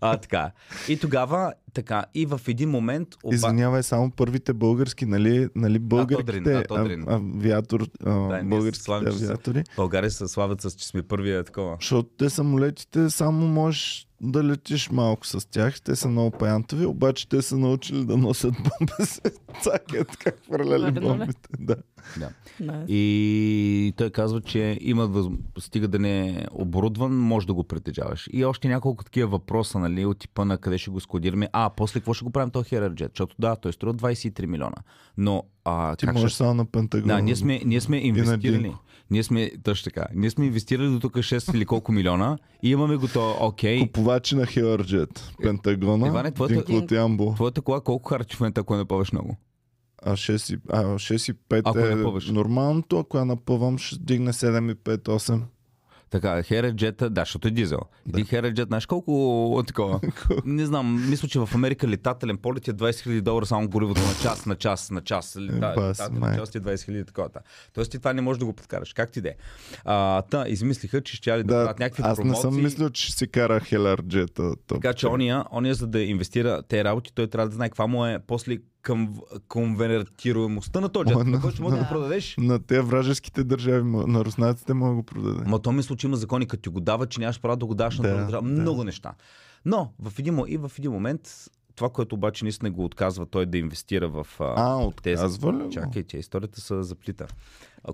А, 0.01 0.17
така. 0.17 0.51
И 0.89 0.99
тогава 0.99 1.53
така. 1.73 2.05
И 2.13 2.25
в 2.25 2.41
един 2.47 2.69
момент... 2.69 3.07
Оба... 3.23 3.35
Извинявай, 3.35 3.83
само 3.83 4.11
първите 4.11 4.53
български, 4.53 5.05
нали, 5.05 5.47
нали 5.55 5.79
българските 5.79 6.39
да, 6.39 6.63
Тодрин. 6.63 7.05
а- 7.07 7.13
авиатор, 7.13 7.81
а, 8.05 8.39
се 8.39 8.43
българските 8.43 8.83
славим, 8.83 9.07
авиатори, 9.07 9.63
България 9.75 10.11
се 10.11 10.27
славят 10.27 10.61
с, 10.61 10.71
че 10.71 10.87
сме 10.87 11.03
първия 11.03 11.43
такова. 11.43 11.77
защото 11.81 12.09
те 12.17 12.29
самолетите 12.29 13.09
само 13.09 13.47
можеш 13.47 14.08
да 14.21 14.43
летиш 14.43 14.89
малко 14.89 15.27
с 15.27 15.49
тях, 15.49 15.81
те 15.81 15.95
са 15.95 16.09
много 16.09 16.31
паянтови, 16.31 16.85
обаче 16.85 17.29
те 17.29 17.41
са 17.41 17.57
научили 17.57 18.05
да 18.05 18.17
носят 18.17 18.53
бомба 18.53 19.05
с 19.05 19.21
цакат, 19.61 20.17
как 20.17 20.45
хвърляли 20.45 20.91
бомбите. 20.91 21.49
Да. 21.59 21.75
Да. 22.17 22.29
И 22.87 23.93
той 23.97 24.09
казва, 24.09 24.41
че 24.41 24.77
има 24.81 25.29
стига 25.59 25.87
да 25.87 25.99
не 25.99 26.29
е 26.29 26.45
оборудван, 26.51 27.17
може 27.17 27.47
да 27.47 27.53
го 27.53 27.63
притежаваш. 27.63 28.29
И 28.33 28.45
още 28.45 28.67
няколко 28.67 29.03
такива 29.03 29.29
въпроса, 29.29 29.79
нали, 29.79 30.05
от 30.05 30.19
типа 30.19 30.45
на 30.45 30.57
къде 30.57 30.77
ще 30.77 30.91
го 30.91 30.99
складираме. 30.99 31.49
А, 31.53 31.69
после 31.69 31.99
какво 31.99 32.13
ще 32.13 32.25
го 32.25 32.31
правим 32.31 32.51
този 32.51 32.69
Herajet? 32.69 33.09
Защото 33.09 33.35
да, 33.39 33.55
той 33.55 33.73
струва 33.73 33.93
23 33.93 34.45
милиона. 34.45 34.75
Но 35.17 35.43
а, 35.65 35.95
Ти 35.95 36.05
как 36.05 36.15
можеш 36.15 36.29
ще... 36.31 36.37
само 36.37 36.53
на 36.53 36.65
Пентагона. 36.65 37.15
Да, 37.15 37.21
ние 37.21 37.35
сме, 37.35 37.61
ние 37.65 37.81
сме 37.81 37.97
инвестирали. 37.97 38.73
Ние 39.11 39.23
сме, 39.23 39.51
точно 39.63 39.83
така, 39.83 40.05
ние 40.15 40.29
сме 40.29 40.45
инвестирали 40.45 40.87
до 40.87 40.99
тук 40.99 41.13
6 41.13 41.55
или 41.55 41.65
колко 41.65 41.91
милиона 41.91 42.37
и 42.63 42.69
имаме 42.69 42.95
го 42.95 43.07
то, 43.07 43.35
окей. 43.39 43.79
Купувачи 43.79 44.35
на 44.35 44.45
Хелърджет. 44.45 45.31
Пентагона, 45.43 46.07
Иване, 46.07 46.31
твоята- 46.31 46.53
Динко 46.55 46.71
от 46.73 46.91
Ямбо. 46.91 47.33
Твоята 47.33 47.61
кола 47.61 47.81
колко 47.81 48.09
харчи 48.09 48.35
в 48.35 48.39
момента, 48.39 48.61
ако 48.61 48.75
не 48.75 48.85
пъваш 48.85 49.11
много? 49.11 49.37
А 50.03 50.11
6 50.11 50.49
и, 50.49 50.59
а 50.69 50.83
6 50.85 51.29
и 51.29 51.35
5 51.49 51.61
Ако 51.65 51.79
е 51.79 51.95
напъваш. 51.95 52.27
нормалното, 52.27 52.99
ако 52.99 53.17
я 53.17 53.25
напъвам 53.25 53.77
ще 53.77 53.97
дигне 53.97 54.33
7 54.33 54.71
и 54.71 54.75
5, 54.75 55.07
8. 55.09 55.41
Така, 56.09 56.43
Хереджета, 56.43 57.09
да, 57.09 57.21
защото 57.21 57.47
е 57.47 57.51
дизел. 57.51 57.79
Един 58.09 58.25
Хереджет, 58.25 58.67
знаеш 58.67 58.85
колко 58.85 59.63
такова? 59.67 59.99
Не 60.45 60.65
знам, 60.65 61.09
мисля, 61.09 61.27
че 61.27 61.39
в 61.39 61.49
Америка 61.55 61.87
летателен 61.87 62.37
полет 62.37 62.67
е 62.67 62.73
20 62.73 62.89
000 62.89 63.21
долара 63.21 63.45
само 63.45 63.69
горивото 63.69 64.01
на 64.01 64.13
час, 64.21 64.45
на 64.45 64.55
час, 64.55 64.91
на 64.91 65.01
час. 65.01 65.37
Лета, 65.39 65.73
летателен 65.77 66.19
май. 66.19 66.37
час 66.37 66.55
е 66.55 66.59
20 66.61 66.73
000 66.75 67.07
такова. 67.07 67.29
да. 67.29 67.39
Тоест 67.73 67.91
ти 67.91 67.97
това 67.97 68.13
не 68.13 68.21
можеш 68.21 68.39
да 68.39 68.45
го 68.45 68.53
подкараш. 68.53 68.93
Как 68.93 69.11
ти 69.11 69.21
де? 69.21 69.35
А, 69.85 70.21
та, 70.21 70.45
измислиха, 70.47 71.01
че 71.01 71.15
ще 71.15 71.31
да, 71.31 71.37
да 71.37 71.43
Да, 71.43 71.53
правят 71.53 71.79
някакви 71.79 72.03
аз 72.05 72.17
не 72.17 72.23
промоции. 72.23 72.41
съм 72.41 72.63
мислил, 72.63 72.89
че 72.89 73.11
си 73.13 73.27
кара 73.27 73.59
Хелърджета. 73.59 74.53
Така 74.67 74.93
че 74.93 75.07
ония, 75.07 75.43
ония, 75.51 75.75
за 75.75 75.87
да 75.87 76.01
инвестира 76.01 76.61
те 76.63 76.83
работи, 76.83 77.11
той 77.15 77.27
трябва 77.27 77.49
да 77.49 77.55
знае 77.55 77.69
каква 77.69 77.87
му 77.87 78.05
е 78.05 78.19
после 78.27 78.57
към 78.81 79.13
конвертируемостта 79.47 80.81
на 80.81 80.89
този 80.89 81.09
джет. 81.09 81.17
на- 81.17 81.41
който 81.41 81.61
може 81.61 81.75
да 81.75 81.81
го 81.81 81.89
продадеш. 81.89 82.35
На 82.37 82.59
те 82.59 82.81
вражеските 82.81 83.43
държави, 83.43 83.83
на 83.83 84.25
руснаците 84.25 84.73
мога 84.73 84.89
да 84.89 84.95
го 84.95 85.03
продаде. 85.03 85.49
Ма 85.49 85.59
то 85.59 85.71
мисля, 85.71 85.95
че 85.95 86.07
има 86.07 86.17
закони, 86.17 86.47
като 86.47 86.61
ти 86.61 86.69
го 86.69 86.79
дава, 86.79 87.05
че 87.05 87.19
нямаш 87.19 87.41
право 87.41 87.55
да 87.55 87.65
го 87.65 87.75
даваш 87.75 87.97
на 87.97 88.03
друга 88.03 88.17
държава. 88.17 88.41
да. 88.43 88.47
Много 88.51 88.83
неща. 88.83 89.13
Но 89.65 89.91
в 89.99 90.19
един, 90.19 90.39
и 90.47 90.57
в 90.57 90.71
един 90.77 90.91
момент, 90.91 91.21
това, 91.75 91.89
което 91.89 92.15
обаче 92.15 92.45
наистина 92.45 92.71
го 92.71 92.83
отказва 92.85 93.25
той 93.25 93.45
да 93.45 93.57
инвестира 93.57 94.07
в 94.07 94.27
а, 94.39 94.43
А, 94.57 94.91
тези... 95.03 95.23
отказва 95.23 95.53
ли? 95.53 95.71
Чакай, 95.71 96.03
че 96.03 96.17
историята 96.17 96.61
се 96.61 96.83
заплита. 96.83 97.27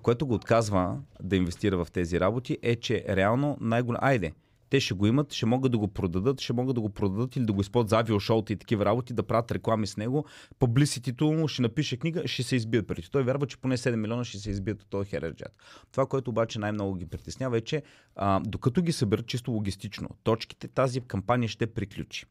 Което 0.01 0.27
го 0.27 0.33
отказва 0.33 0.97
да 1.23 1.35
инвестира 1.35 1.77
в 1.77 1.91
тези 1.91 2.19
работи 2.19 2.57
е, 2.61 2.75
че 2.75 3.05
реално 3.09 3.57
най-голям... 3.61 3.99
Айде, 4.03 4.33
те 4.75 4.79
ще 4.79 4.93
го 4.93 5.07
имат, 5.07 5.33
ще 5.33 5.45
могат 5.45 5.71
да 5.71 5.77
го 5.77 5.87
продадат, 5.87 6.41
ще 6.41 6.53
могат 6.53 6.75
да 6.75 6.81
го 6.81 6.89
продадат 6.89 7.35
или 7.35 7.45
да 7.45 7.53
го 7.53 7.61
използват 7.61 7.89
за 7.89 7.99
авиошоута 7.99 8.53
и 8.53 8.55
такива 8.55 8.85
работи, 8.85 9.13
да 9.13 9.23
правят 9.23 9.51
реклами 9.51 9.87
с 9.87 9.97
него. 9.97 10.25
Публиситито 10.59 11.31
му 11.31 11.47
ще 11.47 11.61
напише 11.61 11.97
книга, 11.97 12.27
ще 12.27 12.43
се 12.43 12.55
избият 12.55 12.87
парите. 12.87 13.11
Той 13.11 13.23
вярва, 13.23 13.47
че 13.47 13.57
поне 13.57 13.77
7 13.77 13.95
милиона 13.95 14.23
ще 14.23 14.37
се 14.37 14.49
избият 14.49 14.81
от 14.81 14.89
този 14.89 15.09
Хереджет. 15.09 15.57
Това, 15.91 16.05
което 16.05 16.31
обаче 16.31 16.59
най-много 16.59 16.95
ги 16.95 17.05
притеснява 17.05 17.57
е, 17.57 17.61
че 17.61 17.83
а, 18.15 18.41
докато 18.45 18.81
ги 18.81 18.91
съберат 18.91 19.27
чисто 19.27 19.51
логистично, 19.51 20.09
точките, 20.23 20.67
тази 20.67 21.01
кампания 21.01 21.49
ще 21.49 21.67
приключи. 21.67 22.25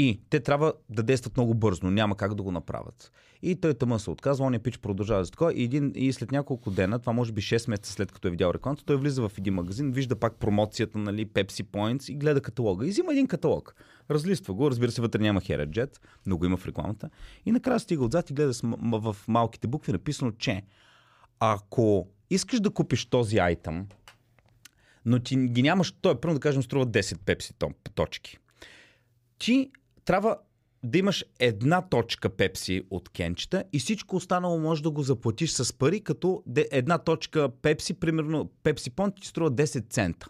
И 0.00 0.20
те 0.30 0.40
трябва 0.40 0.72
да 0.90 1.02
действат 1.02 1.36
много 1.36 1.54
бързо, 1.54 1.90
няма 1.90 2.16
как 2.16 2.34
да 2.34 2.42
го 2.42 2.50
направят. 2.50 3.12
И 3.42 3.56
той 3.56 3.74
тъмън 3.74 4.00
се 4.00 4.10
отказва, 4.10 4.44
он 4.44 4.54
е 4.54 4.58
пич 4.58 4.78
продължава 4.78 5.24
за 5.24 5.30
такова. 5.30 5.54
И, 5.54 5.62
един, 5.62 5.92
и 5.94 6.12
след 6.12 6.32
няколко 6.32 6.70
дена, 6.70 6.98
това 6.98 7.12
може 7.12 7.32
би 7.32 7.40
6 7.40 7.70
месеца 7.70 7.92
след 7.92 8.12
като 8.12 8.28
е 8.28 8.30
видял 8.30 8.50
рекламата, 8.54 8.84
той 8.84 8.96
влиза 8.96 9.28
в 9.28 9.38
един 9.38 9.54
магазин, 9.54 9.92
вижда 9.92 10.16
пак 10.16 10.36
промоцията, 10.36 10.98
нали, 10.98 11.26
Pepsi 11.26 11.62
Points 11.62 12.12
и 12.12 12.14
гледа 12.14 12.40
каталога. 12.40 12.86
И 12.86 12.90
взима 12.90 13.12
един 13.12 13.26
каталог. 13.26 13.74
Разлиства 14.10 14.54
го, 14.54 14.70
разбира 14.70 14.90
се, 14.90 15.00
вътре 15.00 15.22
няма 15.22 15.40
Herajet, 15.40 15.98
но 16.26 16.38
го 16.38 16.44
има 16.44 16.56
в 16.56 16.66
рекламата. 16.66 17.10
И 17.46 17.52
накрая 17.52 17.80
стига 17.80 18.04
отзад 18.04 18.30
и 18.30 18.34
гледа 18.34 18.52
в 18.82 19.16
малките 19.28 19.68
букви 19.68 19.92
написано, 19.92 20.30
че 20.30 20.62
ако 21.40 22.08
искаш 22.30 22.60
да 22.60 22.70
купиш 22.70 23.06
този 23.06 23.38
айтъм, 23.38 23.86
но 25.04 25.18
ти 25.18 25.36
ги 25.36 25.62
нямаш, 25.62 25.94
той 26.00 26.20
примерно 26.20 26.38
да 26.38 26.42
кажем, 26.42 26.62
струва 26.62 26.86
10 26.86 27.18
пепси 27.18 27.54
точки. 27.94 28.38
Ти 29.38 29.70
трябва 30.08 30.36
да 30.82 30.98
имаш 30.98 31.24
една 31.40 31.88
точка 31.88 32.28
пепси 32.28 32.82
от 32.90 33.08
кенчета 33.08 33.64
и 33.72 33.78
всичко 33.78 34.16
останало 34.16 34.58
може 34.58 34.82
да 34.82 34.90
го 34.90 35.02
заплатиш 35.02 35.50
с 35.50 35.72
пари, 35.72 36.00
като 36.00 36.42
една 36.70 36.98
точка 36.98 37.48
пепси, 37.62 37.94
примерно 37.94 38.50
пепси 38.62 38.90
понт 38.90 39.14
ти 39.20 39.28
струва 39.28 39.50
10 39.50 39.90
цента. 39.90 40.28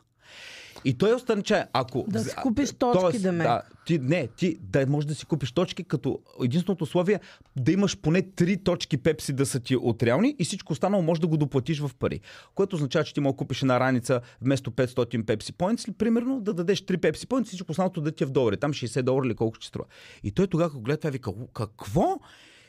И 0.85 0.95
той 0.95 1.15
остане, 1.15 1.43
че 1.43 1.65
ако... 1.73 2.05
Да 2.09 2.21
си 2.21 2.35
купиш 2.43 2.73
точки, 2.73 3.01
тоест, 3.01 3.23
Демек. 3.23 3.47
Да, 3.47 3.63
ти, 3.87 3.99
не, 3.99 4.27
ти 4.27 4.59
да 4.63 4.87
можеш 4.87 5.09
да 5.09 5.15
си 5.15 5.27
купиш 5.27 5.53
точки, 5.53 5.85
като 5.85 6.19
единственото 6.43 6.85
условие 6.85 7.21
да 7.57 7.73
имаш 7.73 7.99
поне 7.99 8.23
3 8.23 8.65
точки 8.65 8.97
пепси 8.97 9.33
да 9.33 9.47
са 9.47 9.61
ти 9.61 9.77
от 9.77 10.03
реални 10.03 10.37
и 10.39 10.45
всичко 10.45 10.73
останало 10.73 11.03
може 11.03 11.21
да 11.21 11.27
го 11.27 11.37
доплатиш 11.37 11.81
в 11.81 11.91
пари. 11.99 12.21
Което 12.55 12.77
означава, 12.77 13.05
че 13.05 13.15
ти 13.15 13.21
мога 13.21 13.33
да 13.33 13.37
купиш 13.37 13.63
една 13.63 13.81
раница 13.81 14.21
вместо 14.41 14.71
500 14.71 15.25
пепси 15.25 15.53
points, 15.53 15.89
или 15.89 15.95
примерно 15.95 16.41
да 16.41 16.55
дадеш 16.55 16.81
3 16.81 17.01
пепси 17.01 17.27
points, 17.27 17.45
всичко 17.45 17.71
останалото 17.71 18.01
да 18.01 18.13
ти 18.13 18.25
е 18.25 18.27
в 18.27 18.31
долари. 18.31 18.57
Там 18.57 18.73
60 18.73 19.03
долара 19.03 19.27
или 19.27 19.35
колко 19.35 19.55
ще 19.55 19.67
струва. 19.67 19.87
И 20.25 20.31
той 20.31 20.47
тогава, 20.47 20.71
когато 20.71 20.83
гледа 20.85 21.01
това, 21.01 21.11
вика, 21.11 21.31
«У, 21.31 21.47
какво? 21.47 22.19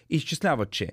И 0.10 0.16
изчислява, 0.16 0.66
че 0.66 0.92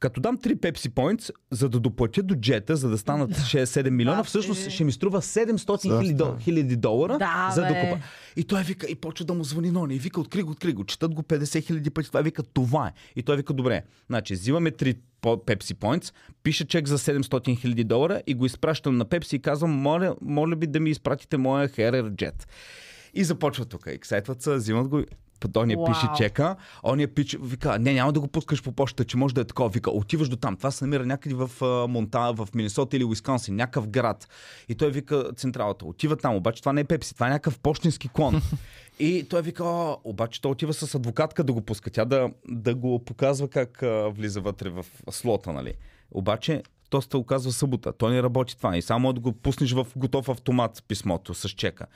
като 0.00 0.20
дам 0.20 0.38
3 0.38 0.54
Pepsi 0.54 0.88
Points, 0.88 1.30
за 1.50 1.68
да 1.68 1.80
доплатя 1.80 2.22
до 2.22 2.34
джета, 2.34 2.76
за 2.76 2.88
да 2.88 2.98
станат 2.98 3.30
6-7 3.30 3.90
милиона, 3.90 4.16
Да, 4.16 4.24
всъщност 4.24 4.70
ще 4.70 4.84
ми 4.84 4.92
струва 4.92 5.22
700 5.22 5.82
хиляди, 5.82 6.14
дол- 6.14 6.38
хиляди 6.38 6.76
долара, 6.76 7.18
Да, 7.18 7.52
за 7.54 7.60
да 7.62 7.68
купа. 7.70 7.98
И 8.36 8.44
той 8.44 8.62
вика, 8.62 8.86
и 8.86 8.94
почва 8.94 9.24
да 9.24 9.34
му 9.34 9.44
звъни 9.44 9.70
Нони. 9.70 9.94
И 9.94 9.98
вика, 9.98 10.20
откри 10.20 10.42
го, 10.42 10.50
откри 10.50 10.72
го. 10.72 10.84
Четат 10.84 11.14
го 11.14 11.22
50 11.22 11.60
хиляди 11.60 11.90
пъти. 11.90 12.08
Това 12.08 12.20
вика, 12.20 12.42
това 12.44 12.86
е. 12.86 12.92
И 13.16 13.22
той 13.22 13.36
вика, 13.36 13.52
добре. 13.52 13.82
Значи, 14.06 14.34
взимаме 14.34 14.70
3 14.70 14.96
по- 15.20 15.36
Pepsi 15.36 15.74
Points, 15.74 16.12
пише 16.42 16.64
чек 16.64 16.86
за 16.86 16.98
700 16.98 17.56
хиляди 17.56 17.84
долара 17.84 18.22
и 18.26 18.34
го 18.34 18.46
изпращам 18.46 18.96
на 18.96 19.04
Pepsi 19.06 19.34
и 19.34 19.38
казвам, 19.38 19.70
моля, 19.72 20.16
моля 20.22 20.56
би 20.56 20.66
да 20.66 20.80
ми 20.80 20.90
изпратите 20.90 21.36
моя 21.36 21.68
Herrer 21.68 22.10
Jet. 22.10 22.48
И 23.14 23.24
започва 23.24 23.64
тук. 23.64 23.86
Ексайтват 23.86 24.42
се, 24.42 24.54
взимат 24.54 24.88
го. 24.88 25.02
Той 25.48 25.66
Вау. 25.66 25.84
пише 25.86 26.06
чека, 26.16 26.56
он 26.82 27.00
я 27.00 27.14
пич, 27.14 27.36
вика, 27.42 27.78
не, 27.78 27.92
няма 27.92 28.12
да 28.12 28.20
го 28.20 28.28
пускаш 28.28 28.62
по 28.62 28.72
почта, 28.72 29.04
че 29.04 29.16
може 29.16 29.34
да 29.34 29.40
е 29.40 29.44
такова. 29.44 29.68
Вика, 29.68 29.90
отиваш 29.90 30.28
до 30.28 30.36
там. 30.36 30.56
Това 30.56 30.70
се 30.70 30.84
намира 30.84 31.06
някъде 31.06 31.34
в 31.34 31.50
а, 31.62 31.86
Монта, 31.86 32.32
в 32.36 32.48
Миннесота 32.54 32.96
или 32.96 33.04
Уисконсин, 33.04 33.56
някакъв 33.56 33.88
град. 33.88 34.28
И 34.68 34.74
той 34.74 34.90
вика 34.90 35.30
централата. 35.36 35.84
Отива 35.84 36.16
там, 36.16 36.34
обаче 36.34 36.62
това 36.62 36.72
не 36.72 36.80
е 36.80 36.84
Пепси, 36.84 37.14
това 37.14 37.26
е 37.26 37.30
някакъв 37.30 37.58
почтенски 37.58 38.08
клон. 38.08 38.42
И 38.98 39.26
той 39.28 39.42
вика, 39.42 39.64
«О, 39.64 39.96
обаче 40.04 40.40
той 40.40 40.52
отива 40.52 40.74
с 40.74 40.94
адвокатка 40.94 41.44
да 41.44 41.52
го 41.52 41.60
пуска, 41.60 41.90
тя 41.90 42.04
да, 42.04 42.30
да 42.48 42.74
го 42.74 43.04
показва 43.04 43.48
как 43.48 43.82
а, 43.82 44.08
влиза 44.08 44.40
вътре 44.40 44.70
в 44.70 44.86
слота, 45.10 45.52
нали. 45.52 45.74
Обаче 46.10 46.62
то 46.90 47.02
се 47.02 47.16
оказва 47.16 47.52
събота. 47.52 47.92
Той 47.92 48.12
не 48.12 48.22
работи 48.22 48.56
това. 48.56 48.76
И 48.76 48.82
само 48.82 49.12
да 49.12 49.20
го 49.20 49.32
пуснеш 49.32 49.72
в 49.72 49.86
готов 49.96 50.28
автомат 50.28 50.84
писмото 50.88 51.34
с 51.34 51.48
чека. 51.48 51.86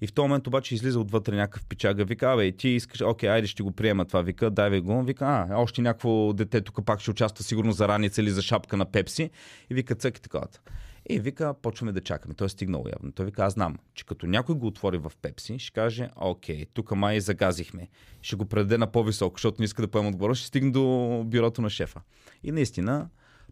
И 0.00 0.06
в 0.06 0.12
този 0.12 0.28
момент 0.28 0.46
обаче 0.46 0.74
излиза 0.74 1.00
отвътре 1.00 1.36
някакъв 1.36 1.66
пичага. 1.66 2.04
Вика, 2.04 2.32
абе, 2.32 2.52
ти 2.52 2.68
искаш, 2.68 3.00
окей, 3.00 3.30
айде 3.30 3.46
ще 3.46 3.62
го 3.62 3.72
приема 3.72 4.04
това. 4.04 4.22
Вика, 4.22 4.50
дай 4.50 4.70
ви 4.70 4.80
го. 4.80 5.02
Вика, 5.02 5.24
а, 5.24 5.56
още 5.56 5.82
някакво 5.82 6.32
дете 6.32 6.60
тук 6.60 6.84
пак 6.84 7.00
ще 7.00 7.10
участва 7.10 7.44
сигурно 7.44 7.72
за 7.72 7.88
раница 7.88 8.20
или 8.20 8.30
за 8.30 8.42
шапка 8.42 8.76
на 8.76 8.84
Пепси. 8.84 9.30
И 9.70 9.74
вика, 9.74 9.94
цък 9.94 10.18
и 10.18 10.22
такова. 10.22 10.46
И 11.10 11.20
вика, 11.20 11.54
почваме 11.62 11.92
да 11.92 12.00
чакаме. 12.00 12.34
Той 12.34 12.46
е 12.46 12.48
стигнал 12.48 12.84
явно. 12.92 13.12
Той 13.12 13.26
вика, 13.26 13.44
аз 13.44 13.52
знам, 13.52 13.76
че 13.94 14.06
като 14.06 14.26
някой 14.26 14.54
го 14.54 14.66
отвори 14.66 14.98
в 14.98 15.12
Пепси, 15.22 15.58
ще 15.58 15.72
каже, 15.72 16.10
окей, 16.16 16.66
тук 16.74 16.90
май 16.90 17.20
загазихме. 17.20 17.88
Ще 18.22 18.36
го 18.36 18.44
предаде 18.44 18.78
на 18.78 18.86
по-високо, 18.86 19.36
защото 19.36 19.56
не 19.58 19.64
иска 19.64 19.82
да 19.82 19.88
поема 19.88 20.08
отговорност, 20.08 20.38
ще 20.38 20.48
стигне 20.48 20.70
до 20.70 21.22
бюрото 21.26 21.62
на 21.62 21.70
шефа. 21.70 22.00
И 22.42 22.52
наистина, 22.52 23.08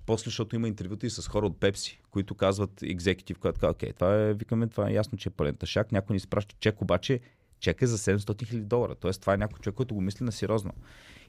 после, 0.07 0.25
защото 0.25 0.57
има 0.57 0.69
интервюта 0.69 1.07
и 1.07 1.11
с 1.11 1.29
хора 1.29 1.47
от 1.47 1.61
Пепси, 1.61 2.01
които 2.11 2.35
казват 2.35 2.83
екзекутив, 2.83 3.39
който 3.39 3.61
казва, 3.61 3.71
окей, 3.71 3.93
това 3.93 4.15
е, 4.15 4.35
викаме, 4.35 4.67
това 4.67 4.91
е 4.91 4.93
ясно, 4.93 5.19
че 5.19 5.29
е 5.29 5.33
пълен 5.33 5.57
тъшак. 5.57 5.93
Някой 5.93 6.15
ни 6.15 6.17
изпраща 6.17 6.55
чек, 6.61 6.83
обаче 6.83 7.21
чек 7.61 7.83
е 7.83 7.87
за 7.87 7.99
700 7.99 8.47
хиляди 8.47 8.67
долара. 8.67 8.95
Тоест, 8.95 9.21
това 9.21 9.35
е 9.35 9.37
някой 9.37 9.59
човек, 9.59 9.75
който 9.75 9.95
го 9.95 10.01
мисли 10.01 10.25
на 10.25 10.33
сериозно. 10.33 10.73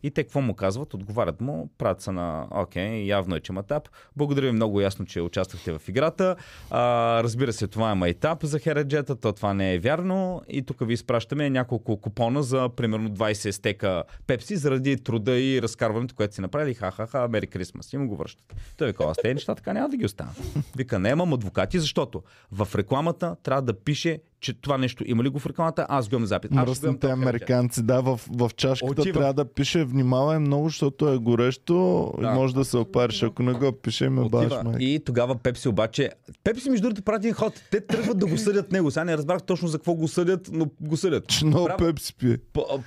И 0.03 0.11
те 0.11 0.23
какво 0.23 0.41
му 0.41 0.53
казват? 0.53 0.93
Отговарят 0.93 1.41
му, 1.41 1.69
правят 1.77 2.01
са 2.01 2.11
на, 2.11 2.47
окей, 2.51 3.03
явно 3.03 3.35
е, 3.35 3.39
че 3.39 3.51
майтап. 3.51 3.89
Благодаря 4.15 4.45
ви 4.45 4.51
много 4.51 4.81
ясно, 4.81 5.05
че 5.05 5.21
участвахте 5.21 5.71
в 5.71 5.81
играта. 5.87 6.35
А, 6.69 7.23
разбира 7.23 7.53
се, 7.53 7.67
това 7.67 7.91
е 7.91 7.95
майтап 7.95 8.43
за 8.43 8.59
Хераджета, 8.59 9.15
то 9.15 9.33
това 9.33 9.53
не 9.53 9.73
е 9.73 9.79
вярно. 9.79 10.41
И 10.49 10.61
тук 10.61 10.87
ви 10.87 10.93
изпращаме 10.93 11.49
няколко 11.49 12.01
купона 12.01 12.43
за 12.43 12.69
примерно 12.69 13.09
20 13.09 13.51
стека 13.51 14.03
пепси 14.27 14.55
заради 14.55 15.03
труда 15.03 15.39
и 15.39 15.61
разкарването, 15.61 16.15
което 16.15 16.35
си 16.35 16.41
направили. 16.41 16.73
Ха-ха-ха, 16.73 17.27
Мери 17.27 17.47
Крисмас. 17.47 17.93
И 17.93 17.97
му 17.97 18.07
го 18.07 18.15
връщат. 18.15 18.55
Той 18.77 18.87
вика, 18.87 19.03
аз 19.03 19.17
тези 19.17 19.33
неща 19.33 19.55
така 19.55 19.73
няма 19.73 19.89
да 19.89 19.97
ги 19.97 20.05
оставя. 20.05 20.29
Вика, 20.77 20.99
не 20.99 21.09
имам 21.09 21.33
адвокати, 21.33 21.79
защото 21.79 22.23
в 22.51 22.67
рекламата 22.75 23.35
трябва 23.43 23.61
да 23.61 23.73
пише, 23.73 24.19
че 24.39 24.53
това 24.53 24.77
нещо 24.77 25.03
има 25.07 25.23
ли 25.23 25.29
го 25.29 25.39
в 25.39 25.45
рекламата, 25.45 25.85
аз 25.89 26.09
запис. 26.11 26.21
Аз 26.25 26.37
ще 26.37 26.49
гледам 26.49 26.65
Мръсните 26.65 27.07
американци, 27.07 27.83
да, 27.83 28.01
в, 28.01 28.19
в 28.29 28.51
чашката 28.55 29.01
Отива. 29.01 29.19
трябва 29.19 29.33
да 29.33 29.45
пише 29.45 29.86
внимавай 29.87 30.39
много, 30.39 30.69
защото 30.69 31.09
е 31.09 31.17
горещо 31.17 31.73
и 32.17 32.21
Да. 32.21 32.31
може 32.31 32.55
да 32.55 32.65
се 32.65 32.77
опариш. 32.77 33.23
Ако 33.23 33.43
не 33.43 33.53
го 33.53 33.71
пише, 33.73 34.09
ме 34.09 34.21
баш 34.21 34.45
Отива. 34.45 34.63
май. 34.63 34.75
И 34.79 34.99
тогава 34.99 35.35
Пепси 35.35 35.67
обаче... 35.67 36.09
Пепси 36.43 36.69
между 36.69 36.83
другото 36.83 37.11
един 37.13 37.33
ход. 37.33 37.53
Те 37.71 37.81
тръгват 37.81 38.19
да 38.19 38.25
го 38.25 38.37
съдят 38.37 38.71
него. 38.71 38.91
Сега 38.91 39.03
не 39.03 39.17
разбрах 39.17 39.43
точно 39.43 39.67
за 39.67 39.77
какво 39.77 39.93
го 39.93 40.07
съдят, 40.07 40.49
но 40.53 40.65
го 40.81 40.97
съдят. 40.97 41.27
Че 41.27 41.45
много 41.45 41.67
Прав- 41.67 41.77
пепси 41.79 42.15
пие. 42.15 42.37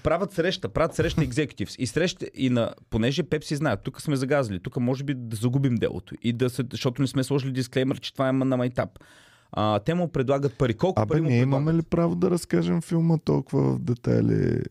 Правят 0.03 0.33
среща, 0.33 0.69
правят 0.69 0.95
среща 0.95 1.21
executives 1.21 1.77
и 1.79 1.87
среща 1.87 2.27
и 2.35 2.51
на, 2.51 2.71
понеже 2.91 3.23
Пепси 3.23 3.57
знаят, 3.57 3.81
тук 3.83 4.03
сме 4.03 4.17
загазили, 4.17 4.61
тук 4.61 4.77
може 4.77 5.05
би 5.05 5.15
да 5.15 5.37
загубим 5.37 5.75
делото 5.75 6.15
и 6.23 6.33
да 6.33 6.51
се, 6.51 6.63
защото 6.73 7.03
не 7.03 7.09
сме 7.09 7.25
сложили 7.25 7.53
дисклеймер, 7.53 8.01
че 8.01 8.13
това 8.13 8.29
е 8.29 8.33
на 8.33 8.57
майтап. 8.57 8.91
А, 9.53 9.79
те 9.79 9.95
му 9.95 10.09
предлагат 10.09 10.59
пари. 10.59 10.75
Колко 10.75 11.03
Абе, 11.03 11.09
пари 11.09 11.21
му 11.21 11.29
ние 11.29 11.41
предлагат? 11.41 11.63
имаме 11.63 11.79
ли 11.79 11.83
право 11.83 12.15
да 12.15 12.31
разкажем 12.31 12.81
филма 12.83 13.19
толкова 13.19 13.63
в 13.65 13.79
детайли? 13.79 14.63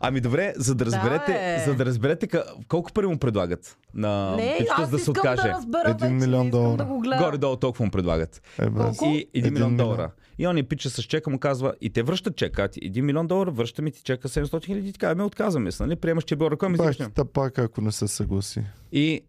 Ами 0.00 0.20
добре, 0.20 0.52
за 0.56 0.74
да 0.74 0.86
разберете, 0.86 1.32
е. 1.32 1.64
за 1.66 1.74
да 1.74 1.86
разберете 1.86 2.28
колко 2.68 2.92
пари 2.92 3.06
му 3.06 3.18
предлагат 3.18 3.76
на 3.94 4.36
Не, 4.36 4.54
пичето, 4.58 4.74
аз 4.78 4.90
за 4.90 4.96
да 4.96 5.02
се 5.02 5.10
откаже. 5.10 5.42
да 5.42 5.48
разбера 5.48 5.90
Един 5.90 6.16
милион 6.16 6.50
долара. 6.50 6.76
да 6.76 6.84
го. 6.84 7.00
Горе-долу 7.00 7.56
толкова 7.56 7.84
му 7.84 7.90
предлагат. 7.90 8.42
Е, 8.58 8.70
бе? 8.70 8.80
И 8.80 8.84
1 8.84 9.28
Един 9.34 9.52
милион 9.54 9.72
милион. 9.72 9.76
долара. 9.88 10.10
И 10.38 10.46
он 10.46 10.54
ни 10.54 10.62
пича 10.62 10.90
с 10.90 11.02
чека, 11.02 11.30
му 11.30 11.38
казва, 11.38 11.74
и 11.80 11.90
те 11.90 12.02
връщат 12.02 12.36
чека. 12.36 12.52
Казват, 12.52 12.74
1 12.76 13.00
милион 13.00 13.26
долара, 13.26 13.50
връща 13.50 13.82
ми 13.82 13.90
ти 13.90 14.02
чека 14.02 14.28
700 14.28 14.64
хиляди. 14.64 14.92
Ти 14.92 14.98
казва, 14.98 15.14
ме 15.14 15.22
отказваме 15.22 15.72
се, 15.72 15.82
нали? 15.82 15.96
Приемаш, 15.96 16.24
че 16.24 16.34
е 16.34 16.36
бил 16.36 16.50
и 16.74 16.96
ти 16.96 17.10
тапак, 17.14 17.58
ако 17.58 17.80
не 17.80 17.92
се 17.92 18.08
съгласи. 18.08 18.62
И 18.92 19.20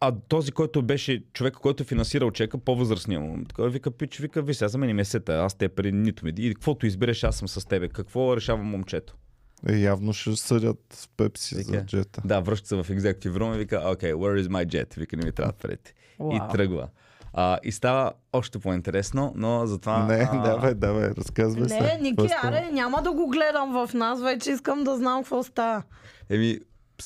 а 0.00 0.12
този, 0.28 0.52
който 0.52 0.82
беше 0.82 1.24
човек, 1.32 1.54
който 1.54 1.82
е 1.82 1.86
финансирал 1.86 2.30
чека, 2.30 2.58
по-възрастния 2.58 3.20
му, 3.20 3.44
така 3.44 3.62
вика, 3.62 3.90
пич, 3.90 4.18
вика, 4.18 4.42
ви 4.42 4.54
сега 4.54 4.68
за 4.68 4.78
мен 4.78 4.86
не 4.86 4.94
ме 4.94 5.04
сета, 5.04 5.32
аз 5.34 5.54
те 5.54 5.68
пари 5.68 5.92
нито 5.92 6.24
ми. 6.24 6.32
И 6.38 6.54
каквото 6.54 6.86
избереш, 6.86 7.24
аз 7.24 7.36
съм 7.36 7.48
с 7.48 7.68
тебе. 7.68 7.88
Какво 7.88 8.36
решава 8.36 8.62
момчето? 8.62 9.14
Е, 9.68 9.72
явно 9.72 10.12
ще 10.12 10.36
съдят 10.36 10.78
в 10.92 11.08
Пепси 11.16 11.54
Вика. 11.54 11.70
за 11.70 11.86
джета. 11.86 12.22
Да, 12.24 12.40
връща 12.40 12.68
се 12.68 12.76
в 12.76 12.84
executive 12.84 13.32
room 13.32 13.54
и 13.54 13.58
вика, 13.58 13.82
окей, 13.86 14.12
where 14.12 14.42
is 14.42 14.48
my 14.48 14.66
jet? 14.66 14.98
Вика, 14.98 15.16
не 15.16 15.24
ми 15.24 15.32
трябва 15.32 15.52
парите. 15.52 15.94
И 16.20 16.22
Уау. 16.24 16.48
тръгва. 16.52 16.88
А, 17.34 17.58
и 17.62 17.72
става 17.72 18.12
още 18.32 18.58
по-интересно, 18.58 19.32
но 19.36 19.66
затова... 19.66 20.06
Не, 20.06 20.28
а, 20.32 20.42
давай, 20.42 20.74
давай, 20.74 21.08
разказвай 21.08 21.68
се. 21.68 21.80
Не, 21.80 21.98
Ники, 22.00 22.28
аре, 22.42 22.68
няма 22.72 23.02
да 23.02 23.12
го 23.12 23.28
гледам 23.28 23.72
в 23.72 23.94
нас, 23.94 24.22
вече 24.22 24.50
искам 24.50 24.84
да 24.84 24.96
знам 24.96 25.22
какво 25.22 25.42
става. 25.42 25.82
Еми, 26.30 26.58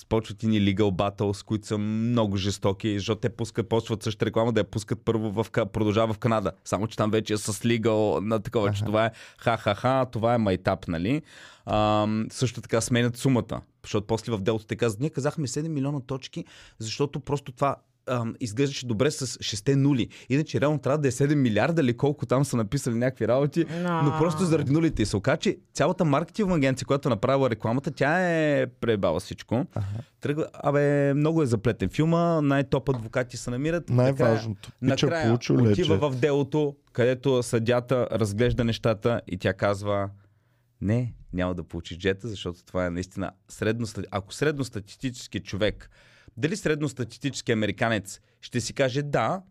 почват 0.05 0.43
и 0.43 0.47
ни 0.47 0.61
legal 0.61 0.91
battles, 0.91 1.45
които 1.45 1.67
са 1.67 1.79
много 1.79 2.37
жестоки, 2.37 2.99
защото 2.99 3.21
те 3.21 3.29
пускат, 3.29 3.69
почват 3.69 4.03
същата 4.03 4.27
реклама 4.27 4.53
да 4.53 4.61
я 4.61 4.65
пускат 4.65 5.01
първо 5.05 5.31
в, 5.31 5.47
продължава 5.51 6.13
в 6.13 6.19
Канада. 6.19 6.53
Само, 6.65 6.87
че 6.87 6.97
там 6.97 7.11
вече 7.11 7.33
е 7.33 7.37
с 7.37 7.53
legal 7.53 8.21
на 8.21 8.41
такова, 8.41 8.73
че 8.73 8.85
това 8.85 9.07
е 9.07 9.11
ха-ха-ха, 9.39 10.07
това 10.13 10.35
е 10.35 10.39
майтап, 10.39 10.89
нали? 10.89 11.23
Ам, 11.67 12.27
също 12.31 12.61
така 12.61 12.81
сменят 12.81 13.17
сумата, 13.17 13.61
защото 13.83 14.07
после 14.07 14.33
в 14.33 14.39
делото 14.39 14.67
те 14.67 14.77
казват, 14.77 15.01
ние 15.01 15.11
казахме 15.11 15.47
7 15.47 15.69
милиона 15.69 16.01
точки, 16.01 16.45
защото 16.79 17.21
просто 17.21 17.53
това 17.53 17.77
ам, 18.07 18.35
изглеждаше 18.41 18.87
добре 18.87 19.11
с 19.11 19.27
6 19.27 19.75
нули. 19.75 20.09
Иначе 20.29 20.61
реално 20.61 20.79
трябва 20.79 20.99
да 20.99 21.09
е 21.09 21.11
7 21.11 21.35
милиарда 21.35 21.83
или 21.83 21.97
колко 21.97 22.27
там 22.27 22.45
са 22.45 22.57
написали 22.57 22.95
някакви 22.95 23.29
работи, 23.29 23.65
но 23.83 24.15
просто 24.19 24.45
заради 24.45 24.73
нулите. 24.73 25.03
И 25.03 25.07
се 25.07 25.17
оказа, 25.17 25.37
че 25.37 25.57
цялата 25.75 26.05
маркетингова 26.05 26.57
агенция, 26.57 26.87
която 26.87 27.09
е 27.09 27.11
направила 27.11 27.51
рекламата, 27.51 27.91
тя 27.91 28.21
е 28.21 28.67
пребала 28.67 29.21
всичко. 29.21 29.67
Тръгва, 30.21 30.47
абе, 30.53 31.15
много 31.15 31.43
е 31.43 31.47
заплетен 31.47 31.89
филма, 31.89 32.41
най-топ 32.41 32.89
адвокати 32.89 33.37
се 33.37 33.51
намират. 33.51 33.91
Най-важното. 33.91 34.71
Накрая 34.83 35.27
получил 35.27 35.55
отива 35.55 35.95
лече. 35.95 36.07
в 36.07 36.15
делото, 36.21 36.77
където 36.93 37.43
съдята 37.43 38.09
разглежда 38.13 38.65
нещата 38.65 39.21
и 39.27 39.39
тя 39.39 39.55
казва 39.55 40.11
не, 40.81 41.15
няма 41.33 41.55
да 41.55 41.63
получиш 41.63 41.99
джета, 41.99 42.29
защото 42.29 42.65
това 42.65 42.87
е 42.87 42.91
наистина 42.91 43.31
средно, 43.49 43.87
ако 44.11 44.35
средностатистически 44.35 45.41
човек, 45.41 45.91
дали 46.37 46.57
средностатистически 46.57 47.53
американец 47.53 48.21
ще 48.41 48.61
си 48.61 48.73
каже 48.73 49.03
да, 49.03 49.43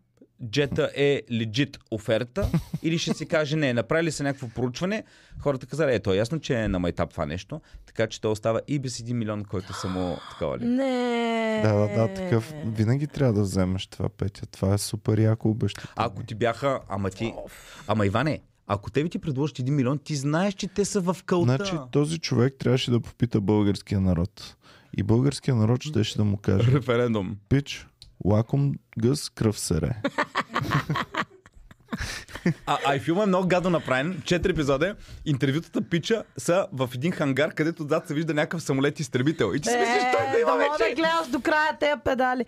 джета 0.50 0.92
е 0.96 1.22
легит 1.32 1.78
оферта 1.92 2.50
или 2.84 2.98
ще 2.98 3.14
си 3.14 3.26
каже 3.26 3.56
не, 3.56 3.74
направили 3.74 4.12
са 4.12 4.24
някакво 4.24 4.48
проучване, 4.48 5.04
хората 5.40 5.66
казали, 5.66 5.96
ето 5.96 6.14
е 6.14 6.18
ясно, 6.18 6.40
че 6.40 6.62
е 6.62 6.68
на 6.68 6.80
майтап 6.80 7.12
това 7.12 7.26
нещо, 7.26 7.62
така 7.86 8.08
че 8.08 8.22
то 8.22 8.32
остава 8.32 8.62
и 8.68 8.80
без 8.80 8.98
1 8.98 9.14
милион, 9.14 9.46
който 9.46 9.74
са 9.74 9.88
му 9.88 10.18
такова 10.32 10.58
ли. 10.58 10.66
Не. 10.66 11.62
Да, 11.64 11.74
да, 11.74 11.88
да, 11.88 12.14
такъв. 12.14 12.54
Винаги 12.66 13.08
трябва 13.08 13.34
да 13.34 13.42
вземеш 13.42 13.88
това, 13.88 14.10
Петя. 14.10 14.46
Това 14.46 14.74
е 14.74 14.78
супер 14.78 15.18
яко 15.18 15.50
обещание. 15.50 15.94
Ако 15.96 16.24
ти 16.24 16.36
бяха, 16.36 16.80
ама 16.90 17.10
ти, 17.10 17.34
ама 17.88 18.06
Иване, 18.06 18.42
ако 18.68 18.92
тебе 18.92 19.10
ти 19.10 19.20
предложат 19.20 19.58
1 19.58 19.70
милион, 19.70 20.00
ти 20.00 20.16
знаеш, 20.16 20.54
че 20.54 20.68
те 20.68 20.86
са 20.86 21.02
в 21.02 21.18
кълта. 21.26 21.56
Значи 21.56 21.74
този 21.92 22.20
човек 22.20 22.56
трябваше 22.60 22.92
да 22.92 23.00
попита 23.00 23.42
българския 23.42 24.02
народ. 24.02 24.56
И 24.98 25.04
българския 25.04 25.56
народ 25.56 25.84
щеше 25.84 26.18
да 26.18 26.24
му 26.24 26.38
каже, 26.38 26.72
Референдум. 26.72 27.38
пич, 27.50 27.88
лаком 28.26 28.74
гъс, 29.00 29.30
кръв 29.30 29.60
сере. 29.60 29.90
А, 32.68 32.78
а 32.86 32.96
и 32.96 33.00
филма 33.00 33.24
е 33.24 33.28
много 33.28 33.48
гадно 33.48 33.70
направен. 33.70 34.22
Четири 34.26 34.52
епизода. 34.52 34.96
Интервютата 35.26 35.82
пича 35.82 36.24
са 36.38 36.68
в 36.72 36.90
един 36.96 37.12
хангар, 37.12 37.54
където 37.54 37.84
зад 37.84 38.08
се 38.08 38.14
вижда 38.14 38.34
някакъв 38.34 38.64
самолет 38.64 39.00
изтребител. 39.00 39.52
И 39.56 39.60
ти 39.60 39.70
си 39.70 39.78
мислиш, 39.78 40.04
той 40.14 40.32
да 40.32 40.40
има 40.40 40.52
Е, 40.52 40.54
мога 40.54 40.78
да 40.80 40.84
вече. 40.86 40.96
гледаш 40.96 41.28
до 41.32 41.42
края 41.42 41.78
тези 41.80 42.02
педали. 42.06 42.46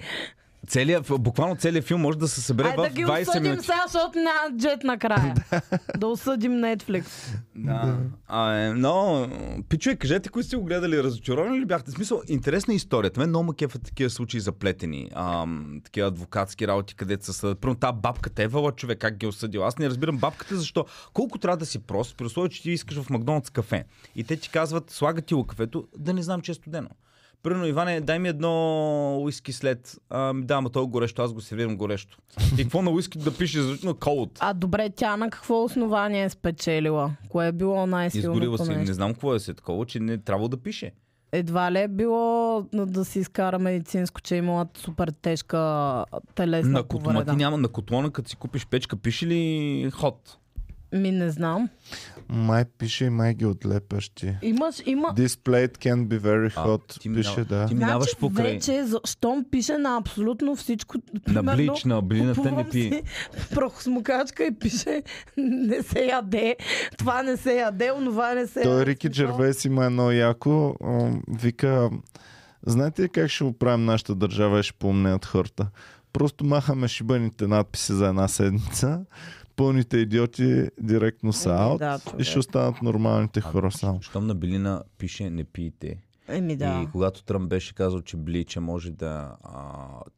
Целият, 0.67 1.11
буквално 1.19 1.55
целият 1.55 1.85
филм 1.85 2.01
може 2.01 2.17
да 2.17 2.27
се 2.27 2.41
събере 2.41 2.73
да 2.77 2.89
в 2.89 2.93
ги 2.93 3.05
20 3.05 3.21
осъдим 3.21 3.43
минути. 3.43 3.65
сега, 3.65 3.83
защото 3.87 4.19
няма 4.19 4.57
джет 4.57 4.83
накрая. 4.83 5.33
да 5.97 6.07
осъдим 6.07 6.51
Netflix. 6.51 7.05
Да. 7.55 7.97
А, 8.27 8.53
е, 8.53 8.73
но, 8.73 9.27
пичове, 9.69 9.95
кажете, 9.95 10.29
кои 10.29 10.43
сте 10.43 10.55
го 10.55 10.63
гледали, 10.63 11.03
разочаровани 11.03 11.59
ли 11.59 11.65
бяхте? 11.65 11.91
В 11.91 11.93
смисъл, 11.93 12.21
интересна 12.27 12.73
е 12.73 12.75
историята. 12.75 13.19
Мен 13.19 13.29
много 13.29 13.45
ме 13.45 13.53
кефат 13.57 13.83
такива 13.83 14.09
случаи 14.09 14.39
заплетени. 14.39 15.09
Ам, 15.15 15.81
такива 15.83 16.07
адвокатски 16.07 16.67
работи, 16.67 16.95
където 16.95 17.25
са 17.25 17.33
съдят. 17.33 17.59
Първо, 17.59 17.75
та 17.75 17.91
бабка 17.91 18.29
Евала, 18.37 18.71
човек, 18.71 18.99
как 18.99 19.17
ги 19.17 19.25
е 19.25 19.29
осъдил. 19.29 19.65
Аз 19.65 19.77
не 19.77 19.89
разбирам 19.89 20.17
бабката, 20.17 20.55
защо. 20.55 20.85
Колко 21.13 21.37
трябва 21.37 21.57
да 21.57 21.65
си 21.65 21.79
прост, 21.79 22.17
при 22.17 22.25
условие, 22.25 22.49
че 22.49 22.61
ти 22.61 22.71
искаш 22.71 23.01
в 23.01 23.09
Макдоналдс 23.09 23.49
кафе. 23.49 23.85
И 24.15 24.23
те 24.23 24.37
ти 24.37 24.49
казват, 24.49 24.91
слага 24.91 25.21
ти 25.21 25.35
кафето, 25.47 25.87
да 25.97 26.13
не 26.13 26.23
знам, 26.23 26.41
че 26.41 26.51
е 26.51 26.55
студено. 26.55 26.89
Примерно, 27.47 27.67
Иване, 27.67 28.01
дай 28.01 28.19
ми 28.19 28.29
едно 28.29 29.17
уиски 29.21 29.53
след. 29.53 29.97
А, 30.09 30.33
да, 30.33 30.53
ама 30.53 30.69
то 30.69 30.83
е 30.83 30.85
горещо, 30.85 31.21
аз 31.21 31.33
го 31.33 31.41
сервирам 31.41 31.77
горещо. 31.77 32.17
И 32.57 32.63
какво 32.63 32.81
на 32.81 32.91
уиски 32.91 33.17
да 33.17 33.37
пише, 33.37 33.61
защото 33.61 33.93
cold. 33.93 34.37
А 34.39 34.53
добре, 34.53 34.89
тя 34.89 35.17
на 35.17 35.29
какво 35.29 35.63
основание 35.63 36.23
е 36.23 36.29
спечелила? 36.29 37.11
Кое 37.29 37.47
е 37.47 37.51
било 37.51 37.73
Изгорила 37.73 37.87
най-силното 37.87 38.65
си. 38.65 38.75
Не 38.75 38.93
знам 38.93 39.13
какво 39.13 39.35
е 39.35 39.39
се 39.39 39.53
такова, 39.53 39.85
че 39.85 39.99
не 39.99 40.17
трябва 40.17 40.49
да 40.49 40.57
пише. 40.57 40.91
Едва 41.31 41.71
ли 41.71 41.79
е 41.79 41.87
било 41.87 42.61
да, 42.73 43.05
си 43.05 43.19
изкара 43.19 43.59
медицинско, 43.59 44.21
че 44.21 44.35
е 44.35 44.37
имала 44.37 44.67
супер 44.77 45.11
тежка 45.21 46.05
телесна 46.35 46.71
На 46.71 46.83
повреда? 46.83 47.31
ти 47.31 47.37
няма, 47.37 47.57
на 47.57 47.67
котлона, 47.67 48.11
като 48.11 48.29
си 48.29 48.35
купиш 48.35 48.67
печка, 48.67 48.95
пише 48.95 49.27
ли 49.27 49.91
ход? 49.93 50.37
Ми 50.93 51.11
не 51.11 51.29
знам. 51.29 51.69
Май 52.29 52.65
пише 52.67 53.05
и 53.05 53.09
май 53.09 53.33
ги 53.33 53.45
отлепящи. 53.45 54.35
Имаш, 54.41 54.75
има... 54.85 55.07
This 55.09 55.27
plate 55.27 55.77
can 55.77 56.07
be 56.07 56.19
very 56.19 56.53
А, 56.55 56.67
hot. 56.67 56.99
ти 56.99 57.13
пише, 57.13 57.29
минава- 57.31 57.45
да. 57.45 57.65
ти 57.65 57.73
минаваш 57.73 58.03
значи, 58.03 58.15
покрай. 58.19 58.53
вече, 58.53 58.83
щом 59.05 59.45
пише 59.51 59.77
на 59.77 59.97
абсолютно 59.97 60.55
всичко. 60.55 60.97
На 60.97 61.21
примерно, 61.25 61.55
блич, 61.55 61.83
на 61.83 62.01
блината 62.01 62.51
не 62.51 62.69
пи. 62.69 62.81
си 62.81 63.01
Прахосмокачка 63.51 64.43
и 64.43 64.51
пише 64.51 65.03
не 65.37 65.83
се 65.83 65.99
яде, 66.01 66.55
това 66.97 67.23
не 67.23 67.37
се 67.37 67.53
яде, 67.53 67.91
онова 67.91 68.33
не 68.33 68.47
се 68.47 68.61
Той 68.61 68.71
яде. 68.71 68.85
Рики 68.85 69.09
Джервес 69.09 69.65
има 69.65 69.85
едно 69.85 70.11
яко. 70.11 70.75
Вика, 71.29 71.89
знаете 72.65 73.03
ли 73.03 73.09
как 73.09 73.29
ще 73.29 73.43
оправим 73.43 73.85
нашата 73.85 74.15
държава 74.15 74.59
и 74.59 74.63
ще 74.63 74.73
помнят 74.73 75.25
хората? 75.25 75.67
Просто 76.13 76.45
махаме 76.45 76.87
шибаните 76.87 77.47
надписи 77.47 77.93
за 77.93 78.07
една 78.07 78.27
седмица, 78.27 78.99
пълните 79.57 79.97
идиоти 79.97 80.69
директно 80.81 81.33
са 81.33 81.49
Еми, 81.49 81.59
аут 81.59 81.79
да, 81.79 81.99
и 82.19 82.23
ще 82.23 82.39
останат 82.39 82.81
нормалните 82.81 83.41
хора 83.41 83.71
само. 83.71 84.01
Щом 84.01 84.27
на 84.27 84.35
Белина 84.35 84.83
пише 84.97 85.29
не 85.29 85.43
пийте. 85.43 85.97
Еми 86.29 86.55
да. 86.55 86.81
И 86.83 86.91
когато 86.91 87.23
Тръмп 87.23 87.49
беше 87.49 87.75
казал, 87.75 88.01
че 88.01 88.17
блича 88.17 88.61
може 88.61 88.91
да 88.91 89.35
а, 89.43 89.63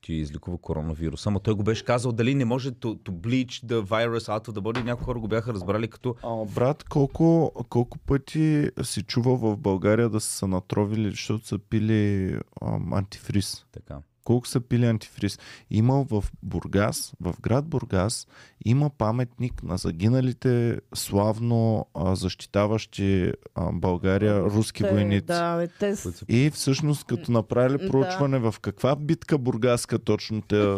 ти 0.01 0.13
излекува 0.13 0.57
коронавирус, 0.57 1.27
ама 1.27 1.39
той 1.39 1.53
го 1.53 1.63
беше 1.63 1.85
казал 1.85 2.11
дали 2.11 2.35
не 2.35 2.45
може 2.45 2.71
to, 2.71 2.97
to 2.97 3.11
bleach 3.11 3.65
the 3.65 3.81
virus 3.81 4.39
out 4.39 4.47
of 4.47 4.51
the 4.51 4.59
body, 4.59 4.83
някои 4.83 5.05
хора 5.05 5.19
го 5.19 5.27
бяха 5.27 5.53
разбрали 5.53 5.87
като 5.87 6.15
А, 6.23 6.45
брат, 6.45 6.83
колко, 6.83 7.51
колко 7.69 7.97
пъти 7.97 8.69
си 8.83 9.03
чувал 9.03 9.37
в 9.37 9.57
България 9.57 10.09
да 10.09 10.19
са 10.19 10.31
се 10.31 10.47
натровили, 10.47 11.09
защото 11.09 11.47
са 11.47 11.59
пили 11.59 12.35
ам, 12.61 12.93
антифриз? 12.93 13.65
така. 13.71 13.97
Колко 14.29 14.47
са 14.47 14.59
пили 14.61 14.85
антифриз. 14.85 15.39
Има 15.71 16.03
в 16.03 16.23
Бургас, 16.43 17.13
в 17.21 17.35
град 17.41 17.65
Бургас, 17.65 18.27
има 18.65 18.89
паметник 18.89 19.63
на 19.63 19.77
загиналите 19.77 20.79
славно 20.93 21.85
а, 21.93 22.15
защитаващи 22.15 23.31
а, 23.55 23.71
България 23.73 24.41
руски 24.41 24.83
Те, 24.83 24.91
войници. 24.91 25.25
Да, 25.25 25.57
бе, 25.57 25.67
те 25.67 25.95
с... 25.95 26.23
И 26.27 26.51
всъщност, 26.53 27.03
като 27.03 27.31
направили 27.31 27.77
Да. 27.77 27.89
проучване 27.89 28.39
в 28.39 28.55
каква 28.61 28.95
битка 28.95 29.37
бургаска 29.37 29.99
точно 29.99 30.41
те 30.41 30.55
а, 30.55 30.77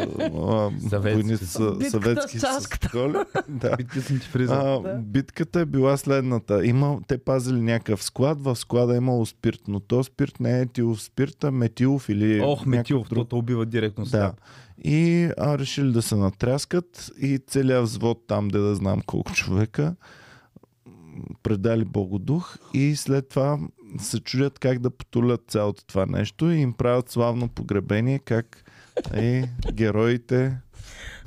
войници 0.99 1.45
са 1.45 1.71
Битката 1.71 1.87
с 1.87 1.91
съветски 1.91 2.39
столи. 2.39 3.17
да. 3.49 3.75
Битка 3.75 4.01
с 4.01 4.09
антифриза. 4.11 4.55
А, 4.55 4.79
Да. 4.79 4.93
битката 4.95 5.59
е 5.59 5.65
била 5.65 5.97
следната. 5.97 6.65
Има, 6.65 6.99
те 7.07 7.17
пазили 7.17 7.61
някакъв 7.61 8.03
склад, 8.03 8.43
в 8.43 8.55
склада 8.55 8.93
е 8.93 8.97
имало 8.97 9.25
спирт, 9.25 9.61
но 9.67 9.79
то 9.79 10.03
спирт 10.03 10.39
не 10.39 10.59
е 10.59 10.61
етилов 10.61 11.01
спирт, 11.01 11.43
а 11.43 11.51
метилов 11.51 12.09
или 12.09 12.41
Ох, 12.41 12.65
Метилов, 12.65 13.09
друг. 13.09 13.29
то 13.29 13.40
те 13.41 13.53
убива 13.53 13.65
директно 13.65 14.03
Да. 14.03 14.09
сега. 14.09 14.33
И 14.83 15.29
а, 15.37 15.57
решили 15.57 15.91
да 15.91 16.01
се 16.01 16.15
натряскат 16.15 17.11
и 17.21 17.39
целият 17.47 17.83
взвод 17.83 18.23
там, 18.27 18.47
де 18.47 18.59
да 18.59 18.75
знам 18.75 19.01
колко 19.05 19.33
човека, 19.33 19.95
предали 21.43 21.85
Богодух 21.85 22.57
и 22.73 22.95
след 22.95 23.29
това 23.29 23.59
се 23.99 24.19
чудят 24.19 24.59
как 24.59 24.79
да 24.79 24.89
потулят 24.89 25.41
цялото 25.47 25.85
това 25.85 26.05
нещо 26.05 26.51
и 26.51 26.57
им 26.57 26.73
правят 26.73 27.09
славно 27.09 27.49
погребение, 27.49 28.19
как 28.19 28.63
е, 29.13 29.49
героите 29.73 30.57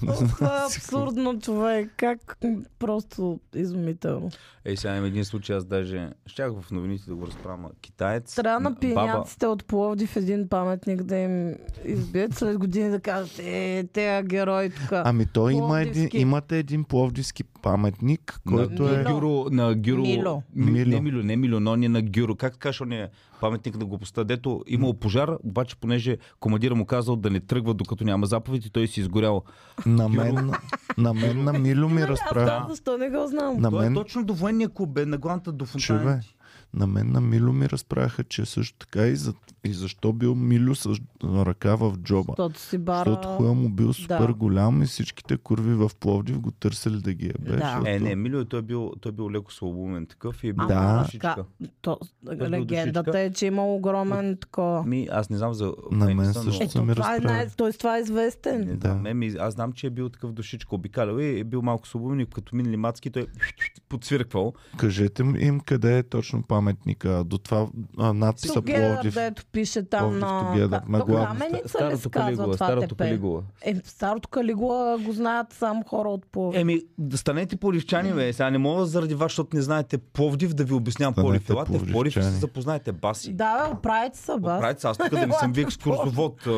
Това 0.01 0.61
е 0.63 0.65
абсурдно, 0.67 1.41
човек. 1.41 1.93
Как 1.97 2.39
просто 2.79 3.41
изумително. 3.55 4.31
Ей, 4.65 4.77
сега 4.77 4.97
има 4.97 5.07
един 5.07 5.25
случай, 5.25 5.57
аз 5.57 5.65
даже 5.65 6.11
щях 6.27 6.53
в 6.61 6.71
новините 6.71 7.05
да 7.09 7.15
го 7.15 7.27
разправя. 7.27 7.71
Китаец, 7.81 8.35
Трябва 8.35 8.61
на 8.61 8.71
м, 8.71 8.77
баба, 8.95 9.25
от 9.43 9.65
Пловдив 9.65 10.17
един 10.17 10.49
паметник 10.49 11.03
да 11.03 11.17
им 11.17 11.55
избият 11.85 12.35
след 12.35 12.59
години 12.59 12.91
да 12.91 13.01
кажат, 13.01 13.39
е, 13.39 13.85
те 13.93 14.23
герои 14.27 14.71
тук. 14.71 14.89
Ами 14.93 15.27
той 15.27 15.53
има 15.53 15.81
един, 15.81 16.09
имате 16.13 16.59
един 16.59 16.85
пловдивски 16.85 17.45
паметник, 17.45 18.41
който 18.49 18.83
на, 18.83 19.01
е... 19.01 19.03
на 19.03 19.13
Гюро, 19.13 19.47
на 19.51 19.75
Гюро, 19.75 20.03
Мило. 20.03 20.43
Ми, 20.55 20.71
Мило. 20.71 20.91
Не 20.91 21.01
Мило, 21.01 21.23
не 21.23 21.37
Мило, 21.37 21.61
но 21.61 21.73
он 21.73 21.83
е 21.83 21.89
на 21.89 22.03
Гюро. 22.03 22.35
Как 22.35 22.59
кажеш, 22.59 22.81
он 22.81 22.93
е 22.93 23.11
паметник 23.41 23.79
на 23.79 23.85
глупостта, 23.85 24.25
дето 24.25 24.63
имал 24.67 24.95
пожар, 24.95 25.31
обаче 25.45 25.77
понеже 25.77 26.19
командира 26.41 26.75
му 26.75 26.87
казал 26.87 27.17
да 27.17 27.31
не 27.31 27.41
тръгва 27.41 27.75
докато 27.75 28.05
няма 28.05 28.27
заповед 28.27 28.65
и 28.65 28.71
той 28.71 28.87
си 28.87 29.01
изгорял. 29.01 29.43
На 29.87 30.09
мен, 30.09 30.53
на 30.99 31.15
мен 31.15 31.45
на 31.45 31.53
Мило 31.53 31.89
ми 31.89 32.03
Аз 32.03 32.09
разправя. 32.09 32.47
да, 32.47 32.67
защо 32.69 32.99
не 32.99 33.11
го 33.11 33.27
знам? 33.27 33.61
На 33.61 33.71
Той 33.71 33.81
е 33.81 33.83
мен, 33.85 33.95
точно 33.95 34.25
до 34.25 34.35
военния 34.35 34.69
клуб, 34.69 34.91
бе, 34.91 35.07
на 35.07 35.19
главната 35.19 35.53
до 35.53 35.67
Чуве, 35.67 35.99
фонтаните. 35.99 36.34
На 36.75 36.87
мен 36.87 37.13
на 37.13 37.21
Мило 37.21 37.53
ми 37.53 37.69
разправяха, 37.69 38.25
че 38.25 38.45
също 38.47 38.79
така 38.79 39.07
и, 39.07 39.17
за, 39.17 39.35
и 39.65 39.73
защо 39.73 40.13
бил 40.13 40.35
Мило 40.35 40.75
с 40.75 40.87
ръка 41.25 41.75
в 41.75 41.97
джоба. 41.99 42.25
Защото 42.29 42.61
си 42.61 42.79
бара... 42.79 43.11
Защото 43.11 43.29
хуя 43.29 43.53
му 43.53 43.69
бил 43.69 43.93
супер 43.93 44.19
да. 44.21 44.35
голям 44.35 44.83
и 44.83 44.87
всичките 44.87 45.37
курви 45.37 45.75
в 45.75 45.91
Пловдив 46.01 46.41
го 46.41 46.51
търсили 46.51 46.97
да 46.97 47.15
ги 47.15 47.27
ебе. 47.29 47.51
Да. 47.51 47.57
защото- 47.57 47.87
Е, 47.87 47.99
не, 47.99 48.17
Мило 48.17 48.45
той 48.45 48.59
е 48.59 48.63
бил, 48.63 48.93
той 49.01 49.11
е 49.11 49.13
бил 49.13 49.31
леко 49.31 49.53
слабоумен 49.53 50.07
такъв 50.07 50.45
и 50.45 50.49
е 50.49 50.53
бил 50.53 50.67
Да. 50.67 50.99
душичка. 50.99 51.35
Ка... 51.35 51.45
То, 51.81 51.99
бил 52.23 52.37
легендата 52.41 53.03
душичка. 53.03 53.21
е, 53.21 53.33
че 53.33 53.47
има 53.47 53.67
огромен 53.67 54.37
такова. 54.37 54.85
Ми, 54.85 55.09
аз 55.13 55.31
не 55.31 55.37
знам 55.39 55.55
за 55.55 55.73
На 55.93 56.05
мен 56.07 56.17
но- 56.17 56.25
също 56.25 56.71
са 56.71 56.83
ми 56.83 56.95
това 56.95 57.17
е, 57.17 57.19
най... 57.19 57.49
той 57.49 57.73
това 57.73 57.97
е 57.97 58.01
известен. 58.01 58.61
Не 58.61 58.75
Да. 58.75 58.95
ме, 58.95 59.15
ми, 59.15 59.35
аз 59.39 59.55
знам, 59.55 59.73
че 59.73 59.87
е 59.87 59.91
бил 59.91 60.09
такъв 60.09 60.33
душичка 60.33 60.75
обикалял 60.75 61.19
и 61.19 61.41
е 61.41 61.45
бил 61.45 61.63
малко 61.63 61.89
слабоумен 61.89 62.21
и 62.21 62.27
като 62.27 62.57
минали 62.57 62.77
мацки, 62.77 63.11
той 63.11 63.27
подсвирквал. 63.89 64.53
Кажете 64.77 65.23
им 65.39 65.61
къде 65.61 65.99
е 65.99 66.03
точно 66.03 66.43
паметника. 66.65 67.25
До 67.25 67.39
това 67.39 67.67
а, 67.99 68.13
надписа 68.13 68.63
Together, 68.63 68.93
Пловдив. 68.93 69.15
дето 69.15 69.45
пише 69.53 69.83
там 69.83 70.01
Пловдив 70.01 70.21
на... 70.21 70.57
Together, 70.57 71.07
главната. 71.07 71.39
Каменица 71.39 71.91
ли 71.91 71.97
се 71.97 72.09
Старото 72.09 72.11
казва 72.11 72.45
това 72.45 72.57
старото 72.57 72.89
тепе? 72.89 73.05
Калигула. 73.05 73.43
Е, 73.63 73.75
старото 73.85 74.29
Калигула 74.29 74.99
го 74.99 75.13
знаят 75.13 75.53
само 75.53 75.85
хора 75.85 76.09
от 76.09 76.27
Пловдив. 76.27 76.61
Еми, 76.61 76.81
да 76.99 77.19
станете 77.19 77.57
пловдивчани, 77.57 78.13
бе. 78.13 78.33
Сега 78.33 78.51
не 78.51 78.59
мога 78.59 78.87
заради 78.87 79.15
вас, 79.15 79.33
защото 79.33 79.57
не 79.57 79.63
знаете 79.63 79.99
Пловдив, 79.99 80.55
да 80.55 80.65
ви 80.65 80.75
обяснявам 80.75 81.15
Пловдив. 81.15 81.51
Елате 81.51 81.79
в 81.79 81.93
Пловдив 81.93 82.17
и 82.17 82.23
се 82.23 82.31
запознаете 82.31 82.93
баси. 82.93 83.33
Да, 83.33 83.69
бе, 83.69 83.75
оправите 83.75 84.19
се, 84.19 84.33
бас. 84.39 84.61
Правите 84.61 84.81
се, 84.81 84.87
аз 84.87 84.99
тук 84.99 85.11
да 85.11 85.27
не 85.27 85.33
съм 85.33 85.53
ви 85.53 85.61
екскурзовод. 85.61 86.49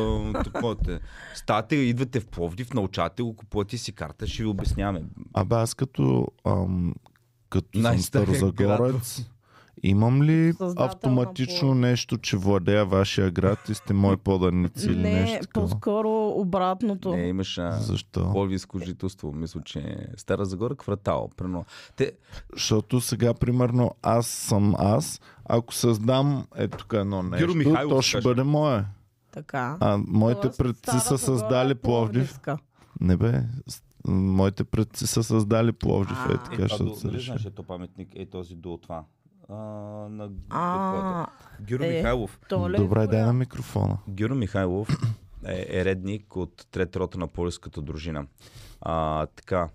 Ставате, 1.35 1.75
идвате 1.75 2.19
в 2.19 2.27
Пловдив, 2.27 2.73
научате 2.73 3.23
го, 3.23 3.35
купувате 3.35 3.77
си 3.77 3.91
карта, 3.91 4.27
ще 4.27 4.43
ви 4.43 4.49
обясняваме. 4.49 5.03
Абе 5.33 5.55
аз 5.55 5.73
като, 5.73 6.27
ам, 6.45 6.93
като 7.49 7.81
съм 7.81 7.99
старозагорец, 7.99 9.25
имам 9.83 10.23
ли 10.23 10.53
Създател 10.53 10.85
автоматично 10.85 11.59
Пловдив. 11.59 11.81
нещо, 11.81 12.17
че 12.17 12.37
владея 12.37 12.85
вашия 12.85 13.31
град 13.31 13.69
и 13.69 13.73
сте 13.73 13.93
мои 13.93 14.17
поданици 14.17 14.87
или 14.87 14.97
Не, 14.97 15.13
нещо 15.13 15.39
такова? 15.41 15.67
по-скоро 15.67 16.09
обратното. 16.29 17.09
Не, 17.09 17.27
имаш 17.27 17.57
а, 17.57 17.71
Защо? 17.71 18.31
пловдивско 18.31 18.79
жителство. 18.79 19.33
Мисля, 19.33 19.61
че 19.61 19.79
е 19.79 19.95
Стара 20.17 20.45
Загора, 20.45 20.75
квартал. 20.75 21.29
Прено. 21.37 21.65
Те, 21.95 22.11
Защото 22.53 23.01
сега, 23.01 23.33
примерно, 23.33 23.91
аз 24.01 24.27
съм 24.27 24.75
аз. 24.77 25.21
Ако 25.45 25.73
създам 25.73 26.45
е 26.55 26.67
тук 26.67 26.93
едно 26.93 27.23
нещо, 27.23 27.55
Михайлов, 27.55 27.89
то 27.89 28.01
ще 28.01 28.21
бъде 28.21 28.43
мое. 28.43 28.85
Така. 29.31 29.77
А 29.79 29.99
моите 29.99 30.41
Тоест, 30.41 30.57
предци 30.57 30.99
са 30.99 31.13
е 31.13 31.17
създали 31.17 31.75
Пловдив. 31.75 32.39
Не 33.01 33.17
бе, 33.17 33.43
моите 34.07 34.63
предци 34.63 35.07
са 35.07 35.23
създали 35.23 35.71
Пловдив. 35.71 36.17
Е 36.25 36.33
А. 36.33 36.37
така, 36.39 36.63
а, 36.63 36.67
ще 36.67 36.83
до, 36.83 36.95
се 36.95 37.07
нали 37.07 37.17
реши. 37.17 37.25
знаеш, 37.25 37.45
ето 37.45 37.63
паметник 37.63 38.09
е 38.15 38.25
този 38.25 38.55
до 38.55 38.77
това. 38.77 39.03
А, 39.49 39.53
на 40.09 40.29
А, 40.49 41.27
Гюро 41.69 41.83
е. 41.83 41.87
Михайлов. 41.87 42.39
то 42.49 42.69
ли 42.69 42.75
е 42.75 42.77
Добре, 42.77 43.07
дай 43.07 43.21
на 43.21 43.33
микрофона. 43.33 43.97
Гюро 44.07 44.35
Михайлов 44.35 44.89
е, 45.45 45.65
е 45.69 45.85
редник 45.85 46.35
от 46.35 46.67
трета 46.71 46.99
рота 46.99 47.17
на 47.17 47.27
полиската 47.27 47.81
дружина. 47.81 48.25
А, 48.81 49.25
така, 49.25 49.69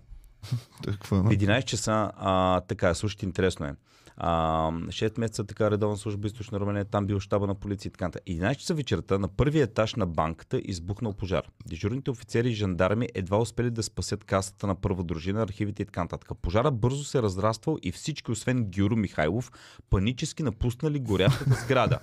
в 1.03 1.11
има? 1.11 1.29
11 1.29 1.63
часа, 1.63 2.11
а, 2.17 2.61
така, 2.61 2.93
слушайте, 2.93 3.25
интересно 3.25 3.65
е. 3.65 3.75
А, 4.17 4.71
6 4.71 5.19
месеца 5.19 5.43
така 5.43 5.71
редовна 5.71 5.97
служба 5.97 6.27
източна 6.27 6.59
Румъния, 6.59 6.85
там 6.85 7.05
бил 7.05 7.19
щаба 7.19 7.47
на 7.47 7.55
полиция 7.55 7.89
и 7.89 7.91
така. 7.91 8.05
нататък. 8.05 8.23
11 8.27 8.55
часа 8.55 8.73
вечерта 8.73 9.17
на 9.17 9.27
първия 9.27 9.63
етаж 9.63 9.95
на 9.95 10.05
банката 10.05 10.61
избухнал 10.65 11.13
пожар. 11.13 11.43
Дежурните 11.65 12.11
офицери 12.11 12.49
и 12.49 12.53
жандарми 12.53 13.07
едва 13.15 13.37
успели 13.37 13.71
да 13.71 13.83
спасят 13.83 14.23
касата 14.23 14.67
на 14.67 14.75
първа 14.75 15.03
дружина, 15.03 15.41
архивите 15.41 15.81
и 15.81 15.85
така 15.85 16.01
нататък. 16.01 16.31
Пожара 16.41 16.71
бързо 16.71 17.03
се 17.03 17.21
разраствал 17.21 17.77
и 17.83 17.91
всички, 17.91 18.31
освен 18.31 18.71
Гюро 18.75 18.95
Михайлов, 18.95 19.51
панически 19.89 20.43
напуснали 20.43 20.99
горящата 20.99 21.53
сграда. 21.63 21.99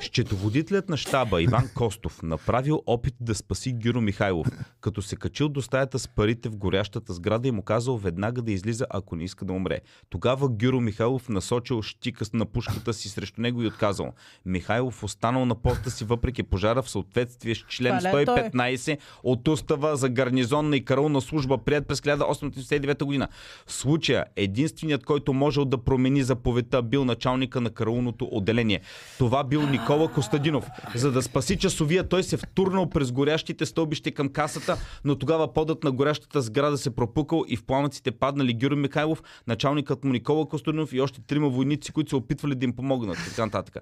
Счетоводителят 0.00 0.88
на 0.88 0.96
щаба 0.96 1.42
Иван 1.42 1.68
Костов 1.74 2.22
направил 2.22 2.82
опит 2.86 3.14
да 3.20 3.34
спаси 3.34 3.72
Гюро 3.72 4.00
Михайлов, 4.00 4.46
като 4.80 5.02
се 5.02 5.16
качил 5.16 5.48
до 5.48 5.62
стаята 5.62 5.98
с 5.98 6.08
парите 6.08 6.48
в 6.48 6.56
горящата 6.56 7.12
сграда 7.12 7.48
и 7.48 7.50
му 7.50 7.62
казал 7.62 7.96
веднага 7.96 8.42
да 8.42 8.52
излиза, 8.52 8.86
ако 8.90 9.16
не 9.16 9.24
иска 9.24 9.44
да 9.44 9.52
умре. 9.52 9.80
Тогава 10.10 10.48
Гюро 10.48 10.80
Михайлов 10.80 11.28
насочил 11.46 11.82
щика 11.82 12.24
на 12.32 12.46
пушката 12.46 12.92
си 12.92 13.08
срещу 13.08 13.40
него 13.40 13.62
и 13.62 13.66
отказал. 13.66 14.12
Михайлов 14.46 15.04
останал 15.04 15.46
на 15.46 15.54
поста 15.54 15.90
си 15.90 16.04
въпреки 16.04 16.42
пожара 16.42 16.82
в 16.82 16.90
съответствие 16.90 17.54
с 17.54 17.58
член 17.58 17.98
Това 17.98 18.18
ли 18.18 18.22
е 18.22 18.24
той? 18.24 18.36
115 18.36 18.98
от 19.22 19.48
устава 19.48 19.96
за 19.96 20.08
гарнизонна 20.08 20.76
и 20.76 20.84
караулна 20.84 21.20
служба, 21.20 21.58
прият 21.58 21.86
през 21.86 22.00
1879 22.00 23.04
година. 23.04 23.28
В 23.66 23.72
случая 23.72 24.24
единственият, 24.36 25.04
който 25.04 25.32
можел 25.32 25.64
да 25.64 25.78
промени 25.78 26.22
заповедта, 26.22 26.82
бил 26.82 27.04
началника 27.04 27.60
на 27.60 27.70
караулното 27.70 28.28
отделение. 28.32 28.80
Това 29.18 29.44
бил 29.44 29.62
Никола 29.62 30.08
Костадинов. 30.08 30.66
За 30.94 31.12
да 31.12 31.22
спаси 31.22 31.56
часовия, 31.58 32.08
той 32.08 32.22
се 32.22 32.36
втурнал 32.36 32.90
през 32.90 33.12
горящите 33.12 33.66
стълбища 33.66 34.12
към 34.12 34.28
касата, 34.28 34.76
но 35.04 35.16
тогава 35.16 35.52
подът 35.52 35.84
на 35.84 35.92
горящата 35.92 36.42
сграда 36.42 36.78
се 36.78 36.96
пропукал 36.96 37.44
и 37.48 37.56
в 37.56 37.64
пламъците 37.64 38.10
паднали 38.10 38.54
Гюро 38.54 38.76
Михайлов, 38.76 39.22
началникът 39.46 40.04
му 40.04 40.12
Никола 40.12 40.48
Костадинов 40.48 40.92
и 40.92 41.00
още 41.00 41.20
трима 41.36 41.48
войници, 41.48 41.92
които 41.92 42.08
се 42.08 42.16
опитвали 42.16 42.54
да 42.54 42.64
им 42.64 42.72
помогнат. 42.72 43.18
Така 43.28 43.44
нататък. 43.44 43.76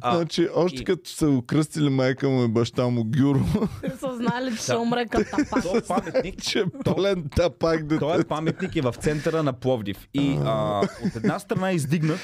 А, 0.00 0.16
Значи, 0.16 0.48
още 0.54 0.76
и- 0.76 0.84
като 0.84 1.10
са 1.10 1.26
го 1.28 1.42
кръстили 1.42 1.88
майка 1.88 2.28
му 2.28 2.44
и 2.44 2.48
баща 2.48 2.84
му 2.84 3.04
Гюро, 3.06 3.40
са 4.00 4.16
знали, 4.16 4.50
че 4.50 4.62
ще 4.62 4.76
умре 4.76 5.06
като 5.06 5.30
тапак. 5.32 5.62
този 5.62 5.80
паметник 5.88 6.42
че 6.42 6.58
е 6.60 6.64
пълен 6.84 7.24
тапак 7.36 7.82
дете. 7.82 7.98
Той 7.98 8.20
е 8.20 8.24
паметник 8.24 8.76
е 8.76 8.80
в 8.80 8.92
центъра 8.92 9.42
на 9.42 9.52
Пловдив. 9.52 10.08
И 10.14 10.38
а, 10.44 10.80
от 11.06 11.16
една 11.16 11.38
страна 11.38 11.70
е 11.70 11.74
издигнат, 11.74 12.18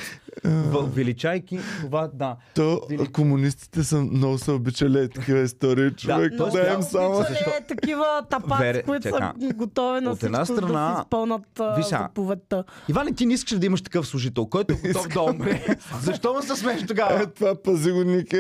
величайки 0.85 1.59
това, 1.81 2.11
да. 2.15 2.37
То 2.55 2.81
Вели- 2.91 3.07
комунистите 3.07 3.85
са 3.85 3.97
много 3.97 4.39
са 4.39 4.53
обичали 4.53 4.99
е 4.99 5.09
такива 5.09 5.39
истории, 5.41 5.91
човек. 5.91 6.33
то 6.39 6.45
Да, 6.45 6.51
сега- 6.51 6.75
им 6.75 6.83
само... 6.83 7.21
Е 7.21 7.27
такива 7.69 8.23
тапаци, 8.31 8.63
Вере, 8.63 8.83
които 8.83 9.03
чака. 9.03 9.33
са 9.41 9.55
готови 9.55 10.01
на 10.01 10.11
От 10.11 10.23
една 10.23 10.45
всичко, 10.45 10.61
да 10.61 10.67
страна, 10.67 10.95
си 10.97 11.01
изпълнат 11.01 11.43
заповедта. 11.83 12.65
Иван, 12.89 13.15
ти 13.15 13.27
не 13.27 13.35
искаш 13.35 13.59
да 13.59 13.67
имаш 13.67 13.83
такъв 13.83 14.07
служител, 14.07 14.42
който 14.47 14.75
е 14.75 14.89
готов 14.89 15.09
да 15.09 15.21
умре. 15.23 15.67
Защо 16.01 16.33
му 16.33 16.43
се 16.43 16.57
смееш 16.57 16.83
Е, 16.83 16.87
тогава? 16.87 17.27
това 17.29 17.55
пази 17.57 17.93
го 17.93 18.05
Ники. 18.05 18.37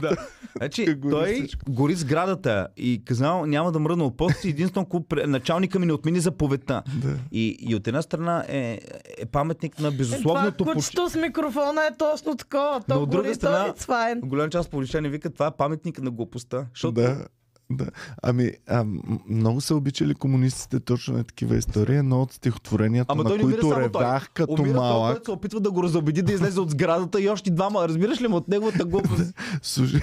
Да. 0.00 0.16
Значи, 0.56 0.96
той 1.02 1.34
всичко. 1.34 1.64
гори 1.68 1.94
сградата 1.94 2.68
и 2.76 3.02
казал, 3.04 3.46
няма 3.46 3.72
да 3.72 3.78
мръдна 3.78 4.04
от 4.04 4.16
пост, 4.16 4.44
единствено 4.44 4.82
ако 4.82 5.00
пре- 5.00 5.24
началника 5.24 5.78
ми 5.78 5.86
не 5.86 5.92
отмени 5.92 6.20
заповедта. 6.20 6.82
Да. 6.94 7.16
И, 7.32 7.56
и 7.60 7.74
от 7.74 7.88
една 7.88 8.02
страна 8.02 8.44
е, 8.48 8.80
е 9.18 9.26
паметник 9.26 9.72
на 9.74 9.80
Е, 9.80 9.90
това 9.90 9.98
безусловното 9.98 10.64
почти. 10.64 10.76
кучето 10.76 11.10
с 11.10 11.16
микрофона 11.16 11.80
е 11.84 11.96
точно 11.98 12.36
такова. 12.36 12.80
Но 12.80 12.94
То 12.96 13.02
от 13.02 13.10
друга 13.10 13.22
гори, 13.22 13.34
страна- 13.34 13.66
е 13.68 13.72
файн. 13.76 14.20
Голяма 14.20 14.50
част 14.50 14.70
повлечени 14.70 15.08
вика, 15.08 15.30
това 15.30 15.46
е 15.46 15.50
паметник 15.50 16.00
на 16.00 16.10
глупостта. 16.10 16.66
Защото 16.74 16.92
Да. 16.92 17.24
Да. 17.70 17.86
Ами, 18.22 18.52
а, 18.68 18.84
много 19.28 19.60
са 19.60 19.74
обичали 19.74 20.14
комунистите 20.14 20.80
точно 20.80 21.14
на 21.14 21.24
такива 21.24 21.56
истории. 21.56 21.96
Едно 21.96 22.22
от 22.22 22.32
стихотворенията, 22.32 23.12
Ама 23.12 23.22
на 23.24 23.28
той 23.30 23.38
които 23.38 23.60
само 23.60 23.72
той. 23.90 24.02
ревах 24.02 24.30
като 24.30 24.52
Умира 24.52 24.64
той, 24.66 24.80
малък. 24.80 25.12
който 25.12 25.24
се 25.24 25.30
опитва 25.30 25.60
да 25.60 25.70
го 25.70 25.82
разобеди 25.82 26.22
да 26.22 26.32
излезе 26.32 26.60
от 26.60 26.70
сградата 26.70 27.20
и 27.20 27.28
още 27.28 27.50
двама. 27.50 27.88
Разбираш 27.88 28.20
ли 28.20 28.28
му 28.28 28.36
от 28.36 28.48
неговата 28.48 28.84
глупост? 28.84 29.34
Слушай, 29.62 30.00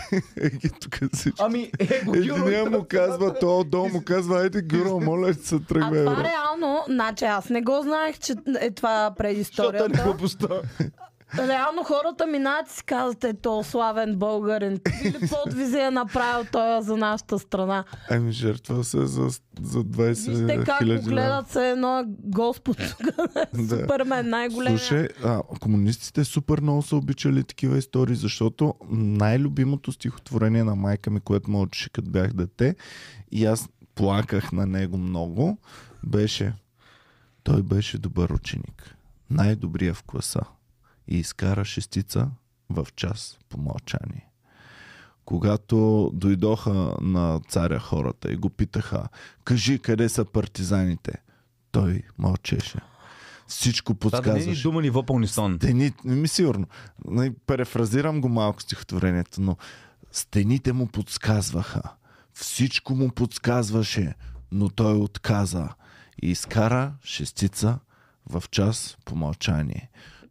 тук 0.82 0.99
всички. 1.13 1.41
Ами, 1.41 1.72
е, 1.80 2.01
го 2.05 2.15
Единия 2.15 2.70
му 2.70 2.86
казва, 2.89 3.34
то 3.34 3.59
отдолу 3.59 3.89
му 3.89 4.01
казва, 4.03 4.39
айде 4.39 4.61
Гюро, 4.61 4.99
моля 4.99 5.34
ти 5.34 5.47
се 5.47 5.55
А 5.55 5.59
тръгвай. 5.59 6.03
това 6.03 6.15
бре. 6.15 6.24
реално, 6.24 6.80
значи 6.88 7.26
аз 7.26 7.49
не 7.49 7.61
го 7.61 7.80
знаех, 7.84 8.18
че 8.20 8.34
е 8.61 8.72
това 8.72 9.09
Защото 9.09 9.13
е 9.13 9.15
предисторията. 9.26 10.03
глупостта. 10.03 10.47
Реално 11.36 11.84
хората 11.84 12.28
минават 12.28 12.68
и 12.68 12.74
си 12.74 12.84
казват, 12.84 13.24
е 13.24 13.34
то 13.34 13.64
славен 13.64 14.16
българин. 14.16 14.80
Или 15.04 15.18
подвизи 15.30 15.78
е 15.78 15.92
направил 15.92 16.46
той 16.52 16.82
за 16.82 16.98
нашата 16.98 17.40
страна. 17.40 17.84
Ами 18.10 18.32
жертва 18.32 18.84
се 18.84 19.06
за, 19.06 19.30
за 19.62 19.84
20 19.84 20.08
Вижте 20.08 20.64
как 20.66 20.80
го 20.80 21.10
гледат 21.10 21.50
се 21.50 21.70
едно 21.70 22.04
Господ. 22.08 22.78
Да. 23.54 23.80
Супермен, 23.80 24.30
най-големия. 24.30 24.80
Слушай, 24.80 25.08
а, 25.24 25.42
комунистите 25.60 26.24
супер 26.24 26.62
много 26.62 26.82
са 26.82 26.96
обичали 26.96 27.44
такива 27.44 27.78
истории, 27.78 28.16
защото 28.16 28.74
най-любимото 28.90 29.92
стихотворение 29.92 30.64
на 30.64 30.76
майка 30.76 31.10
ми, 31.10 31.20
което 31.20 31.52
ме 31.52 31.58
учеше 31.58 31.90
като 31.90 32.12
бях 32.12 32.34
дете, 32.34 32.76
и 33.32 33.46
аз 33.46 33.70
плаках 33.96 34.52
на 34.52 34.66
него 34.66 34.98
много, 34.98 35.58
беше 36.04 36.54
той 37.44 37.64
беше 37.64 37.98
добър 37.98 38.30
ученик. 38.30 38.96
Най-добрия 39.30 39.94
в 39.94 40.04
класа. 40.04 40.42
И 41.08 41.18
изкара 41.18 41.66
шестица 41.66 42.30
в 42.70 42.88
час 42.95 43.38
по 43.49 43.58
мълчание. 43.58 44.30
Когато 45.26 46.12
дойдоха 46.14 46.95
на 47.01 47.41
царя 47.49 47.80
хората 47.80 48.32
и 48.32 48.36
го 48.36 48.49
питаха, 48.49 49.08
кажи 49.43 49.80
къде 49.80 50.10
са 50.10 50.26
партизаните, 50.26 51.14
той 51.72 52.03
мълчеше. 52.18 52.80
Всичко 53.47 53.93
Да, 53.93 54.22
да 54.22 54.34
не 54.34 54.43
е 54.43 54.45
ни 54.45 54.55
дума 54.55 54.82
ни 54.82 55.28
сон. 55.28 55.55
Стени, 55.55 55.93
ми 56.03 56.28
сигурно. 56.28 56.68
Нали, 57.05 57.34
Перефразирам 57.45 58.22
го 58.22 58.30
малко 58.30 58.62
стихотворението, 58.62 59.41
но 59.41 59.58
стените 60.12 60.74
му 60.74 60.88
подсказваха. 60.88 61.82
Всичко 62.34 62.95
му 62.95 63.10
подсказваше, 63.10 64.16
но 64.51 64.70
той 64.70 64.97
отказа 64.97 65.70
и 66.22 66.32
изкара 66.32 66.93
шестица 67.03 67.80
в 68.30 68.43
час 68.51 68.97
по 69.05 69.16
мълчание. 69.16 69.89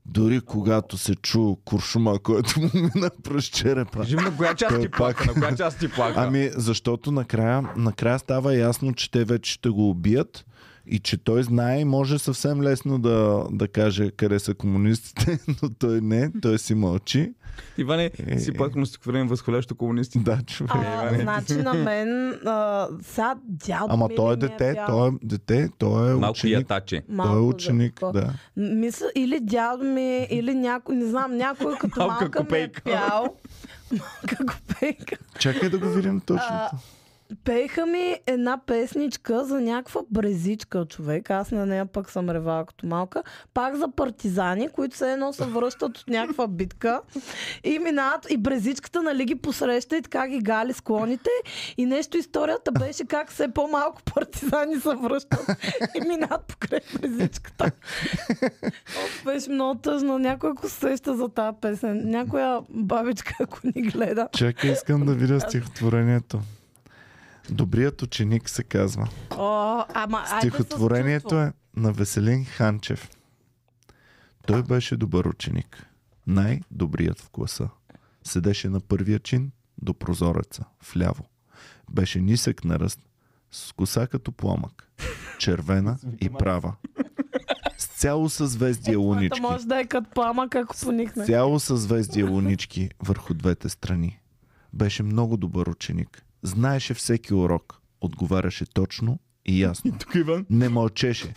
Дори 0.08 0.40
когато 0.40 0.98
се 0.98 1.14
чу 1.14 1.56
куршума, 1.56 2.18
който 2.18 2.60
му 2.60 2.70
мина 2.74 3.10
през 3.24 3.44
черепа. 3.44 3.98
Кажи 3.98 4.16
на 4.16 4.36
коя 4.36 4.54
част 4.54 4.80
ти 4.80 4.88
плака, 4.88 5.24
пак. 5.24 5.26
на 5.26 5.42
коя 5.42 5.56
част 5.56 5.78
ти 5.78 5.88
плака. 5.88 6.20
Ами, 6.20 6.50
защото 6.56 7.12
накрая, 7.12 7.62
накрая 7.76 8.18
става 8.18 8.54
ясно, 8.54 8.92
че 8.94 9.10
те 9.10 9.24
вече 9.24 9.52
ще 9.52 9.68
го 9.68 9.90
убият 9.90 10.44
и 10.86 10.98
че 10.98 11.16
той 11.16 11.42
знае 11.42 11.80
и 11.80 11.84
може 11.84 12.18
съвсем 12.18 12.62
лесно 12.62 12.98
да, 12.98 13.46
да 13.50 13.68
каже 13.68 14.10
къде 14.10 14.38
са 14.38 14.54
комунистите, 14.54 15.38
но 15.62 15.70
той 15.70 16.00
не, 16.00 16.30
той 16.42 16.58
си 16.58 16.74
мълчи. 16.74 17.32
Иване, 17.78 18.10
Е. 18.18 18.38
си 18.38 18.52
плакал 18.52 18.80
на 18.80 18.86
стихотворение 18.86 19.28
възхвалящо 19.28 19.74
комунисти. 19.74 20.18
Да, 20.18 20.38
човек. 20.42 20.70
А, 20.74 21.18
значи 21.20 21.54
на 21.54 21.74
мен 21.74 22.30
а, 22.46 22.88
сега 23.02 23.34
дядо 23.44 23.86
Ама 23.88 24.08
той 24.08 24.26
е 24.26 24.36
ми 24.36 24.40
дете, 24.40 24.74
пял? 24.74 24.86
той 24.88 25.08
е 25.08 25.12
дете, 25.22 25.68
той 25.78 26.10
е 26.10 26.14
Малко 26.14 26.30
ученик. 26.30 26.54
ятаче. 26.54 27.02
Той 27.16 27.36
е 27.36 27.40
ученик, 27.40 28.00
за- 28.02 28.12
да. 28.12 28.32
Мисля, 28.56 29.06
или 29.14 29.40
дядо 29.42 29.84
ми, 29.84 30.26
или 30.30 30.54
някой, 30.54 30.96
не 30.96 31.06
знам, 31.06 31.36
някой 31.36 31.74
като 31.74 32.00
Малка 32.00 32.12
малка, 32.14 32.24
ми 32.24 32.28
е 32.28 32.42
копейка. 32.42 32.82
пял. 32.82 33.34
Малка 33.92 34.46
копейка. 34.46 35.16
Чакай 35.38 35.68
да 35.68 35.78
го 35.78 35.88
видим 35.88 36.20
точно. 36.20 36.46
А, 36.50 36.70
Пееха 37.44 37.86
ми 37.86 38.16
една 38.26 38.58
песничка 38.66 39.44
за 39.44 39.60
някаква 39.60 40.00
брезичка, 40.10 40.84
човек. 40.84 41.30
Аз 41.30 41.50
на 41.50 41.66
нея 41.66 41.86
пък 41.86 42.10
съм 42.10 42.30
ревала 42.30 42.66
като 42.66 42.86
малка. 42.86 43.22
Пак 43.54 43.76
за 43.76 43.88
партизани, 43.88 44.68
които 44.68 44.96
се 44.96 45.12
едно 45.12 45.32
се 45.32 45.44
връщат 45.44 45.98
от 45.98 46.04
някаква 46.08 46.46
битка. 46.46 47.00
И 47.64 47.78
минават, 47.78 48.26
и 48.30 48.36
брезичката, 48.36 49.02
нали, 49.02 49.24
ги 49.24 49.34
посреща 49.34 49.96
и 49.96 50.02
така 50.02 50.28
ги 50.28 50.38
гали 50.38 50.72
склоните. 50.72 51.30
И 51.76 51.86
нещо 51.86 52.18
историята 52.18 52.72
беше 52.72 53.04
как 53.04 53.30
все 53.30 53.48
по-малко 53.48 54.02
партизани 54.14 54.80
се 54.80 54.94
връщат 54.94 55.46
и 55.94 56.08
минават 56.08 56.46
покрай 56.46 56.80
брезичката. 57.00 57.70
О, 58.98 59.24
беше 59.24 59.50
много 59.50 59.80
тъжно. 59.80 60.18
Някой 60.18 60.50
ако 60.50 60.68
се 60.68 60.74
сеща 60.74 61.16
за 61.16 61.28
тази 61.28 61.56
песен. 61.60 62.10
Някоя 62.10 62.60
бабичка, 62.70 63.34
ако 63.40 63.58
ни 63.64 63.82
гледа. 63.82 64.28
Чакай, 64.32 64.72
искам 64.72 65.06
да 65.06 65.14
видя 65.14 65.40
стихотворението. 65.40 66.40
Добрият 67.50 68.02
ученик 68.02 68.48
се 68.48 68.62
казва. 68.62 69.08
О, 69.30 69.84
ама, 69.94 70.24
с 70.26 70.38
Стихотворението 70.38 71.34
е 71.40 71.52
на 71.76 71.92
Веселин 71.92 72.44
Ханчев. 72.44 73.10
Той 74.46 74.62
беше 74.62 74.96
добър 74.96 75.24
ученик. 75.24 75.86
Най-добрият 76.26 77.20
в 77.20 77.30
класа. 77.30 77.68
Седеше 78.24 78.68
на 78.68 78.80
първия 78.80 79.18
чин 79.18 79.50
до 79.82 79.94
прозореца, 79.94 80.64
вляво. 80.94 81.24
Беше 81.90 82.20
нисък 82.20 82.64
на 82.64 82.78
ръст, 82.78 83.00
с 83.50 83.72
коса 83.72 84.06
като 84.06 84.32
пламък, 84.32 84.90
червена 85.38 85.98
и 86.20 86.30
права. 86.30 86.74
С 87.78 87.86
цяло 87.86 88.28
съзвездие 88.28 88.96
лунички. 88.96 89.36
Това 89.36 89.50
може 89.50 89.66
да 89.66 89.80
е 89.80 89.86
като 89.86 90.10
пламък, 90.10 90.54
ако 90.54 90.76
поникне. 90.82 91.24
Цяло 91.24 91.60
съзвездие 91.60 92.24
лунички 92.24 92.90
върху 93.02 93.34
двете 93.34 93.68
страни. 93.68 94.20
Беше 94.72 95.02
много 95.02 95.36
добър 95.36 95.66
ученик. 95.66 96.24
Знаеше 96.42 96.94
всеки 96.94 97.34
урок. 97.34 97.80
Отговаряше 98.00 98.66
точно 98.66 99.18
и 99.46 99.62
ясно. 99.62 99.98
Тук 99.98 100.14
Иван. 100.14 100.46
Не 100.50 100.68
мълчеше. 100.68 101.34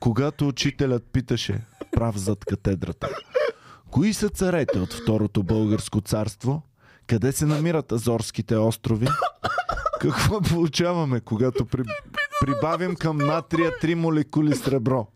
Когато 0.00 0.48
учителят 0.48 1.04
питаше 1.12 1.60
прав 1.92 2.16
зад 2.18 2.44
катедрата. 2.44 3.08
Кои 3.90 4.12
са 4.12 4.28
царете 4.28 4.78
от 4.78 4.92
Второто 4.92 5.42
българско 5.42 6.00
царство? 6.00 6.62
Къде 7.06 7.32
се 7.32 7.46
намират 7.46 7.92
Азорските 7.92 8.56
острови? 8.56 9.06
Какво 10.00 10.40
получаваме, 10.40 11.20
когато 11.20 11.66
при... 11.66 11.82
прибавим 12.40 12.94
към 12.94 13.16
натрия 13.16 13.72
три 13.80 13.94
молекули 13.94 14.56
сребро? 14.56 15.06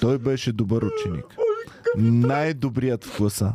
Той 0.00 0.18
беше 0.18 0.52
добър 0.52 0.82
ученик. 0.82 1.24
Най-добрият 1.96 3.04
в 3.04 3.16
класа. 3.16 3.54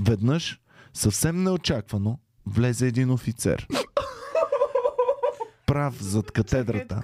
Веднъж, 0.00 0.60
съвсем 0.94 1.42
неочаквано, 1.42 2.18
влезе 2.46 2.86
един 2.86 3.10
офицер. 3.10 3.66
Прав 5.68 6.02
зад 6.02 6.30
катедрата. 6.30 7.02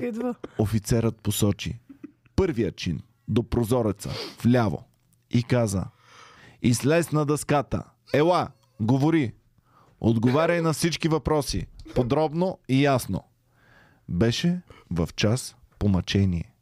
Офицерът 0.58 1.20
посочи 1.20 1.80
първия 2.36 2.72
чин 2.72 3.00
до 3.28 3.42
прозореца, 3.42 4.10
вляво 4.44 4.84
и 5.30 5.42
каза 5.42 5.84
Излез 6.62 7.12
на 7.12 7.26
дъската. 7.26 7.84
Ела, 8.14 8.48
говори. 8.80 9.32
Отговаряй 10.00 10.60
на 10.60 10.72
всички 10.72 11.08
въпроси. 11.08 11.66
Подробно 11.94 12.58
и 12.68 12.84
ясно. 12.84 13.24
Беше 14.08 14.60
в 14.90 15.08
час 15.16 15.56
по 15.78 15.88
мъчение. 15.88 16.54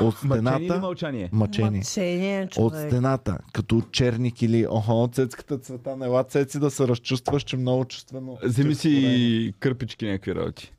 От 0.00 0.22
Мъчение 0.22 0.52
или 0.56 0.66
стената... 0.66 0.80
мълчание? 0.80 1.28
Мъчение. 1.32 1.70
Мъчение, 1.80 2.48
От 2.56 2.74
стената, 2.74 3.38
като 3.52 3.82
черник 3.92 4.42
или 4.42 4.66
охо, 4.70 5.08
цецката 5.12 5.58
цвета, 5.58 5.96
ела 6.02 6.24
цеци 6.24 6.58
да 6.58 6.70
се 6.70 6.88
разчувстваш, 6.88 7.42
че 7.42 7.56
много 7.56 7.84
чувствено. 7.84 8.38
Вземи 8.42 8.74
си 8.74 9.54
кърпички 9.60 10.06
някакви 10.06 10.34
работи. 10.34 10.72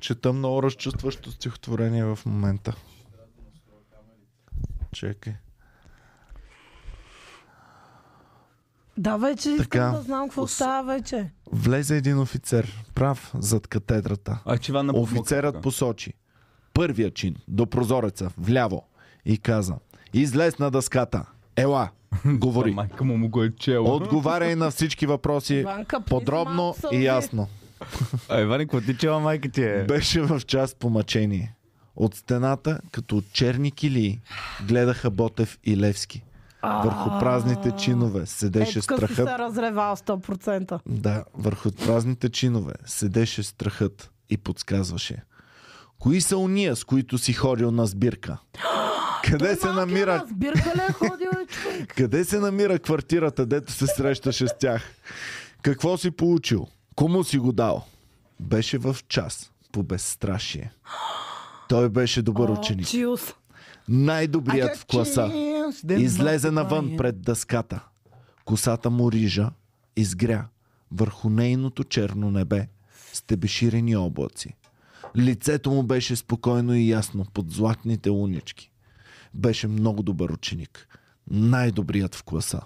Чета 0.00 0.32
много 0.32 0.62
разчувстващо 0.62 1.30
стихотворение 1.30 2.04
в 2.04 2.18
момента. 2.26 2.76
Чекай. 4.92 5.34
Да, 8.98 9.16
вече 9.16 9.50
искам 9.50 9.64
Така. 9.64 9.90
да 9.90 10.02
знам 10.02 10.28
какво 10.28 10.42
Ос- 10.42 10.54
става 10.54 10.94
вече. 10.94 11.30
Влезе 11.52 11.96
един 11.96 12.18
офицер, 12.18 12.84
прав 12.94 13.32
зад 13.38 13.66
катедрата. 13.66 14.42
А, 14.44 14.58
че 14.58 14.72
на 14.72 14.92
Офицерът 14.96 15.62
посочи 15.62 16.14
първия 16.74 17.10
чин 17.10 17.36
до 17.48 17.66
прозореца, 17.66 18.30
вляво 18.38 18.82
и 19.24 19.38
каза 19.38 19.74
Излез 20.12 20.58
на 20.58 20.70
дъската. 20.70 21.24
Ела, 21.56 21.90
говори. 22.26 22.70
Майка 22.70 23.04
му 23.04 23.16
му 23.16 23.28
го 23.28 23.42
е 23.42 23.50
чело. 23.56 23.94
Отговаряй 23.96 24.56
на 24.56 24.70
всички 24.70 25.06
въпроси 25.06 25.54
Иванка, 25.54 26.00
подробно 26.00 26.74
и 26.92 27.04
ясно. 27.04 27.48
А, 28.28 28.40
Иване, 28.40 28.64
какво 28.64 28.80
ти 28.80 28.96
чела 28.96 29.20
майка 29.20 29.48
ти 29.48 29.62
е? 29.62 29.84
Беше 29.88 30.20
в 30.20 30.40
час 30.40 30.74
по 30.74 30.90
мъчение. 30.90 31.54
От 31.96 32.14
стената, 32.14 32.80
като 32.92 33.16
от 33.16 33.32
черни 33.32 33.70
килии, 33.72 34.20
гледаха 34.66 35.10
Ботев 35.10 35.58
и 35.64 35.76
Левски. 35.76 36.24
Върху 36.62 37.10
празните 37.20 37.70
чинове 37.70 38.26
седеше 38.26 38.82
страхът. 38.82 39.16
се 39.16 39.38
разревал 39.38 39.96
100%. 39.96 40.80
Да, 40.86 41.24
върху 41.34 41.72
празните 41.72 42.28
чинове 42.28 42.72
седеше 42.86 43.42
страхът 43.42 44.10
и 44.30 44.36
подсказваше. 44.36 45.22
Кои 45.98 46.20
са 46.20 46.38
уния, 46.38 46.76
с 46.76 46.84
които 46.84 47.18
си 47.18 47.32
ходил 47.32 47.70
на 47.70 47.86
сбирка? 47.86 48.38
Къде 49.24 49.56
се 49.56 49.72
намира, 49.72 50.24
Сбирка 50.30 50.72
ли 50.76 50.80
е 50.88 50.92
ходил 50.92 51.28
е 51.28 51.86
къде 51.86 52.24
се 52.24 52.38
намира 52.38 52.78
квартирата, 52.78 53.46
дето 53.46 53.72
се 53.72 53.86
срещаше 53.86 54.48
с 54.48 54.54
тях? 54.58 54.82
Какво 55.62 55.96
си 55.96 56.10
получил? 56.10 56.66
Кому 56.94 57.24
си 57.24 57.38
го 57.38 57.52
дал? 57.52 57.86
Беше 58.40 58.78
в 58.78 58.96
час 59.08 59.52
по 59.72 59.82
безстрашие. 59.82 60.72
Той 61.68 61.88
беше 61.88 62.22
добър 62.22 62.48
ученик. 62.48 62.86
Чилс. 62.86 63.34
Най-добрият 63.88 64.76
в 64.76 64.86
класа. 64.86 65.30
Излезе 65.90 66.50
навън 66.50 66.96
пред 66.96 67.22
дъската. 67.22 67.80
Косата 68.44 68.90
му 68.90 69.12
рижа 69.12 69.50
изгря 69.96 70.48
върху 70.92 71.30
нейното 71.30 71.84
черно 71.84 72.30
небе 72.30 72.68
с 73.12 73.22
тебеширени 73.22 73.96
облаци. 73.96 74.54
Лицето 75.16 75.70
му 75.70 75.82
беше 75.82 76.16
спокойно 76.16 76.74
и 76.74 76.88
ясно 76.88 77.26
под 77.34 77.50
златните 77.50 78.10
лунички. 78.10 78.70
Беше 79.34 79.68
много 79.68 80.02
добър 80.02 80.30
ученик. 80.30 80.98
Най-добрият 81.30 82.14
в 82.14 82.22
класа. 82.22 82.60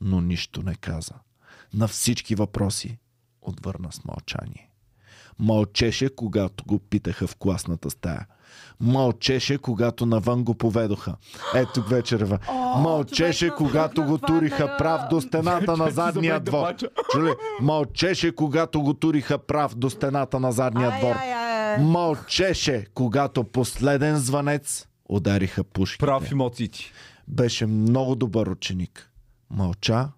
Но 0.00 0.20
нищо 0.20 0.62
не 0.62 0.74
каза. 0.74 1.14
На 1.74 1.88
всички 1.88 2.34
въпроси 2.34 2.98
отвърна 3.42 3.92
с 3.92 4.04
мълчание. 4.04 4.70
Мълчеше, 5.38 6.08
когато 6.16 6.64
го 6.64 6.78
питаха 6.78 7.26
в 7.26 7.36
класната 7.36 7.90
стая. 7.90 8.26
Мълчеше, 8.80 9.58
когато 9.58 10.06
навън 10.06 10.44
го 10.44 10.54
поведоха. 10.54 11.16
Ето 11.54 11.72
тук 11.74 11.88
вече 11.88 12.18
рева. 12.18 12.38
Мълчеше, 12.76 13.50
когато 13.50 14.04
го 14.04 14.18
туриха 14.18 14.66
да- 14.66 14.76
прав 14.76 15.00
до 15.10 15.20
стената 15.20 15.76
на 15.76 15.90
задния 15.90 16.40
двор. 16.40 16.74
Чули? 17.12 17.30
Мълчеше, 17.60 18.34
когато 18.34 18.82
го 18.82 18.94
туриха 18.94 19.38
прав 19.38 19.74
до 19.74 19.90
стената 19.90 20.40
на 20.40 20.52
задния 20.52 20.98
двор. 21.00 21.14
Мълчеше, 21.80 22.86
когато 22.94 23.44
последен 23.44 24.16
звънец 24.16 24.86
удариха 25.08 25.64
пушките. 25.64 26.06
Прав 26.06 26.32
емоциите. 26.32 26.78
Беше 27.28 27.66
много 27.66 28.14
добър 28.14 28.46
ученик. 28.46 29.10
Мълча 29.50 30.08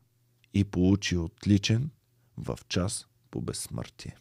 и 0.54 0.64
получи 0.64 1.16
отличен 1.16 1.90
в 2.38 2.58
час 2.68 3.06
по 3.30 3.40
безсмъртие. 3.40 4.16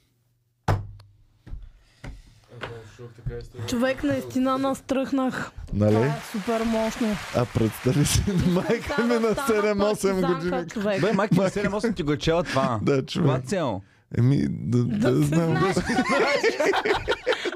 Човек 3.68 4.04
наистина 4.04 4.58
настръхнах. 4.58 5.52
Това 5.68 5.86
Нали? 5.86 5.96
е 5.98 6.14
супер 6.32 6.62
мощно. 6.62 7.08
А 7.36 7.46
представи 7.46 8.06
си, 8.06 8.24
майка 8.48 9.04
ми 9.04 9.14
на 9.14 9.36
7-8 9.36 10.28
години. 10.28 11.00
Бе, 11.02 11.14
майка 11.14 11.36
ми 11.36 11.42
7-8 11.42 11.96
ти 11.96 12.04
го 12.04 12.12
е 12.12 12.18
чела 12.18 12.44
това. 12.44 12.80
Да, 12.82 13.06
Това 13.06 13.24
човек. 13.24 13.46
цел. 13.46 13.82
Еми, 14.18 14.48
да, 14.50 14.84
да, 14.84 15.12
да 15.12 15.22
знам. 15.22 15.54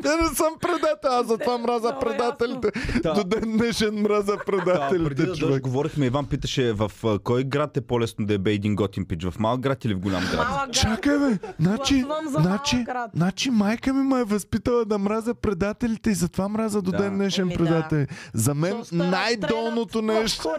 Да 0.02 0.18
не 0.18 0.28
съм 0.28 0.54
предател, 0.62 1.10
аз 1.12 1.28
затова 1.28 1.58
мразя 1.58 1.88
Много 1.88 2.00
предателите. 2.02 2.72
Да. 3.04 3.14
До 3.14 3.24
ден 3.24 3.58
днешен 3.58 3.96
мразя 3.96 4.32
Да, 4.32 4.44
предателите, 4.46 5.04
преди 5.06 5.26
да 5.26 5.36
човек. 5.36 5.62
говорихме, 5.62 6.06
Иван 6.06 6.26
питаше 6.26 6.74
в 6.74 6.92
а, 7.04 7.20
кой 7.20 7.44
град 7.44 7.78
е 7.78 7.82
по-лесно 7.82 8.26
да 8.26 8.34
е 8.34 8.38
бе 8.38 8.52
един 8.52 8.76
готин 8.76 9.06
пич? 9.06 9.24
В 9.24 9.40
малък 9.40 9.60
град 9.60 9.86
или 9.86 9.94
в 9.94 10.00
голям 10.00 10.22
град? 10.22 10.48
Малък 10.50 10.66
град. 10.66 10.74
Чакай, 10.74 11.20
бе. 11.20 11.38
Значи, 11.60 12.06
значи, 12.30 12.86
значи 13.16 13.50
майка 13.50 13.94
ми 13.94 14.04
ме 14.04 14.20
е 14.20 14.24
възпитала 14.24 14.86
да 14.86 14.98
мразя 14.98 15.34
предателите 15.36 16.10
и 16.10 16.14
затова 16.14 16.48
мразя 16.50 16.82
до 16.82 16.92
Да. 16.92 16.98
ден 16.98 17.16
днешен 17.16 17.42
Еми, 17.42 17.52
да. 17.52 17.58
предатели. 17.58 18.08
За 18.34 18.54
мен 18.54 18.84
най-долното 18.92 20.02
нещо... 20.02 20.50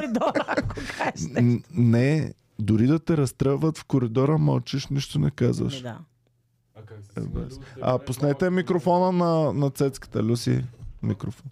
Не, 1.70 2.32
дори 2.58 2.86
да 2.86 2.98
те 2.98 3.16
разстрелват 3.16 3.78
в 3.78 3.84
коридора, 3.84 4.38
мълчиш, 4.38 4.86
нищо 4.86 5.18
не 5.18 5.30
казваш. 5.30 5.72
Ами 5.74 5.82
да. 5.82 5.98
А, 7.80 7.98
пуснете 7.98 8.50
микрофона 8.50 9.12
на, 9.12 9.52
на 9.52 9.70
цецката, 9.70 10.22
Люси. 10.22 10.64
Микрофон. 11.02 11.50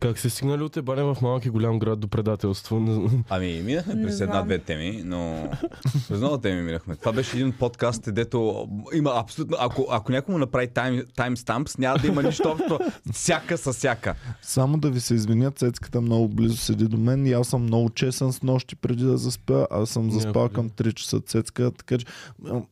Как 0.00 0.18
се 0.18 0.30
стигнали 0.30 0.62
от 0.62 0.76
ебане 0.76 1.02
в 1.02 1.16
малък 1.22 1.44
и 1.44 1.50
голям 1.50 1.78
град 1.78 2.00
до 2.00 2.08
предателство? 2.08 2.86
Ами, 3.28 3.62
минахме 3.62 4.02
през 4.02 4.20
една-две 4.20 4.58
теми, 4.58 5.02
но 5.04 5.50
през 6.08 6.18
много 6.18 6.38
теми 6.38 6.62
минахме. 6.62 6.96
Това 6.96 7.12
беше 7.12 7.36
един 7.36 7.52
подкаст, 7.52 8.02
където 8.02 8.68
има 8.94 9.12
абсолютно... 9.14 9.56
Ако, 9.60 9.86
ако 9.90 10.12
някой 10.12 10.32
му 10.32 10.38
направи 10.38 10.68
тайм, 10.68 11.02
таймстампс, 11.16 11.78
няма 11.78 11.98
да 11.98 12.06
има 12.06 12.22
нищо 12.22 12.48
общо. 12.48 12.78
Всяка 13.12 13.58
с 13.58 13.72
всяка. 13.72 14.14
Само 14.42 14.78
да 14.78 14.90
ви 14.90 15.00
се 15.00 15.14
извиня, 15.14 15.50
цецката 15.50 16.00
много 16.00 16.28
близо 16.28 16.56
седи 16.56 16.84
до 16.84 16.96
мен 16.96 17.26
и 17.26 17.32
аз 17.32 17.48
съм 17.48 17.62
много 17.62 17.90
чесън 17.90 18.32
с 18.32 18.42
нощи 18.42 18.76
преди 18.76 19.04
да 19.04 19.16
заспя. 19.16 19.66
Аз 19.70 19.90
съм 19.90 20.10
заспал 20.10 20.48
към 20.48 20.70
3 20.70 20.94
часа 20.94 21.20
цецка, 21.20 21.70
така 21.70 21.98
че 21.98 22.06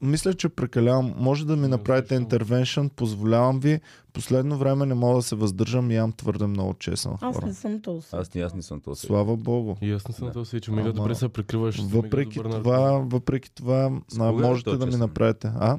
мисля, 0.02 0.34
че 0.34 0.48
прекалявам. 0.48 1.14
Може 1.16 1.46
да 1.46 1.56
ми 1.56 1.68
направите 1.68 2.14
интервеншън, 2.14 2.88
позволявам 2.88 3.60
ви. 3.60 3.80
Последно 4.12 4.58
време 4.58 4.86
не 4.86 4.94
мога 4.94 5.16
да 5.16 5.22
се 5.22 5.34
въздържам 5.34 5.90
и 5.90 5.94
ям 5.94 6.12
твърде 6.12 6.46
много 6.46 6.74
чесън 6.74 7.16
Аз 7.20 7.34
хора. 7.36 7.46
не 7.46 7.54
съм 7.54 7.82
толкова. 7.82 8.18
Аз, 8.18 8.36
аз 8.36 8.54
не 8.54 8.62
съм 8.62 8.80
този. 8.80 9.06
Слава 9.06 9.36
Богу. 9.36 9.74
И 9.80 9.92
аз 9.92 10.08
не 10.08 10.14
съм 10.14 10.26
Да. 10.26 10.32
да. 10.32 10.32
този, 10.32 10.60
че 10.60 10.70
мега 10.70 10.92
добре 10.92 11.14
се 11.14 11.28
прикриваш. 11.28 11.80
Въпреки 11.80 12.38
това, 12.38 12.48
наркотик. 12.80 13.12
въпреки 13.12 13.54
това, 13.54 14.00
а, 14.20 14.28
е 14.28 14.32
можете 14.32 14.64
този 14.64 14.78
да 14.78 14.86
ми 14.86 14.96
направите. 14.96 15.50
А? 15.54 15.78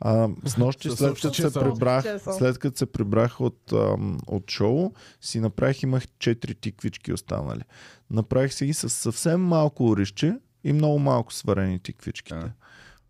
А, 0.00 0.28
с 0.44 0.56
нощи, 0.56 0.90
след 0.90 1.14
като 1.14 1.34
се 1.34 1.52
прибрах, 1.52 2.04
след 2.38 2.58
като 2.58 2.78
се 2.78 2.86
прибрах 2.86 3.40
от, 3.40 3.72
ам, 3.72 4.18
от 4.26 4.50
шоу, 4.50 4.92
си 5.20 5.40
направих, 5.40 5.82
имах 5.82 6.06
4 6.08 6.60
тиквички 6.60 7.12
останали. 7.12 7.62
Направих 8.10 8.54
си 8.54 8.66
ги 8.66 8.74
с 8.74 8.88
съвсем 8.90 9.40
малко 9.42 9.84
оризче 9.86 10.38
и 10.64 10.72
много 10.72 10.98
малко 10.98 11.32
сварени 11.32 11.78
тиквичките. 11.78 12.34
А. 12.34 12.52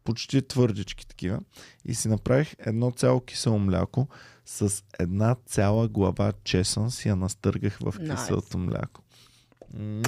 Почти 0.04 0.42
твърдички 0.42 1.06
такива. 1.06 1.40
И 1.84 1.94
си 1.94 2.08
направих 2.08 2.54
едно 2.58 2.90
цяло 2.90 3.20
кисело 3.20 3.58
мляко 3.58 4.08
с 4.46 4.84
една 4.98 5.36
цяла 5.46 5.88
глава 5.88 6.32
чесън 6.44 6.90
си 6.90 7.08
я 7.08 7.16
настъргах 7.16 7.78
в 7.78 7.94
киселото 8.10 8.58
мляко. 8.58 9.00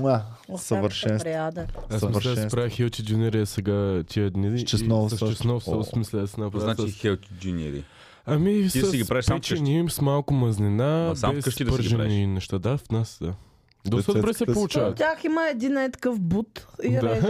Муа, 0.01 0.23
съвършенство. 0.57 1.31
Аз 1.91 2.03
мисля 2.03 2.35
да 2.35 2.49
правя 2.49 2.69
Хилчи 2.69 3.05
Джунирия 3.05 3.47
сега 3.47 4.03
тия 4.09 4.31
дни. 4.31 4.59
С 4.59 4.63
и 4.63 4.65
чеснова 4.65 5.11
С 5.11 5.19
със. 5.19 5.29
чеснов 5.31 5.65
със, 5.65 5.95
мисля 5.95 6.19
да 6.19 6.27
Какво 6.27 6.43
направя. 6.45 6.75
значи 6.75 6.93
Хелти 6.93 7.29
Джуниори? 7.41 7.85
Ами 8.27 8.63
Ти 8.63 8.81
с 8.81 8.91
си 8.91 8.97
ги 8.97 9.05
правиш 9.05 9.25
сам 9.25 9.37
печени, 9.39 9.91
с 9.91 10.01
малко 10.01 10.35
мазнина, 10.35 11.09
А, 11.11 11.17
сам 11.17 11.35
без 11.35 11.45
вкъщи 11.45 11.65
да 11.65 11.71
си 11.71 11.77
ги 11.77 11.83
пържени 11.83 11.99
правиш? 11.99 12.27
неща. 12.27 12.59
Да, 12.59 12.77
в 12.79 12.91
нас, 12.91 13.19
да. 13.23 13.35
Доста 13.91 14.15
добре 14.15 14.35
се 14.35 14.45
От 14.45 14.53
получават. 14.53 14.97
тях 14.97 15.25
има 15.25 15.49
един 15.49 15.77
е 15.77 15.91
такъв 15.91 16.21
бут 16.21 16.67
и 16.83 16.91
Да. 16.91 17.01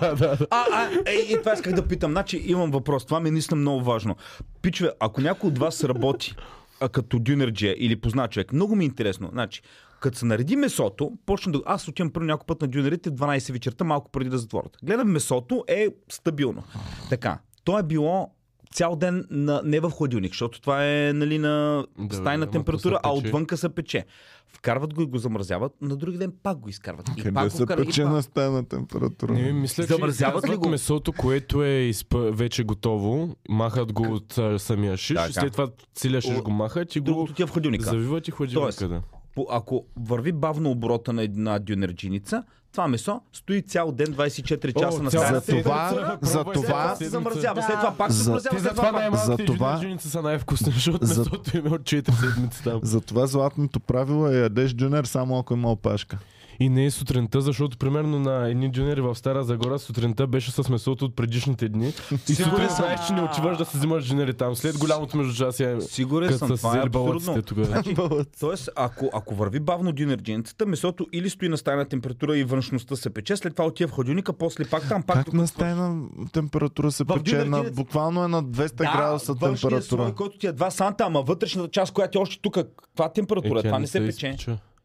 да, 0.00 0.14
да, 0.14 0.36
да. 0.36 0.46
А, 0.50 0.64
а, 0.72 0.88
ей, 1.06 1.26
и 1.28 1.38
това 1.38 1.52
исках 1.52 1.72
да 1.72 1.88
питам. 1.88 2.10
Значи 2.10 2.42
имам 2.46 2.70
въпрос. 2.70 3.04
Това 3.06 3.20
ми 3.20 3.28
е 3.28 3.32
наистина 3.32 3.60
много 3.60 3.84
важно. 3.84 4.16
Пичове, 4.62 4.90
ако 5.00 5.20
някой 5.20 5.48
от 5.48 5.58
вас 5.58 5.84
работи 5.84 6.34
а, 6.80 6.88
като 6.88 7.18
дюнерджия 7.18 7.74
или 7.78 7.96
познат 7.96 8.30
човек, 8.30 8.52
много 8.52 8.76
ми 8.76 8.84
е 8.84 8.86
интересно. 8.86 9.28
Значи, 9.32 9.62
като 10.00 10.18
се 10.18 10.26
нареди 10.26 10.56
месото, 10.56 11.12
почна 11.26 11.52
да... 11.52 11.62
Аз 11.66 11.88
отивам 11.88 12.10
първо 12.12 12.26
някой 12.26 12.46
път 12.46 12.62
на 12.62 12.68
дюнерите 12.68 13.10
в 13.10 13.12
12 13.12 13.52
вечерта, 13.52 13.84
малко 13.84 14.10
преди 14.10 14.30
да 14.30 14.38
затворят. 14.38 14.76
Гледам 14.82 15.08
месото, 15.08 15.64
е 15.68 15.88
стабилно. 16.08 16.62
Така, 17.10 17.38
то 17.64 17.78
е 17.78 17.82
било 17.82 18.30
цял 18.72 18.96
ден 18.96 19.24
на, 19.30 19.60
не 19.64 19.80
в 19.80 19.90
хладилник, 19.90 20.32
защото 20.32 20.60
това 20.60 20.84
е 20.86 21.12
нали, 21.12 21.38
на 21.38 21.84
Да, 21.98 22.16
стайна 22.16 22.44
ама 22.44 22.52
температура, 22.52 23.00
а 23.02 23.10
отвънка 23.10 23.56
се 23.56 23.68
пече. 23.68 24.04
Вкарват 24.48 24.94
го 24.94 25.02
и 25.02 25.06
го 25.06 25.18
замразяват, 25.18 25.72
на 25.80 25.96
други 25.96 26.18
ден 26.18 26.32
пак 26.42 26.58
го 26.58 26.68
изкарват. 26.68 27.08
И 27.08 27.16
Къде 27.16 27.32
пак 27.34 27.44
го 27.44 27.50
се 27.50 27.64
вкарват, 27.64 27.84
и 27.84 27.88
пече 27.88 28.02
пак. 28.02 28.12
на 28.12 28.22
стайна 28.22 28.64
температура? 28.64 29.32
Не, 29.32 29.52
мисля, 29.52 29.84
че 29.84 29.88
Замразяват 29.88 30.48
ли 30.50 30.56
го? 30.56 30.68
месото, 30.68 31.12
което 31.12 31.62
е 31.62 31.68
изпъ... 31.70 32.30
вече 32.32 32.64
готово, 32.64 33.36
махат 33.48 33.92
го 33.92 34.02
от 34.04 34.38
а, 34.38 34.58
самия 34.58 34.96
шиш 34.96 35.16
Така. 35.16 35.32
след 35.32 35.52
това 35.52 35.68
целият 35.94 36.24
шиш 36.24 36.38
го 36.38 36.50
махат 36.50 36.96
и 36.96 37.00
го 37.00 37.28
е 37.40 37.46
в 37.46 37.50
хладилника. 37.50 37.84
завиват 37.84 38.28
и 38.28 38.30
хладилника. 38.30 38.76
Тоест, 38.76 38.88
Да. 38.88 39.02
по, 39.34 39.46
ако 39.50 39.84
върви 39.98 40.32
бавно 40.32 40.70
оборота 40.70 41.12
на 41.12 41.22
една 41.22 41.58
дюнерджиница, 41.58 42.42
това 42.76 42.88
месо 42.88 43.20
стои 43.32 43.62
цял 43.62 43.92
ден 43.92 44.06
24 44.06 44.42
часа 44.74 44.98
О, 44.98 45.02
на 45.02 45.10
цял 45.10 45.22
стая. 45.22 45.40
За 45.40 45.46
това- 45.54 46.18
за 46.22 46.44
това- 46.44 46.94
се 46.96 47.08
замразява, 47.08 47.62
след 47.62 47.76
това 47.76 47.94
пак 47.94 48.12
се 48.12 48.16
За- 48.16 48.24
замразява, 48.24 48.58
затова 48.58 48.74
това 48.82 48.92
най-малките 48.92 49.42
За 49.42 49.46
това- 49.46 49.68
жунерджиници 49.68 50.10
са 50.10 50.22
най-вкусни, 50.22 50.72
защото 50.72 51.06
За- 51.06 51.20
месото 51.20 51.56
им 51.56 51.66
е 51.66 51.70
от 51.70 51.82
4 51.82 52.12
седмици 52.14 52.62
там. 52.64 52.80
Затова 52.82 53.26
златното 53.26 53.80
правило 53.80 54.28
е 54.28 54.36
ядеш 54.36 54.74
джунер 54.74 55.04
само 55.04 55.38
ако 55.38 55.54
има 55.54 55.70
опашка. 55.70 56.18
И 56.60 56.68
не 56.68 56.84
е 56.84 56.90
сутринта, 56.90 57.40
защото 57.40 57.78
примерно 57.78 58.18
на 58.18 58.48
едни 58.48 58.72
джунери 58.72 59.00
в 59.00 59.14
Стара 59.14 59.44
Загора 59.44 59.78
сутринта 59.78 60.26
беше 60.26 60.50
с 60.50 60.68
месото 60.68 61.04
от 61.04 61.16
предишните 61.16 61.68
дни. 61.68 61.86
И 61.86 62.34
Сигурен 62.34 62.50
сутрин 62.50 62.68
съм. 62.68 62.76
знаеш, 62.76 63.06
че 63.06 63.12
не 63.12 63.22
отиваш 63.22 63.58
да 63.58 63.64
се 63.64 63.78
взимаш 63.78 64.04
джунери 64.04 64.34
там. 64.34 64.56
След 64.56 64.78
голямото 64.78 65.16
междучасие, 65.16 65.80
Сигурен 65.80 66.38
съм, 66.38 66.48
това 66.56 66.76
е 66.76 66.82
абсурдно. 66.86 67.42
тогава. 67.42 68.24
Тоест, 68.40 68.70
ако, 68.76 69.10
ако 69.12 69.34
върви 69.34 69.60
бавно 69.60 69.92
дюнерджиницата, 69.92 70.66
месото 70.66 71.06
или 71.12 71.30
стои 71.30 71.48
на 71.48 71.56
стайна 71.58 71.84
температура 71.84 72.38
и 72.38 72.44
външността 72.44 72.96
се 72.96 73.10
пече, 73.10 73.36
след 73.36 73.54
това 73.56 73.66
отива 73.66 73.88
в 73.88 73.92
хладилника, 73.92 74.32
после 74.32 74.64
пак 74.64 74.88
там, 74.88 75.02
пак 75.02 75.16
Как 75.16 75.32
на 75.32 75.46
стайна 75.46 76.02
температура 76.32 76.92
се 76.92 77.04
пече? 77.04 77.44
На, 77.44 77.62
буквално 77.62 78.24
е 78.24 78.28
на 78.28 78.44
200 78.44 78.76
градуса 78.76 79.32
външният 79.32 79.60
температура. 79.60 80.02
слой, 80.02 80.14
който 80.14 80.38
ти 80.38 80.46
е 80.46 80.52
2 80.52 80.68
санта, 80.68 81.04
ама 81.04 81.22
вътрешната 81.22 81.70
част, 81.70 81.92
която 81.92 82.18
е 82.18 82.22
още 82.22 82.38
тук, 82.42 82.54
каква 82.54 83.12
температура? 83.12 83.60
Е, 83.60 83.62
това 83.62 83.78
не 83.78 83.86
се 83.86 84.06
пече. 84.06 84.36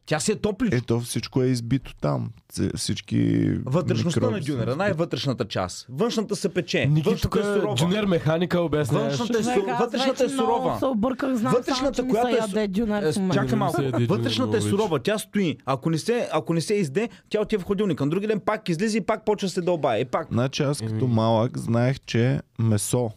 Тя 0.06 0.20
си 0.20 0.32
е 0.32 0.36
топличка. 0.36 0.76
Ето 0.76 1.00
всичко 1.00 1.42
е 1.42 1.46
избито 1.46 1.94
там. 1.96 2.30
Всички 2.76 3.50
Вътрешността 3.64 4.20
на 4.20 4.26
микроби 4.26 4.44
са 4.46 4.52
дюнера, 4.52 4.76
най-вътрешната 4.76 5.48
част. 5.48 5.86
Външната 5.88 6.36
се 6.36 6.48
пече. 6.48 6.86
Ники 6.86 7.02
тук 7.02 7.34
Външната 7.34 7.40
е 7.40 7.60
сурова. 7.60 7.74
джунер 7.74 8.04
механика 8.04 8.60
обясняваш. 8.60 9.18
Външната 9.18 9.38
е, 9.38 9.42
Човек, 9.42 9.64
су... 9.64 9.70
аз 9.70 9.80
вътрешната 9.80 10.24
е 10.24 10.28
сурова. 10.28 10.78
Се 10.78 10.84
обърках, 10.84 11.34
знам 11.34 11.52
Вътрешната, 11.52 11.96
само, 11.96 12.10
която 12.10 12.58
е 12.58 12.68
дюнер 12.68 13.02
Е. 13.02 13.12
Чакай 13.32 13.58
малко. 13.58 13.82
Вътрешната 14.08 14.56
е 14.56 14.60
сурова, 14.60 14.98
тя 14.98 15.18
стои. 15.18 15.58
Ако 15.64 15.90
не 15.90 15.98
се, 15.98 16.28
ако 16.32 16.54
не 16.54 16.60
се 16.60 16.74
изде, 16.74 17.08
тя 17.30 17.40
отива 17.40 17.62
в 17.62 17.66
хладилника. 17.66 18.04
На 18.04 18.10
други 18.10 18.26
ден 18.26 18.40
пак 18.40 18.68
излиза 18.68 18.98
и 18.98 19.00
пак 19.00 19.24
почва 19.24 19.46
да 19.46 19.52
се 19.52 19.60
дълбае. 19.62 20.00
И 20.00 20.04
пак. 20.04 20.28
Значи 20.30 20.62
аз 20.62 20.78
като 20.78 21.06
малък 21.06 21.58
знаех, 21.58 21.96
че 22.06 22.40
месо 22.58 23.10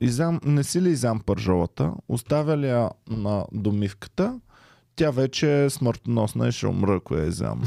изям, 0.00 0.40
не 0.44 0.64
си 0.64 0.82
ли 0.82 0.90
изям 0.90 1.20
пържолата, 1.20 1.92
оставя 2.08 2.56
ли 2.56 2.68
я 2.68 2.90
на 3.08 3.44
домивката, 3.52 4.40
тя 4.96 5.10
вече 5.10 5.64
е 5.64 5.70
смъртоносна 5.70 6.48
и 6.48 6.52
ще 6.52 6.66
умра, 6.66 6.94
ако 6.96 7.14
я 7.14 7.26
изям 7.26 7.62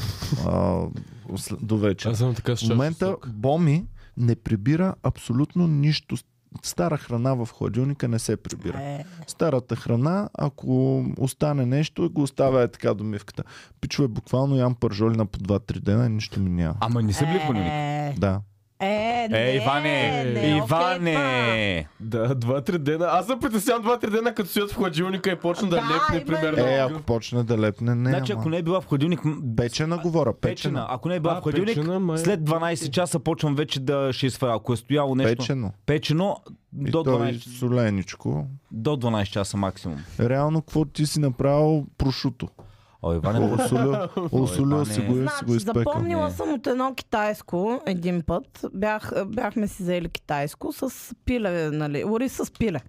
до 1.61 1.77
вечер. 1.77 2.09
Аз 2.09 2.17
съм 2.17 2.35
така 2.35 2.55
с 2.55 2.65
В 2.65 2.69
момента. 2.69 3.15
Боми 3.27 3.85
не 4.17 4.35
прибира 4.35 4.95
абсолютно 5.03 5.67
нищо. 5.67 6.15
Стара 6.63 6.97
храна 6.97 7.33
в 7.33 7.49
хладилника 7.53 8.07
не 8.07 8.19
се 8.19 8.37
прибира. 8.37 8.81
Е, 8.81 9.05
Старата 9.27 9.75
храна, 9.75 10.29
ако 10.33 11.05
остане 11.17 11.65
нещо, 11.65 12.09
го 12.09 12.21
оставя 12.21 12.63
е 12.63 12.67
така 12.67 12.93
домивката. 12.93 13.43
Пичове, 13.81 14.07
буквално 14.07 14.55
ям 14.55 14.75
пържоли 14.75 15.17
на 15.17 15.25
по 15.25 15.39
2-3 15.39 15.79
дена 15.79 16.05
и 16.05 16.09
нищо 16.09 16.39
ми 16.39 16.49
няма. 16.49 16.75
Ама 16.79 17.01
не 17.01 17.13
са 17.13 17.25
били 17.25 17.39
в 17.39 17.45
хладилник. 17.45 17.71
Е, 17.71 18.15
Да. 18.17 18.41
Е, 18.81 19.27
не, 19.27 19.39
Е, 19.41 19.55
Иване! 19.55 20.23
не, 20.25 20.39
окей, 20.39 20.57
Иване! 20.57 21.87
Да, 21.99 22.35
два-три 22.35 22.79
дена. 22.79 23.05
Аз 23.05 23.25
съм 23.25 23.39
притеснявам 23.39 23.81
два-три 23.83 24.09
дена, 24.09 24.33
като 24.33 24.49
стоят 24.49 24.71
в 24.71 24.75
хладилника 24.75 25.31
и 25.31 25.35
почна 25.35 25.69
да, 25.69 25.75
Да, 25.75 25.81
лепне, 25.83 25.95
именно. 26.11 26.25
примерно. 26.27 26.59
Е, 26.65 26.75
ако 26.75 27.01
почне 27.01 27.43
да 27.43 27.57
лепне, 27.57 27.95
не. 27.95 28.09
Значи, 28.09 28.31
ама. 28.31 28.41
ако 28.41 28.49
не 28.49 28.57
е 28.57 28.61
била 28.61 28.81
в 28.81 28.85
хладилник... 28.85 29.25
м, 29.25 29.37
Печена 29.57 29.97
говоря, 29.97 30.33
Печена. 30.33 30.53
печена. 30.55 30.87
Ако 30.89 31.09
не 31.09 31.15
е 31.15 31.19
била 31.19 31.33
А, 31.33 31.35
в 31.35 31.43
хладилник, 31.43 31.67
печена, 31.69 31.99
май. 31.99 32.17
след 32.17 32.39
12 32.39 32.89
часа 32.89 33.19
почвам 33.19 33.55
вече 33.55 33.79
да 33.79 34.13
шисва. 34.13 34.55
Ако 34.55 34.73
е 34.73 34.77
стояло 34.77 35.15
нещо 35.15 35.37
Печено. 35.37 35.71
печено, 35.85 36.37
И 36.79 36.91
до 36.91 37.03
то 37.03 37.09
и 37.09 37.33
12, 37.33 37.59
соленичко. 37.59 38.45
до 38.71 38.89
12 38.91 39.23
часа 39.25 39.57
максимум. 39.57 39.97
Реално, 40.19 40.61
какво 40.61 40.85
ти 40.85 41.05
си 41.05 41.19
направил 41.19 41.85
прошуто? 41.97 42.47
О, 43.01 43.13
Иване, 43.13 43.39
осолил 43.51 43.87
Иване. 44.31 44.47
си 44.47 44.61
го 44.61 44.85
си 44.85 45.01
го 45.01 45.13
Значи, 45.13 45.45
изпекал. 45.47 45.83
запомнила 45.83 46.25
Не. 46.25 46.31
съм 46.31 46.53
от 46.53 46.67
едно 46.67 46.93
китайско 46.95 47.81
един 47.85 48.21
път. 48.21 48.65
Бях, 48.73 49.11
бяхме 49.25 49.67
си 49.67 49.83
взели 49.83 50.09
китайско 50.09 50.71
с 50.73 50.89
пиле, 51.17 51.69
нали? 51.69 52.03
Ори 52.05 52.29
с 52.29 52.51
пиле. 52.53 52.79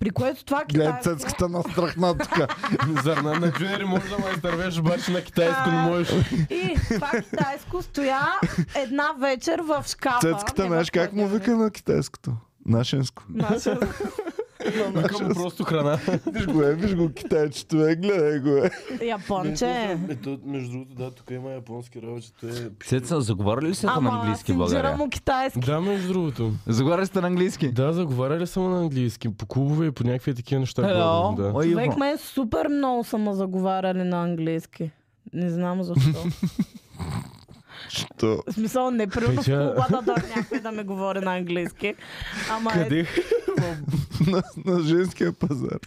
При 0.00 0.10
което 0.10 0.44
това 0.44 0.64
Гледай 0.64 0.86
китайско... 0.88 1.18
цецката 1.18 1.48
настрахна 1.48 2.18
тук. 2.18 2.32
Зърна 3.02 3.32
на 3.32 3.52
джуниори 3.52 3.84
може 3.84 4.08
да 4.08 4.18
ме 4.18 4.30
изтървеш, 4.34 4.78
обаче 4.78 5.12
на 5.12 5.22
китайско 5.22 5.70
не 5.70 5.80
можеш. 5.80 6.10
И 6.50 6.74
това 6.86 7.10
китайско 7.10 7.82
стоя 7.82 8.20
една 8.76 9.04
вечер 9.20 9.60
в 9.60 9.84
шкафа. 9.88 10.20
Цецката, 10.22 10.66
знаеш 10.66 10.90
как 10.90 11.12
му 11.12 11.26
вика 11.28 11.56
на 11.56 11.70
китайското? 11.70 12.32
Нашенско. 12.66 13.22
Наше- 13.28 13.76
Викам 14.66 15.28
му 15.28 15.34
просто 15.34 15.64
храна. 15.64 15.98
Виж 16.26 16.46
го 16.46 16.62
е, 16.62 16.74
виж 16.74 16.94
го 16.94 17.12
китайчето 17.12 17.88
е, 17.88 17.96
гледай 17.96 18.38
го 18.38 18.48
е. 18.48 18.70
Японче. 19.06 19.98
Между 20.44 20.72
другото, 20.72 20.94
да, 20.94 21.10
тук 21.10 21.30
има 21.30 21.50
японски 21.50 22.02
работи. 22.02 22.32
Е... 22.44 22.84
Цеца, 22.84 23.20
заговаряли 23.20 23.68
ли 23.68 23.74
сте 23.74 23.86
на 23.86 24.20
английски 24.20 24.52
в 24.52 24.56
България? 24.56 24.96
му 24.96 25.08
китайски. 25.08 25.60
Да, 25.60 25.80
между 25.80 26.12
другото. 26.12 26.52
Заговаряли 26.66 27.06
сте 27.06 27.20
на 27.20 27.26
английски? 27.26 27.72
Да, 27.72 27.92
заговаряли 27.92 28.46
съм 28.46 28.70
на 28.70 28.80
английски. 28.80 29.36
По 29.36 29.46
клубове 29.46 29.86
и 29.86 29.90
по 29.90 30.04
някакви 30.04 30.34
такива 30.34 30.60
неща. 30.60 30.82
Hello. 30.82 31.36
Да. 31.36 31.52
Ой, 31.54 31.70
Човек 31.70 31.96
ме 31.96 32.10
е 32.10 32.16
супер 32.16 32.68
много 32.68 33.04
са 33.04 33.18
ме 33.18 33.34
заговаряли 33.34 34.02
на 34.02 34.22
английски. 34.22 34.90
Не 35.32 35.50
знам 35.50 35.82
защо. 35.82 36.10
Що? 37.88 38.42
В 38.46 38.52
смисъл, 38.52 38.90
не 38.90 39.06
примерно 39.06 39.34
в 39.34 39.46
Петя- 39.46 39.74
клуба 39.74 39.86
да 39.90 40.02
дойде 40.04 40.32
някой 40.36 40.60
да 40.60 40.72
ми 40.72 40.82
говори 40.82 41.18
на 41.20 41.36
английски. 41.36 41.94
Ама 42.50 42.70
е, 42.70 42.82
Къде? 42.82 43.06
на, 44.26 44.42
на 44.66 44.80
женския 44.80 45.32
пазар. 45.32 45.78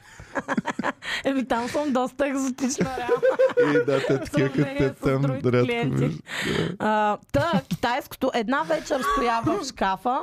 еми 1.23 1.47
там 1.47 1.67
съм 1.67 1.93
доста 1.93 2.27
екзотична 2.27 2.89
реално. 2.97 3.23
И 3.73 3.85
да, 3.85 3.99
те 3.99 4.19
такива 4.19 4.49
като 4.49 4.65
те 4.73 4.93
там 4.93 5.21
другите 5.21 5.51
рядко 5.51 5.65
клиенти. 5.65 6.05
виждат. 6.05 6.75
А, 6.79 7.17
та, 7.31 7.61
китайското 7.69 8.31
една 8.33 8.63
вечер 8.63 9.01
стоя 9.13 9.41
в 9.41 9.65
шкафа, 9.65 10.19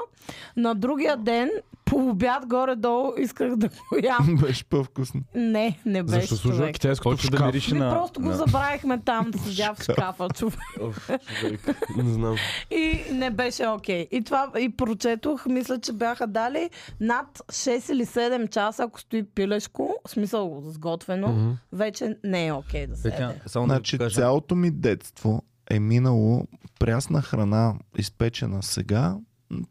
на 0.56 0.74
другия 0.74 1.16
ден 1.16 1.50
по 1.90 2.08
обяд 2.08 2.46
горе-долу 2.46 3.12
исках 3.18 3.56
да 3.56 3.68
го 3.68 3.74
ям. 4.02 4.36
Беше 4.40 4.64
по-вкусно. 4.64 5.20
Не, 5.34 5.78
не 5.86 6.02
беше 6.02 6.20
Защо 6.20 6.36
служа 6.36 6.72
китайското 6.72 7.10
в 7.10 7.12
Почва 7.12 7.38
да 7.38 7.46
мирише 7.46 7.74
Ми 7.74 7.80
на... 7.80 7.90
просто 7.90 8.20
го 8.20 8.32
забравихме 8.32 8.98
там, 8.98 9.30
седя 9.44 9.74
в 9.74 9.82
шкафа, 9.82 10.28
човек. 10.28 10.58
Не 11.96 12.12
знам. 12.12 12.36
И 12.70 13.00
не 13.12 13.30
беше 13.30 13.66
окей. 13.66 14.08
И 14.10 14.24
това 14.24 14.50
и 14.60 14.68
прочетох, 14.68 15.46
мисля, 15.46 15.80
че 15.80 15.92
бяха 15.92 16.26
дали 16.26 16.70
над 17.00 17.26
6 17.40 17.92
или 17.92 18.06
7 18.06 18.50
часа, 18.50 18.82
ако 18.82 19.00
стои 19.00 19.22
пилешко, 19.24 19.94
в 20.06 20.10
смисъл 20.10 20.62
сготвено, 20.66 21.28
Мгм. 21.28 21.50
вече 21.72 22.16
не 22.24 22.46
е 22.46 22.52
окей 22.52 22.86
да 22.86 22.96
се 22.96 23.10
Петя, 23.10 23.34
само 23.46 23.66
да 23.66 23.74
Значи 23.74 23.98
кажа. 23.98 24.14
цялото 24.14 24.54
ми 24.54 24.70
детство 24.70 25.42
е 25.70 25.80
минало 25.80 26.46
прясна 26.78 27.22
храна, 27.22 27.74
изпечена 27.98 28.62
сега, 28.62 29.16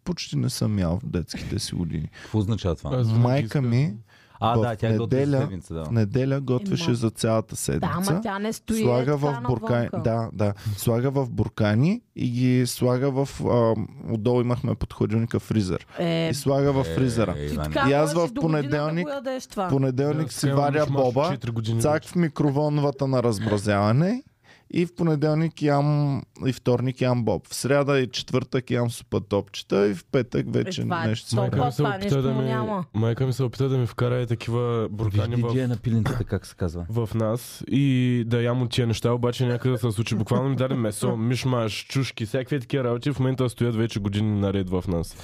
почти 0.04 0.38
не 0.38 0.50
съм 0.50 0.80
ял 0.80 1.00
в 1.00 1.06
детските 1.06 1.60
си 1.60 1.76
години. 1.76 2.10
Какво 2.22 2.38
означава 2.38 2.76
това? 2.76 3.04
Майка 3.06 3.62
ми 3.62 3.94
А, 4.42 4.56
в 4.56 4.62
да, 4.62 4.76
тя 4.76 4.88
е 4.88 4.92
неделя- 4.92 5.38
седмица, 5.40 5.74
да. 5.74 5.84
в 5.86 5.92
неделя 5.92 6.42
готвеше 6.42 6.86
Ема. 6.86 6.96
за 6.96 7.10
цялата 7.10 7.48
Да, 7.50 7.56
седмица. 7.56 7.94
ама 8.04 8.22
тя 8.22 8.40
не 8.40 8.54
стои 8.54 8.82
слага 8.82 9.12
е 9.12 9.16
в 9.16 9.42
буркани. 9.44 9.90
Да, 9.96 10.30
да. 10.34 10.54
Слага 10.78 11.12
в 11.12 11.30
буркани 11.30 12.02
и 12.16 12.30
ги 12.30 12.68
слага 12.68 13.12
в... 13.16 13.30
А, 13.42 13.76
отдолу 14.10 14.42
имахме 14.42 14.76
под 14.76 14.94
хладилника 14.94 15.40
фризер. 15.40 15.88
Е, 15.98 16.30
И 16.30 16.34
слага 16.34 16.72
в 16.74 16.84
фризера. 16.86 17.36
Е, 17.38 17.46
Иване. 17.46 17.64
така 17.66 17.90
И 17.90 17.94
аз 17.94 18.14
в 18.14 18.30
понеделник- 18.34 19.08
Да 19.08 19.14
ядеш. 19.14 19.48
Понеделник 19.70 20.28
Да, 20.28 20.34
си 20.34 20.52
варя 20.52 20.86
боба, 20.86 21.30
4 21.32 21.52
години 21.52 21.82
цак 21.82 22.04
в 22.06 22.16
микроволновата 22.16 23.08
на 23.08 23.24
размразяване 23.24 24.24
и 24.72 24.86
в 24.86 24.96
понеделник 24.96 25.62
ям 25.62 26.22
и 26.46 26.54
вторник 26.54 27.02
ям 27.02 27.24
боб. 27.24 27.48
В 27.48 27.56
сряда 27.56 28.00
и 28.00 28.08
четвъртък 28.08 28.72
ям 28.72 28.92
супа 28.92 29.22
топчета 29.22 29.88
и 29.88 29.94
в 29.94 30.06
петък 30.12 30.54
вече 30.54 30.82
Е, 30.82 30.84
това 30.84 31.04
е 31.04 31.08
нещо. 31.08 31.36
Майка 31.36 31.66
ми 31.66 31.72
се 31.72 31.84
опита 31.84 32.22
да 32.22 32.34
ми... 32.34 32.46
няма. 32.46 32.86
Майка 32.94 33.26
ми 33.26 33.34
се 33.34 33.44
опита 33.44 33.70
да 33.70 33.78
ми 33.78 33.88
вкара 33.88 34.22
и 34.22 34.28
такива 34.28 34.88
буркани 34.92 35.36
в 35.36 35.68
на 35.68 35.78
пиленцата, 35.78 36.24
как 36.24 36.46
се 36.46 36.56
казва. 36.56 36.86
в 36.90 37.10
нас 37.16 37.64
и 37.68 38.24
да 38.28 38.42
ям 38.42 38.62
от 38.62 38.72
тия 38.72 38.88
неща, 38.88 39.14
обаче 39.14 39.46
някъде 39.46 39.78
се 39.78 39.92
случи. 39.92 40.16
Буквално 40.16 40.50
ми 40.50 40.56
даде 40.56 40.76
месо, 40.76 41.18
мишмаш, 41.18 41.86
чушки, 41.88 42.26
всякакви 42.26 42.60
такива 42.60 42.84
работи 42.84 43.12
в 43.12 43.20
момента 43.20 43.50
стоят 43.50 43.76
вече 43.76 44.00
години 44.00 44.40
наред 44.40 44.70
в 44.70 44.84
нас. 44.88 45.16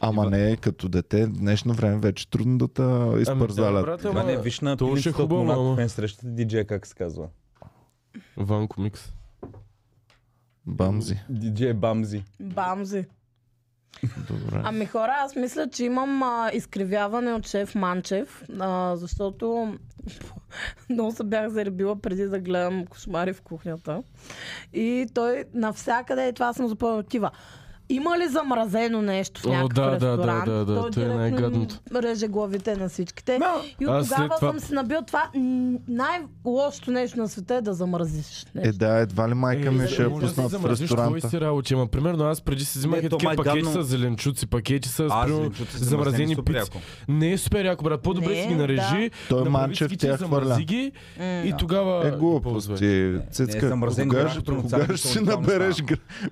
Ама 0.00 0.30
не, 0.30 0.56
като 0.56 0.88
дете, 0.88 1.26
днешно 1.26 1.74
време 1.74 1.98
вече 1.98 2.30
трудно 2.30 2.58
да 2.58 2.68
те 2.68 2.82
Ами 2.82 3.14
да, 3.14 3.20
изпързалят. 3.20 3.84
брат, 3.84 4.00
Това 4.00 4.22
не, 4.22 4.32
ама 4.32 4.42
виж 4.42 4.60
на 4.60 4.76
то 4.76 4.96
ще 4.96 5.08
е 5.08 5.12
хубаво, 5.12 5.52
ама. 5.52 5.88
срещате 5.88 6.26
диджея, 6.26 6.66
как 6.66 6.86
се 6.86 6.94
казва. 6.94 7.28
Ванко 8.36 8.80
микс. 8.80 9.12
Бамзи. 10.66 11.20
Диджей 11.28 11.72
Бамзи. 11.72 12.24
Бамзи. 12.40 13.06
Добре. 14.28 14.60
Ами 14.64 14.86
хора, 14.86 15.14
аз 15.18 15.36
мисля, 15.36 15.70
че 15.70 15.84
имам 15.84 16.22
а, 16.22 16.50
изкривяване 16.54 17.32
от 17.32 17.46
шеф 17.46 17.74
Манчев, 17.74 18.42
а, 18.60 18.96
защото 18.96 19.76
много 20.90 21.12
се 21.12 21.24
бях 21.24 21.48
заребила 21.48 21.96
преди 22.00 22.24
да 22.24 22.40
гледам 22.40 22.86
кошмари 22.86 23.32
в 23.32 23.42
кухнята. 23.42 24.02
И 24.72 25.06
той 25.14 25.44
навсякъде, 25.54 26.28
и 26.28 26.32
това 26.32 26.52
съм 26.52 26.68
запомнила, 26.68 26.98
отива. 26.98 27.30
Има 27.88 28.18
ли 28.18 28.28
замразено 28.28 29.02
нещо 29.02 29.40
в 29.40 29.46
О, 29.46 29.48
някакъв 29.48 29.74
да, 29.74 29.82
да, 29.82 29.92
ресторант? 29.92 30.44
да, 30.44 30.52
да, 30.52 30.64
да, 30.64 30.74
той 30.74 30.90
това 30.90 31.02
е 31.02 31.06
директно 31.06 31.18
най-гадното. 31.20 31.74
реже 31.94 32.28
главите 32.28 32.76
на 32.76 32.88
всичките. 32.88 33.38
И 33.80 33.86
от 33.86 34.02
тогава 34.02 34.04
това- 34.28 34.38
съм 34.40 34.60
си 34.60 34.74
набил 34.74 34.98
това. 35.06 35.30
Най-лошото 35.88 36.90
нещо 36.90 37.18
на 37.18 37.28
света 37.28 37.54
е 37.54 37.60
да 37.60 37.74
замразиш 37.74 38.46
нещо. 38.54 38.68
Е, 38.68 38.72
да, 38.72 38.98
едва 38.98 39.28
ли 39.28 39.34
майка 39.34 39.72
ми 39.72 39.88
ще 39.88 40.02
я 40.02 40.08
може 40.10 40.22
да 40.22 40.28
си 40.28 40.34
пуснат 40.34 40.48
в 40.48 40.52
замразиш 40.52 40.86
твои 40.86 40.98
ресторанта. 40.98 41.28
си 41.28 41.40
работи, 41.40 41.74
ама 41.74 41.86
примерно 41.86 42.24
аз 42.24 42.40
преди 42.40 42.64
си 42.64 42.78
взимах 42.78 43.00
такива 43.02 43.36
пакети 43.36 43.62
гадно. 43.62 43.82
с 43.82 43.86
зеленчуци, 43.86 44.46
пакети 44.46 44.88
с 44.88 45.06
А, 45.10 45.24
примерно, 45.24 45.50
замразени 45.72 46.36
пици. 46.36 46.70
Не 47.08 47.32
е 47.32 47.38
супер 47.38 47.64
яко, 47.64 47.84
брат. 47.84 48.02
По-добре 48.02 48.34
си 48.34 48.48
ги 48.48 48.54
нарежи, 48.54 49.10
Той 49.28 49.48
Манчев 49.48 49.92
тя 49.98 50.16
хвърля. 50.16 50.58
и 51.20 51.54
тогава 51.58 52.06
Е, 52.82 52.86
е 52.86 53.18
Цецка, 53.30 53.68
замразен 53.68 54.08
кога, 54.08 54.28
ще- 54.28 54.40
си 54.98 55.18
уникално 55.18 55.40
набереш? 55.40 55.82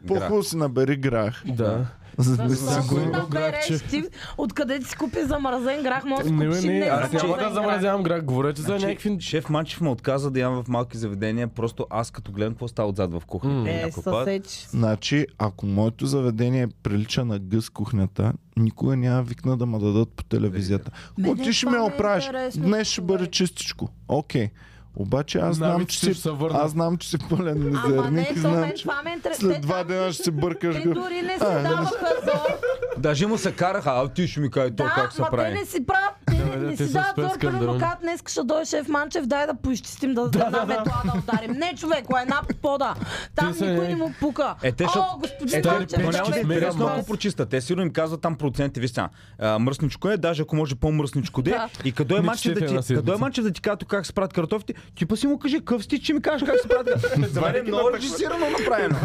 По-хубаво 0.07 0.43
си 0.43 0.57
набери 0.57 0.97
грах. 0.97 1.45
Да. 1.57 1.87
За 2.19 2.37
да 2.37 2.57
си 2.57 2.65
Защо 2.65 2.95
го... 2.95 3.01
си 3.01 3.07
набереш 3.07 3.83
ти? 3.91 4.05
Откъде 4.39 4.79
ти 4.79 4.85
си 4.85 4.97
купи 4.97 5.19
замразен 5.23 5.83
грах? 5.83 6.05
Може 6.05 6.23
да 6.25 6.31
Не, 6.31 6.47
купиш 6.47 6.63
бе, 6.63 6.77
и 6.77 6.79
не, 6.79 6.87
аз 6.87 7.13
няма 7.13 7.37
да 7.37 7.51
замразявам 7.55 8.03
грах. 8.03 8.25
Говорете 8.25 8.61
за 8.61 8.67
Значи, 8.67 8.87
някакви... 8.87 9.17
Шеф 9.21 9.51
Манчев 9.51 9.81
ме 9.81 9.89
отказа 9.89 10.31
да 10.31 10.41
ям 10.41 10.63
в 10.63 10.69
малки 10.69 10.97
заведения, 10.99 11.49
просто 11.49 11.87
аз 11.91 12.11
като 12.11 12.33
гледам 12.33 12.53
какво 12.53 12.69
става 12.69 12.89
отзад 12.89 13.13
в 13.13 13.23
кухнята. 13.27 13.71
Е, 13.71 13.91
съсеч. 13.91 14.67
Значи, 14.71 15.27
ако 15.39 15.67
моето 15.67 16.07
заведение 16.07 16.69
прилича 16.83 17.25
на 17.25 17.39
гъс 17.39 17.71
кухнята, 17.71 18.33
никога 18.57 18.97
няма 18.97 19.23
викна 19.23 19.57
да 19.57 19.67
ме 19.67 19.79
дадат 19.79 20.09
по 20.09 20.25
телевизията. 20.25 20.91
Мене 21.19 21.33
О, 21.41 21.45
ти 21.45 21.53
ще 21.53 21.67
ме 21.67 21.77
е 21.77 21.81
оправиш. 21.81 22.31
Днес 22.57 22.89
ще 22.89 23.01
бъде 23.01 23.27
чистичко. 23.27 23.89
Окей. 24.09 24.51
Обаче 24.97 25.39
аз 25.39 25.57
знам, 25.57 25.87
че 25.87 25.99
си, 25.99 26.15
се 26.15 26.31
върнат. 26.31 26.63
аз 26.63 26.71
знам, 26.71 26.97
че 26.97 27.09
си 27.09 27.17
пълен 27.31 27.77
Ама 27.85 28.11
не, 28.11 28.11
мизерник 28.11 28.35
то 28.35 28.41
знам, 28.41 28.61
мен 28.61 28.73
че 28.77 28.83
това 28.83 29.03
ме 29.03 29.11
интересува. 29.13 29.53
след 29.53 29.63
два 29.63 29.85
дена 29.85 30.13
ще 30.13 30.23
си 30.23 30.31
бъркаш 30.31 30.77
Те 30.77 30.89
дори 30.89 31.23
не 31.23 31.37
нали? 31.41 31.63
даваха 31.63 32.15
зор. 32.25 32.57
Даже 33.01 33.27
му 33.27 33.39
се 33.39 33.53
караха, 33.53 33.91
а 33.91 34.09
ти 34.09 34.29
ще 34.29 34.41
ми 34.41 34.51
кажи 34.51 34.71
то 34.77 34.83
Да, 34.83 34.93
как 34.95 35.13
се 35.13 35.21
ма 35.21 35.31
те 35.31 35.37
прави. 35.37 35.55
не 35.55 35.65
си 35.65 35.87
правят, 35.87 36.15
те 36.27 36.35
не 36.35 36.67
не 36.67 36.77
те 36.77 36.87
си 36.87 36.93
са 36.93 36.93
дава 36.93 37.09
супер 37.09 37.23
твърд, 37.23 37.41
примерно, 37.41 37.73
когато 37.73 38.01
днес 38.03 38.23
ще 38.29 38.43
дойде 38.45 38.65
шеф 38.65 38.89
Манчев, 38.89 39.27
дай 39.27 39.47
да 39.47 39.55
поизчистим 39.55 40.15
да, 40.15 40.29
да, 40.29 40.45
една 40.47 40.65
метла 40.67 41.03
да 41.05 41.19
ударим. 41.19 41.53
Не, 41.53 41.75
човек, 41.77 42.05
една 42.23 42.41
пода. 42.63 42.95
Там 43.35 43.55
Те 43.59 43.71
никой 43.71 43.87
е. 43.87 43.89
не 43.89 43.97
му 43.97 44.13
пука. 44.21 44.55
Е, 44.63 44.73
те, 44.73 44.85
О, 44.85 45.19
господин 45.19 45.59
Е, 45.59 45.63
те 45.63 46.03
Манчев, 46.03 46.37
е 46.37 46.41
интересно, 46.41 46.87
ако. 46.87 47.47
Те 47.51 47.61
сигурно 47.61 47.83
им 47.83 47.93
казват 47.93 48.21
там 48.21 48.35
проценти. 48.35 48.81
Виж 48.81 48.91
сега, 48.91 49.09
а, 49.39 49.59
мръсничко 49.59 50.09
е, 50.09 50.17
даже 50.17 50.43
ако 50.43 50.57
може 50.57 50.75
по-мръсничко 50.75 51.43
де. 51.43 51.51
Да. 51.51 51.69
И 51.85 51.93
къде 51.93 52.15
е 52.15 52.21
Не 52.21 52.27
манчев 52.27 52.43
четете 52.43 52.75
да 52.75 52.83
ти, 52.83 52.95
къде 52.95 53.13
е 53.13 53.17
манчев 53.17 53.45
да 53.45 53.51
ти 53.51 53.61
казва 53.61 53.79
как 53.89 54.07
се 54.07 54.13
правят 54.13 54.33
картофите, 54.33 54.75
ти 54.95 55.07
па 55.07 55.17
си 55.17 55.27
му 55.27 55.39
кажи 55.39 55.61
къв 55.65 55.85
си, 55.85 56.03
че 56.03 56.13
ми 56.13 56.23
кажеш 56.23 56.49
как 56.49 56.61
се 56.61 56.69
правят 56.69 57.35
мен 57.35 57.57
е 57.57 57.63
много 57.69 57.93
режисирано 57.93 58.47
направено. 58.51 58.97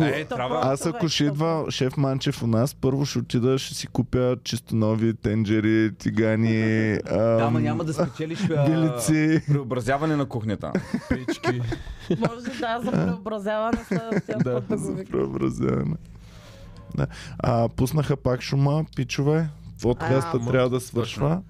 Е, 0.00 0.26
аз 0.62 0.86
ако 0.86 1.08
ще 1.08 1.24
идва 1.24 1.66
шеф 1.70 1.96
Манчев 2.00 2.42
у 2.42 2.46
нас, 2.46 2.74
първо 2.74 3.06
ще 3.06 3.18
отида, 3.18 3.58
ще 3.58 3.74
си 3.74 3.86
купя 3.86 4.36
чисто 4.44 4.76
нови 4.76 5.14
тенджери, 5.14 5.94
тигани, 5.94 6.98
Да, 6.98 7.38
ама 7.40 7.58
ам, 7.58 7.62
няма 7.62 7.84
да 7.84 7.94
спечелиш 7.94 8.38
а, 8.50 8.64
билици. 8.66 9.42
преобразяване 9.46 10.16
на 10.16 10.26
кухнята. 10.26 10.72
Печки. 11.08 11.60
Може 12.18 12.34
да 12.36 12.80
за 12.80 12.90
преобразяване 12.92 13.78
следващия 13.84 14.38
Да. 14.44 14.54
път 14.54 14.68
да 14.68 14.78
за 14.78 15.04
преобразяване. 15.04 15.96
Да. 16.96 17.06
А, 17.38 17.68
пуснаха 17.68 18.16
пак 18.16 18.42
шума, 18.42 18.84
пичове. 18.96 19.48
Подкаста 19.82 20.36
А, 20.36 20.46
трябва 20.46 20.70
да 20.70 20.80
свършва, 20.80 21.42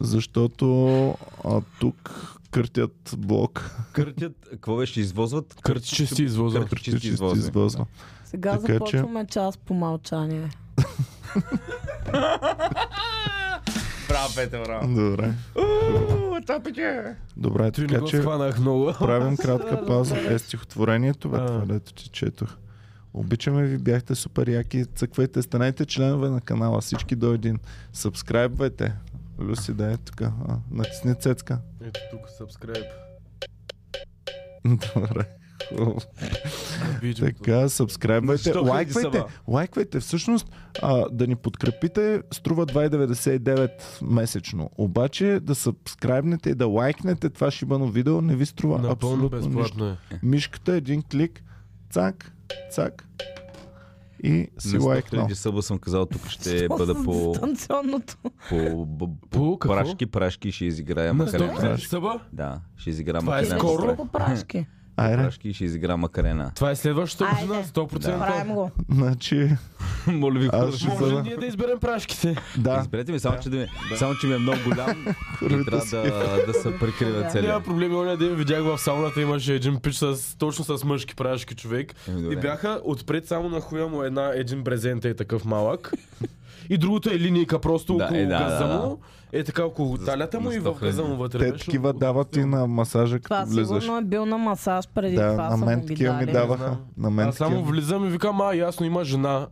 защото 0.00 1.06
а, 1.44 1.60
тук 1.80 2.24
къртят 2.50 3.14
блок. 3.18 3.76
Къртят, 3.92 4.32
какво 4.50 4.76
беше, 4.76 5.00
извозват? 5.00 5.54
Къртиче 5.62 6.06
си 6.06 6.22
извозват. 6.22 6.68
Къртиче 6.68 6.90
си 6.90 6.96
Чисти 6.96 7.08
извозват. 7.08 7.38
извозва. 7.38 7.86
Сега 8.30 8.52
Така 8.52 8.66
че- 8.66 8.72
започваме 8.72 9.26
час 9.26 9.56
по 9.56 9.74
мълчание. 9.74 10.48
Браво, 14.08 14.34
Петър, 14.36 14.64
браво. 14.64 14.94
Добре. 14.94 15.34
Добре, 17.36 17.70
Той 17.72 17.84
не 17.84 17.88
така 17.88 18.06
че 18.06 18.16
много. 18.60 18.92
правим 18.98 19.36
кратка 19.36 19.82
пауза. 19.86 20.16
Е 20.18 20.38
стихотворението, 20.38 21.28
бе, 21.28 21.36
това 21.36 21.58
дето 21.58 21.94
ти 21.94 22.08
четох. 22.08 22.56
Обичаме 23.14 23.62
ви, 23.62 23.78
бяхте 23.78 24.14
супер 24.14 24.48
яки. 24.48 24.84
Цъквайте, 24.86 25.42
станете 25.42 25.86
членове 25.86 26.28
на 26.30 26.40
канала. 26.40 26.80
Всички 26.80 27.16
до 27.16 27.32
един. 27.32 27.58
Сабскрайбвайте. 27.92 28.92
Люси, 29.40 29.72
да 29.74 29.92
е 29.92 29.96
тук. 29.96 30.20
Натисни 30.70 31.14
цецка. 31.14 31.58
Ето 31.80 32.00
тук, 32.10 32.20
subscribe. 32.40 32.86
Добре. 34.94 35.24
Така, 37.16 37.68
сабскрайбвайте, 37.68 38.48
На 38.48 38.54
100 38.54 38.58
000 38.58 38.70
лайквайте, 38.70 39.24
лайквайте. 39.48 40.00
Всъщност, 40.00 40.50
а, 40.82 41.08
да 41.10 41.26
ни 41.26 41.36
подкрепите 41.36 42.22
струва 42.32 42.66
2,99 42.66 43.70
месечно. 44.02 44.70
Обаче 44.78 45.40
да 45.42 45.54
сабскрайбнете 45.54 46.50
и 46.50 46.54
да 46.54 46.66
лайкнете 46.66 47.30
това 47.30 47.50
шибано 47.50 47.86
видео 47.86 48.20
не 48.20 48.36
ви 48.36 48.46
струва 48.46 48.78
Напълно 48.78 48.92
абсолютно 49.26 49.38
нищо. 49.38 49.50
безплатно 49.52 49.86
е. 49.86 49.96
Мишката, 50.22 50.72
един 50.72 51.02
клик, 51.02 51.42
цак, 51.90 52.32
цак 52.70 53.04
и 54.24 54.48
си 54.58 54.74
На 54.74 54.80
100 54.80 54.84
лайкнал. 54.84 55.26
000 55.26 55.32
съба 55.32 55.62
съм 55.62 55.78
казал, 55.78 56.06
тук 56.06 56.28
ще 56.28 56.68
бъда 56.68 57.04
по, 57.04 57.30
дистанционното. 57.32 58.16
по, 58.48 58.86
по, 58.90 59.08
По 59.30 59.58
прашки, 59.58 60.06
прашки 60.06 60.52
ще 60.52 60.64
изиграя 60.64 61.14
На 61.14 61.24
макарена. 61.24 61.52
100 61.52 61.74
000 61.74 61.86
съба? 61.88 62.20
Да, 62.32 62.60
ще 62.76 62.90
изиграя 62.90 63.20
Това 63.20 63.38
е 63.38 63.42
макарена. 63.42 63.60
скоро? 63.60 63.96
По 63.96 64.06
прашки. 64.06 64.66
Айде, 64.98 65.16
Прашки 65.16 65.48
и 65.48 65.54
ще 65.54 65.64
изиграя 65.64 65.96
макарена. 65.96 66.52
Това 66.54 66.70
е 66.70 66.76
следващата 66.76 67.24
Айде. 67.26 67.46
година, 67.46 67.64
100%. 67.64 68.18
Правим 68.18 68.54
го. 68.54 68.70
значи, 68.90 69.50
Моля 70.06 70.38
ви, 70.38 70.48
хора, 70.48 70.72
ще 70.72 70.88
Може 70.90 71.22
ние 71.22 71.36
да 71.36 71.46
изберем 71.46 71.78
прашките. 71.78 72.36
Да, 72.56 72.78
Изберете 72.80 73.12
ми, 73.12 73.18
само, 73.20 73.36
че, 73.38 73.50
да 73.50 73.56
ми, 73.56 73.66
само 73.96 74.14
че 74.14 74.26
ми 74.26 74.34
е 74.34 74.38
много 74.38 74.58
голям 74.64 75.06
и 75.42 75.64
трябва 75.64 75.86
да, 75.92 76.46
да 76.46 76.54
се 76.54 76.78
прикрива 76.78 77.18
Да. 77.18 77.28
целия. 77.28 77.48
Няма 77.48 77.64
проблеми, 77.64 77.94
оня 77.94 78.16
ден 78.16 78.34
видях 78.34 78.62
в 78.62 78.78
сауната 78.78 79.20
имаше 79.20 79.54
един 79.54 79.76
пич 79.76 79.94
с, 79.94 80.38
точно 80.38 80.64
с 80.68 80.84
мъжки 80.84 81.14
прашки 81.14 81.54
човек. 81.54 81.94
Добре. 82.08 82.32
И 82.32 82.36
бяха 82.36 82.80
отпред 82.84 83.26
само 83.26 83.48
на 83.48 83.60
хуя 83.60 83.86
му 83.86 84.02
една, 84.02 84.32
един 84.34 84.62
брезент 84.62 85.04
е 85.04 85.14
такъв 85.14 85.44
малък. 85.44 85.92
И 86.70 86.78
другото 86.78 87.10
е 87.10 87.18
линейка 87.18 87.60
просто 87.60 87.96
Да, 87.96 88.04
около 88.04 88.18
е, 88.18 88.22
да, 88.22 88.38
газа 88.38 88.58
да, 88.58 88.68
да. 88.68 88.96
Е 89.32 89.44
така 89.44 89.64
около 89.64 89.98
талята 89.98 90.40
му 90.40 90.52
и 90.52 90.58
в 90.58 90.74
газа 90.74 91.04
му 91.04 91.16
вътре. 91.16 91.38
те 91.38 91.52
беше 91.52 91.64
такива 91.64 91.92
дават 91.92 92.36
и 92.36 92.44
на 92.44 92.66
масажа, 92.66 93.20
Това 93.20 93.36
като 93.36 93.50
влизаш. 93.50 93.82
сигурно 93.82 93.98
е 93.98 94.04
бил 94.04 94.26
на 94.26 94.38
масаж 94.38 94.88
преди 94.88 95.16
Да, 95.16 95.30
това. 95.30 95.44
на 95.44 95.58
са 95.58 95.64
мен 95.64 95.74
му 95.74 95.82
ги 95.82 95.88
такива 95.88 96.14
ми 96.14 96.20
дали. 96.20 96.32
даваха. 96.32 96.76
На 96.96 97.10
мен 97.10 97.28
Аз 97.28 97.36
само 97.36 97.50
такива. 97.50 97.70
влизам 97.70 98.04
и 98.04 98.10
викам, 98.10 98.40
а, 98.40 98.54
ясно, 98.54 98.86
има 98.86 99.04
жена. 99.04 99.46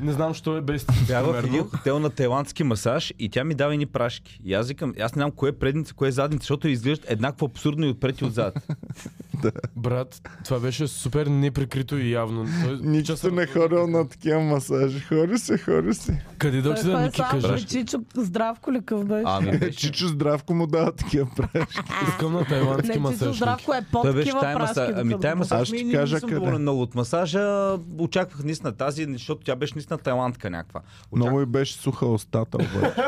Не 0.00 0.12
знам, 0.12 0.34
що 0.34 0.56
е 0.56 0.60
без 0.60 0.86
Бях 1.08 1.24
в 1.24 1.44
един 1.44 1.64
хотел 1.64 1.98
на 1.98 2.10
тайландски 2.10 2.64
масаж 2.64 3.12
и 3.18 3.28
тя 3.28 3.44
ми 3.44 3.54
дава 3.54 3.72
едни 3.72 3.86
прашки. 3.86 4.40
И 4.44 4.54
аз 4.54 4.68
викам, 4.68 4.94
аз 5.00 5.14
не 5.14 5.20
знам 5.20 5.30
кое 5.30 5.48
е 5.48 5.52
предница, 5.52 5.94
кое 5.94 6.08
е 6.08 6.12
задница, 6.12 6.42
защото 6.42 6.68
изглеждат 6.68 7.10
еднакво 7.10 7.46
абсурдно 7.46 7.86
и 7.86 7.90
отпред 7.90 8.20
и 8.20 8.24
отзад. 8.24 8.54
Брат, 9.76 10.20
това 10.44 10.60
беше 10.60 10.88
супер 10.88 11.26
неприкрито 11.26 11.98
и 11.98 12.12
явно. 12.12 12.46
Той, 12.64 12.78
Нито 12.82 13.06
често- 13.06 13.30
не 13.30 13.46
ходил 13.46 13.86
на 13.86 14.08
такива 14.08 14.40
масажи. 14.40 15.00
Хори 15.00 15.38
се, 15.38 15.58
хори 15.58 15.94
се. 15.94 16.22
Къде 16.38 16.60
да 16.62 16.70
отида, 16.70 16.92
е 16.92 17.04
Ники, 17.04 17.22
при 17.42 17.64
Чичо 17.64 17.98
Здравко 18.16 18.72
ли 18.72 18.80
къв 18.82 19.04
беше? 19.04 19.22
Ами 19.26 19.48
Е, 19.48 19.58
беше, 19.58 19.78
Чичо 19.78 20.08
Здравко 20.08 20.54
му 20.54 20.66
дава 20.66 20.92
такива 20.92 21.26
прашки. 21.36 21.78
Искам 22.08 22.32
на 22.32 22.44
тайландски 22.44 22.88
Чичо 22.88 23.00
масаж. 23.00 23.20
Ники. 23.20 23.36
Здравко 23.36 23.74
е 23.74 23.84
под 23.92 24.02
той 24.02 24.12
беше 24.12 24.24
такива 24.24 24.40
тая 24.40 24.56
прашки. 24.56 24.92
Ами 24.96 25.14
го- 25.14 25.36
масаж 25.36 25.60
Аз 25.60 25.68
ще 25.68 25.84
ми 25.84 25.92
кажа 25.92 26.20
къде. 26.20 26.58
много 26.58 26.82
от 26.82 26.94
масажа. 26.94 27.74
Очаквах 27.98 28.44
наистина 28.44 28.72
тази, 28.72 29.06
защото 29.08 29.40
тя 29.44 29.56
беше 29.56 29.74
наистина 29.90 29.98
тайландка 30.04 30.50
някаква. 30.50 30.80
Много 31.12 31.40
и 31.40 31.46
беше 31.46 31.72
суха 31.72 32.06
устата, 32.06 32.56
обаче. 32.56 32.94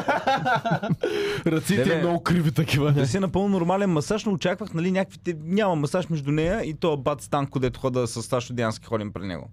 Ръците 1.47 1.87
Леле. 1.87 2.01
много 2.01 2.23
криви 2.23 2.53
такива. 2.53 2.93
Да 2.93 3.07
си 3.07 3.19
напълно 3.19 3.49
нормален 3.49 3.91
масаж, 3.91 4.25
но 4.25 4.33
очаквах, 4.33 4.75
нали, 4.75 4.91
някакви... 4.91 5.37
Няма 5.45 5.75
масаж 5.75 6.09
между 6.09 6.31
нея 6.31 6.63
и 6.63 6.75
то 6.75 6.97
бат 6.97 7.23
Станко, 7.23 7.59
дето 7.59 7.81
хода 7.81 8.07
с 8.07 8.23
Сашо 8.23 8.53
Дянски, 8.53 8.87
ходим 8.87 9.13
при 9.13 9.27
него. 9.27 9.51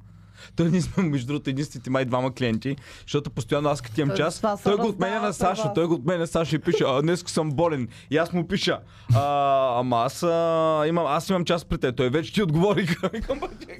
Той 0.55 0.69
ние 0.69 0.81
сме, 0.81 1.03
между 1.03 1.27
другото, 1.27 1.49
единствените 1.49 1.89
май 1.89 2.05
двама 2.05 2.33
клиенти, 2.33 2.75
защото 3.01 3.29
постоянно 3.29 3.69
аз 3.69 3.81
като 3.81 4.01
имам 4.01 4.17
час, 4.17 4.41
той 4.63 4.77
го 4.77 4.87
отменя 4.87 5.21
на 5.21 5.31
вас. 5.31 5.73
той 5.75 5.87
го 5.87 5.93
отменя 5.93 6.19
на 6.19 6.27
Сашо 6.27 6.55
и 6.55 6.59
пише, 6.59 6.83
а, 6.87 7.01
днес 7.01 7.23
съм 7.27 7.51
болен. 7.51 7.87
И 8.11 8.17
аз 8.17 8.33
му 8.33 8.47
пиша, 8.47 8.79
а, 9.15 9.79
ама 9.79 9.97
аз, 9.97 10.23
а, 10.23 10.83
имам, 10.87 11.05
аз 11.07 11.29
имам 11.29 11.45
час 11.45 11.65
при 11.65 11.77
те. 11.77 11.91
Той 11.91 12.09
вече 12.09 12.33
ти 12.33 12.41
«Бе, 12.45 12.85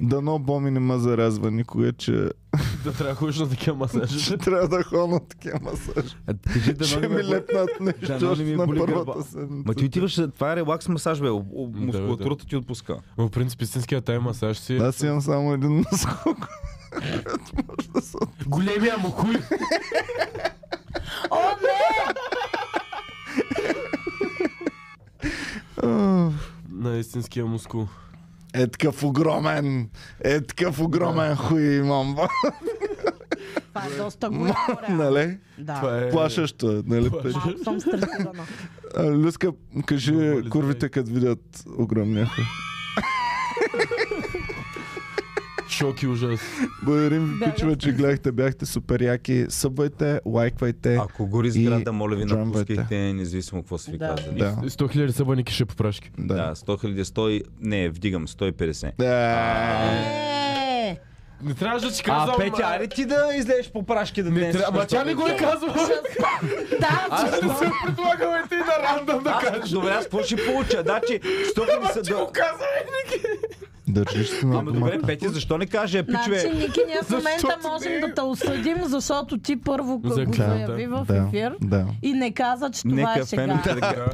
Дано 0.00 0.38
Боми 0.38 0.70
не 0.70 0.80
ме 0.80 0.98
зарязва 0.98 1.50
никога, 1.50 1.92
че, 1.92 2.12
Да 2.84 2.92
трябва 2.92 3.12
да 3.12 3.14
ходиш 3.14 3.38
на 3.38 3.48
такива 3.48 3.76
масажи. 3.76 4.24
че 4.24 4.36
трябва 4.36 4.68
да 4.68 4.82
ходя 4.82 5.06
на 5.06 5.20
такива 5.28 5.58
масажи. 5.62 6.16
кажи, 6.52 6.72
дано 6.72 6.88
Ще 6.88 7.00
ме 7.00 7.08
ми 7.08 7.14
боли. 7.14 7.26
лепнат 7.28 7.70
нещо 7.80 8.18
не 8.20 8.26
още 8.26 8.44
ми 8.44 8.56
на 8.56 8.66
първата 8.66 9.22
седмица. 9.22 9.62
Ма 9.66 9.74
ти 9.74 9.84
отиваш, 9.84 10.14
това 10.14 10.52
е 10.52 10.56
релакс 10.56 10.88
масаж, 10.88 11.20
бе. 11.20 11.28
Да, 11.28 11.80
Мускулатурата 11.80 12.46
ти 12.46 12.56
отпуска. 12.56 12.96
В 13.16 13.30
принцип 13.30 13.62
истинският 13.62 14.04
тай 14.04 14.18
масаж 14.18 14.58
си... 14.58 14.76
Аз 14.76 15.02
имам 15.02 15.20
само 15.20 15.54
един 15.54 15.84
наскок. 15.92 16.48
Който 16.90 17.52
може 17.68 17.88
да 17.94 18.00
се 18.00 18.16
Големия 18.46 18.98
му 18.98 19.10
хуй! 19.10 19.34
О, 21.30 21.38
не! 21.62 22.14
А, 25.82 25.88
На 26.72 26.96
истинския 26.98 27.46
мускул. 27.46 27.88
Е 28.54 28.66
такъв 28.66 29.02
огромен, 29.02 29.88
е 30.24 30.40
такъв 30.40 30.80
огромен 30.80 31.36
хуй 31.36 31.62
имам. 31.76 32.16
Това 33.68 33.86
е 33.86 33.96
доста 33.96 34.30
голямо. 34.30 34.54
нали? 34.90 35.38
Да. 35.58 35.74
Това 35.74 35.98
е... 35.98 36.10
Плашещо 36.10 36.70
е, 36.70 36.82
нали? 36.86 37.10
Плашещо. 37.10 37.38
Малко 37.44 37.64
съм 37.64 37.80
стресирана. 37.80 38.46
Люска, 38.98 39.52
кажи 39.86 40.14
курвите, 40.50 40.88
като 40.88 41.10
видят 41.10 41.64
огромния 41.78 42.26
хуй. 42.26 42.44
Шок 45.78 46.02
и 46.02 46.06
ужас. 46.06 46.40
Благодарим 46.82 47.24
ви, 47.34 47.44
пичове, 47.46 47.76
че 47.76 47.92
гледахте, 47.92 48.32
бяхте 48.32 48.66
супер 48.66 49.00
яки. 49.02 49.46
Събвайте, 49.48 50.20
лайквайте. 50.26 50.94
Ако 50.96 51.26
гори 51.26 51.50
сграда, 51.50 51.92
моля 51.92 52.16
ви, 52.16 52.24
напускайте, 52.26 52.94
независимо 53.12 53.62
какво 53.62 53.78
са 53.78 53.90
ви 53.90 53.98
Да. 53.98 54.08
казали. 54.08 54.38
Да. 54.38 54.56
100 54.56 54.68
000 54.68 55.08
събаники 55.08 55.52
ще 55.52 55.64
попрашки. 55.64 56.10
Да, 56.18 56.34
Да. 56.36 56.54
100 56.54 56.80
хиляди, 56.80 57.04
100... 57.04 57.42
Не, 57.60 57.88
вдигам 57.88 58.26
150. 58.28 58.92
Да. 58.98 59.06
Е, 60.82 60.96
Не 61.42 61.54
трябваше 61.54 61.86
да 61.86 61.92
ти 61.92 62.00
А, 62.00 62.04
казвам... 62.06 62.36
Петя, 62.38 62.62
айде 62.64 62.86
ти 62.86 63.04
да 63.04 63.28
излезеш 63.36 63.70
по 63.70 63.82
прашки 63.82 64.22
да 64.22 64.30
Не 64.30 64.40
днес. 64.40 64.52
трябва, 64.52 64.66
ама 64.70 64.86
тя 64.86 65.04
не 65.04 65.14
го 65.14 65.26
е 65.26 65.36
казвала. 65.36 65.74
Да, 66.80 67.06
Аз 67.10 67.28
Ще 67.28 67.48
се 67.48 67.70
предлагаме 67.86 68.42
ти 68.48 68.54
на 68.56 68.88
рандъм 68.88 69.22
да 69.24 69.40
кажеш. 69.42 69.70
добре, 69.70 69.90
аз 69.90 70.04
какво 70.04 70.22
ще 70.22 70.36
получа? 70.36 70.82
Значи, 70.82 71.20
100 71.22 71.64
хиляди 71.66 71.86
са... 71.86 72.02
Ти 72.02 72.12
го 72.12 72.30
каза. 72.32 72.64
Държиш 73.88 74.28
се 74.28 74.46
на 74.46 74.58
Ама 74.58 74.72
добре. 74.72 74.98
Пети, 75.06 75.28
защо 75.28 75.58
не 75.58 75.66
каже, 75.66 76.02
пичове? 76.02 76.38
Значи, 76.38 76.56
Ники, 76.56 76.80
ние 76.86 77.02
в 77.02 77.10
момента 77.10 77.58
можем 77.68 77.92
не 77.92 78.00
да 78.00 78.14
те 78.14 78.20
осъдим, 78.20 78.76
защото 78.84 79.38
ти 79.38 79.56
първо 79.56 80.00
За 80.04 80.24
го 80.24 80.32
заяви 80.32 80.86
в 80.86 81.06
ефир 81.10 81.54
да. 81.60 81.86
и 82.02 82.12
не 82.12 82.32
каза, 82.32 82.70
че 82.70 82.82
това 82.82 82.94
Нека 82.94 83.20
е 83.20 83.26
шега. 83.26 83.60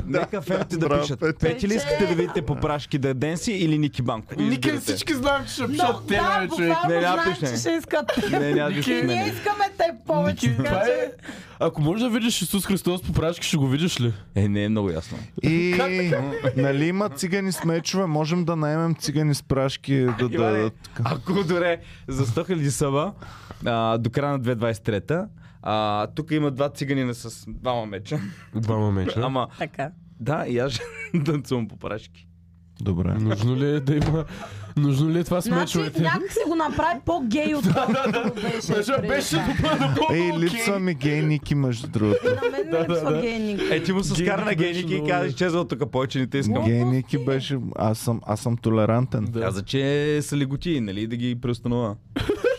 нека 0.07 0.43
феновете 0.43 0.77
да 0.77 1.01
пишат. 1.01 1.21
Петя. 1.21 1.39
Пети 1.39 1.69
ли 1.69 1.75
искате 1.75 2.07
да 2.07 2.15
видите 2.15 2.43
по 2.43 2.57
прашки 2.57 2.99
да 2.99 3.15
Денси 3.15 3.53
или 3.53 3.79
Ники 3.79 4.03
Банко? 4.03 4.35
Ники 4.39 4.73
всички 4.73 5.15
знаем, 5.15 5.45
че 5.47 5.53
ще 5.53 5.67
пишат 5.67 5.97
те, 6.09 6.17
да, 6.17 6.41
бе, 6.41 6.49
човек. 6.49 6.77
Не, 6.89 7.33
пишне. 7.33 7.51
че 7.51 7.57
ще 7.57 7.71
искат. 7.71 8.07
Не, 8.31 8.69
пишат 8.69 9.05
ние 9.05 9.27
искаме 9.27 9.71
те 9.79 9.91
повече. 10.07 10.47
Е... 10.47 11.11
Ако 11.61 11.83
можеш 11.83 12.03
да 12.03 12.11
видиш 12.11 12.43
Исус 12.43 12.67
Христос 12.67 13.03
по 13.03 13.13
прашки, 13.13 13.47
ще 13.47 13.57
го 13.57 13.67
видиш 13.69 14.01
ли? 14.01 14.13
Е, 14.35 14.49
не 14.49 14.65
е 14.65 14.69
много 14.69 14.91
ясно. 14.91 15.19
И 15.43 15.81
нали 16.57 16.87
има 16.87 17.09
цигани 17.09 17.53
с 17.53 17.65
мечове, 17.65 18.07
можем 18.07 18.45
да 18.45 18.57
наемем 18.57 18.95
цигани 18.95 19.35
с 19.35 19.43
прашки 19.43 19.64
да 20.19 20.35
Иване, 20.35 20.57
дадат. 20.57 20.91
Ако 21.05 21.33
добре, 21.33 21.81
за 22.09 22.27
100 22.27 22.51
000 22.51 22.69
съба 22.69 23.13
а, 23.67 23.99
до 23.99 24.11
края 24.11 24.33
на 24.33 24.41
2023 24.41 25.27
а, 25.63 26.07
тук 26.07 26.31
има 26.31 26.51
два 26.51 26.69
циганина 26.69 27.15
с 27.15 27.45
двама 27.49 27.87
меча. 27.87 28.21
Двама 28.55 28.93
меча. 28.93 29.21
Ама, 29.25 29.49
Така. 29.59 29.91
да, 30.21 30.47
и 30.49 30.59
аз 30.59 30.73
ще 30.73 30.83
танцувам 31.25 31.69
по 31.69 31.77
прашки. 31.77 32.29
Добре. 32.81 33.15
Нужно 33.15 33.57
ли 33.57 33.67
е 33.67 33.81
да 33.81 33.97
има... 33.97 34.25
Нужно 34.77 35.11
ли 35.11 35.19
е 35.19 35.25
това 35.25 35.41
с 35.41 35.45
Значи 35.45 35.79
мечовете? 35.79 36.03
някак 36.03 36.33
си 36.33 36.39
го 36.49 36.55
направи 36.55 37.01
по-гей 37.05 37.55
отколкото 37.55 38.35
беше. 38.35 38.73
Беше, 38.73 38.93
преди 38.93 39.09
беше 39.09 39.29
това. 39.29 39.55
добър, 39.55 39.89
добър, 39.89 40.15
Ей, 40.15 40.33
липсва 40.39 40.79
ми 40.79 40.95
гей 40.95 41.23
Ники, 41.23 41.55
между 41.55 41.89
другото. 41.89 42.21
На 42.25 42.51
мен 42.51 42.67
ми 42.67 42.89
липсва 42.89 43.13
да. 43.13 43.21
гей 43.21 43.39
Ники. 43.39 43.65
Е, 43.71 43.83
ти 43.83 43.93
му 43.93 44.03
с 44.03 44.09
Гейники 44.09 44.31
кара 44.31 44.45
на 44.45 44.47
беше 44.47 44.57
гейники 44.57 44.93
и 44.93 44.97
много 44.97 45.09
каза, 45.09 45.27
изчезва 45.27 45.61
от 45.61 45.69
тук, 45.69 45.91
повече 45.91 46.19
не 46.19 46.27
те 46.27 46.39
искам. 46.39 46.65
Гей 46.65 46.85
Ники 46.85 47.19
беше... 47.19 47.59
Аз 47.77 47.99
съм, 47.99 48.21
аз 48.27 48.41
съм 48.41 48.57
толерантен. 48.57 49.25
Да. 49.31 49.41
Каза, 49.41 49.63
че 49.63 50.19
са 50.23 50.37
леготи, 50.37 50.81
нали, 50.81 51.07
да 51.07 51.17
ги 51.17 51.41
преустанова. 51.41 51.97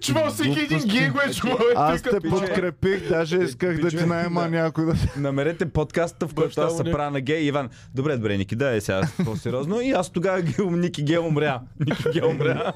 Чувал 0.00 0.30
всеки 0.30 0.60
един 0.60 0.78
гей 0.78 1.08
го 1.08 1.18
е 1.20 1.32
чувал. 1.32 1.58
Аз 1.76 2.02
те 2.02 2.20
подкрепих, 2.20 3.08
даже 3.08 3.38
исках 3.38 3.80
да 3.80 3.88
ти 3.88 3.96
да. 3.96 4.30
някой 4.30 4.86
да... 4.86 4.94
Намерете 5.16 5.66
подкаста, 5.66 6.28
в 6.28 6.34
който 6.34 6.60
аз 6.60 6.76
се 6.76 6.84
правя 6.84 7.10
на 7.10 7.20
гей. 7.20 7.42
Иван, 7.42 7.68
добре, 7.94 8.16
добре, 8.16 8.36
Ники, 8.36 8.56
да 8.56 8.76
е 8.76 8.80
сега 8.80 9.00
по-сериозно. 9.24 9.80
И 9.80 9.90
аз 9.90 10.10
тогава 10.10 10.42
Ники 10.58 11.02
Ге 11.02 11.18
умря. 11.18 11.60
Ники 11.86 12.04
Ге 12.12 12.26
умря. 12.26 12.72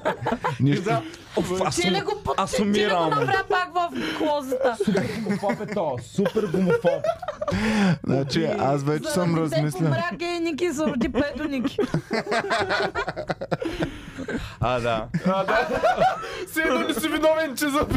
Нищо. 0.59 1.01
Оф, 1.37 1.61
аз 1.65 1.75
Ти 1.75 1.91
ли 1.91 2.01
го, 2.01 2.21
под... 2.23 2.33
аз 2.37 2.51
ти 2.51 2.61
ли 2.61 2.63
го 2.63 2.69
умирам. 2.69 3.09
направи 3.09 3.37
пак 3.49 3.69
в 3.73 3.89
клозета? 4.17 4.77
Гомофоб 5.23 5.61
е 5.61 5.73
то, 5.73 5.95
супер 6.15 6.43
гомофоб. 6.45 7.03
Значи 8.05 8.45
аз 8.59 8.83
вече 8.83 9.09
съм 9.09 9.29
Заради 9.29 9.49
теб 9.49 9.57
размислил. 9.57 9.87
умря 9.87 10.09
гей 10.13 10.39
Ники 10.39 10.73
се 10.73 10.83
роди 10.83 11.11
педо 11.11 11.43
Ники. 11.43 11.77
А, 14.59 14.79
да. 14.79 15.07
А, 15.25 15.43
да. 15.43 15.67
Все 16.51 16.61
едно 16.61 16.79
не 16.79 16.93
си 16.93 17.07
виновен, 17.07 17.55
че 17.55 17.69
за... 17.69 17.87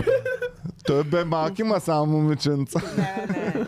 Той 0.86 1.04
бе 1.04 1.24
малки, 1.24 1.62
ма 1.62 1.80
само 1.80 2.06
момиченца. 2.06 2.80
Не, 2.96 3.26
не. 3.28 3.66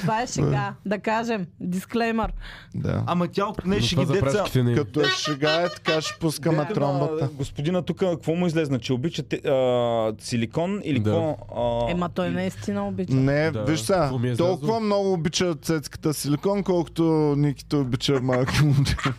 Това 0.00 0.22
е 0.22 0.26
шега. 0.26 0.74
Да 0.86 0.98
кажем. 0.98 1.46
Дисклеймър. 1.60 2.32
Да. 2.74 3.02
Ама 3.06 3.28
тя 3.28 3.44
от 3.44 3.66
не 3.66 3.80
ще 3.80 3.94
Това 3.94 4.06
ги 4.06 4.20
деца. 4.20 4.44
е. 4.56 4.74
Като 4.74 5.00
е 5.00 5.04
шега 5.04 5.62
е 5.62 5.68
така, 5.68 6.00
ще 6.00 6.18
пускаме 6.20 6.58
Дето 6.58 6.74
тромбата. 6.74 7.24
на 7.24 7.28
Господина 7.28 7.82
тук, 7.82 7.98
какво 7.98 8.34
му 8.34 8.46
излезна? 8.46 8.78
Че 8.78 8.92
обича 8.92 9.22
а, 9.46 10.12
силикон 10.18 10.80
или 10.84 10.98
Да. 10.98 11.10
какво? 11.10 11.86
Ема 11.90 12.08
той 12.08 12.30
наистина 12.30 12.88
обича. 12.88 13.14
Не, 13.14 13.50
Да. 13.50 13.64
виж 13.64 13.80
сега, 13.80 14.10
е 14.24 14.36
толкова 14.36 14.80
много 14.80 15.12
обича 15.12 15.54
цецката 15.54 16.14
силикон, 16.14 16.62
колкото 16.62 17.02
Никито 17.36 17.80
обича 17.80 18.20
малки 18.22 18.64
момчета. 18.64 19.12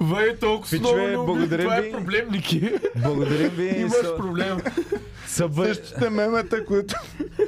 Вай, 0.00 0.36
толкова 0.36 0.70
Пичове, 0.70 1.08
много 1.08 1.22
обичам. 1.22 1.26
благодарим 1.26 1.64
Това 1.64 1.80
ви. 1.80 1.88
е 1.88 1.92
проблем, 1.92 2.28
Ники. 2.30 2.72
Благодарим 2.96 3.48
ви. 3.48 3.68
Имаш 3.68 3.92
Са- 3.92 4.16
проблем. 4.16 4.58
Събър... 5.26 5.66
Същите 5.66 6.10
мемета, 6.10 6.64
които... 6.64 6.94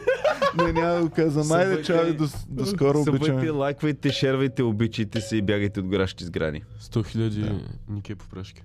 Не, 0.56 0.72
няма 0.72 0.94
да 0.94 1.02
го 1.02 1.10
казвам. 1.10 1.52
Айде, 1.52 1.82
чао 1.82 2.14
до, 2.14 2.26
до 2.48 2.66
скоро 2.66 3.00
обичаме. 3.00 3.50
лайквайте, 3.50 4.10
шервайте, 4.10 4.62
обичайте 4.62 5.20
се 5.20 5.36
и 5.36 5.42
бягайте 5.42 5.80
от 5.80 5.86
горящи 5.86 6.24
сгради. 6.24 6.62
100 6.80 7.06
хиляди 7.06 7.50
Ники 7.88 8.14
по 8.14 8.26
прашки. 8.26 8.62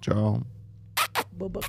Чао. 0.00 0.32
Бъбък. 1.32 1.64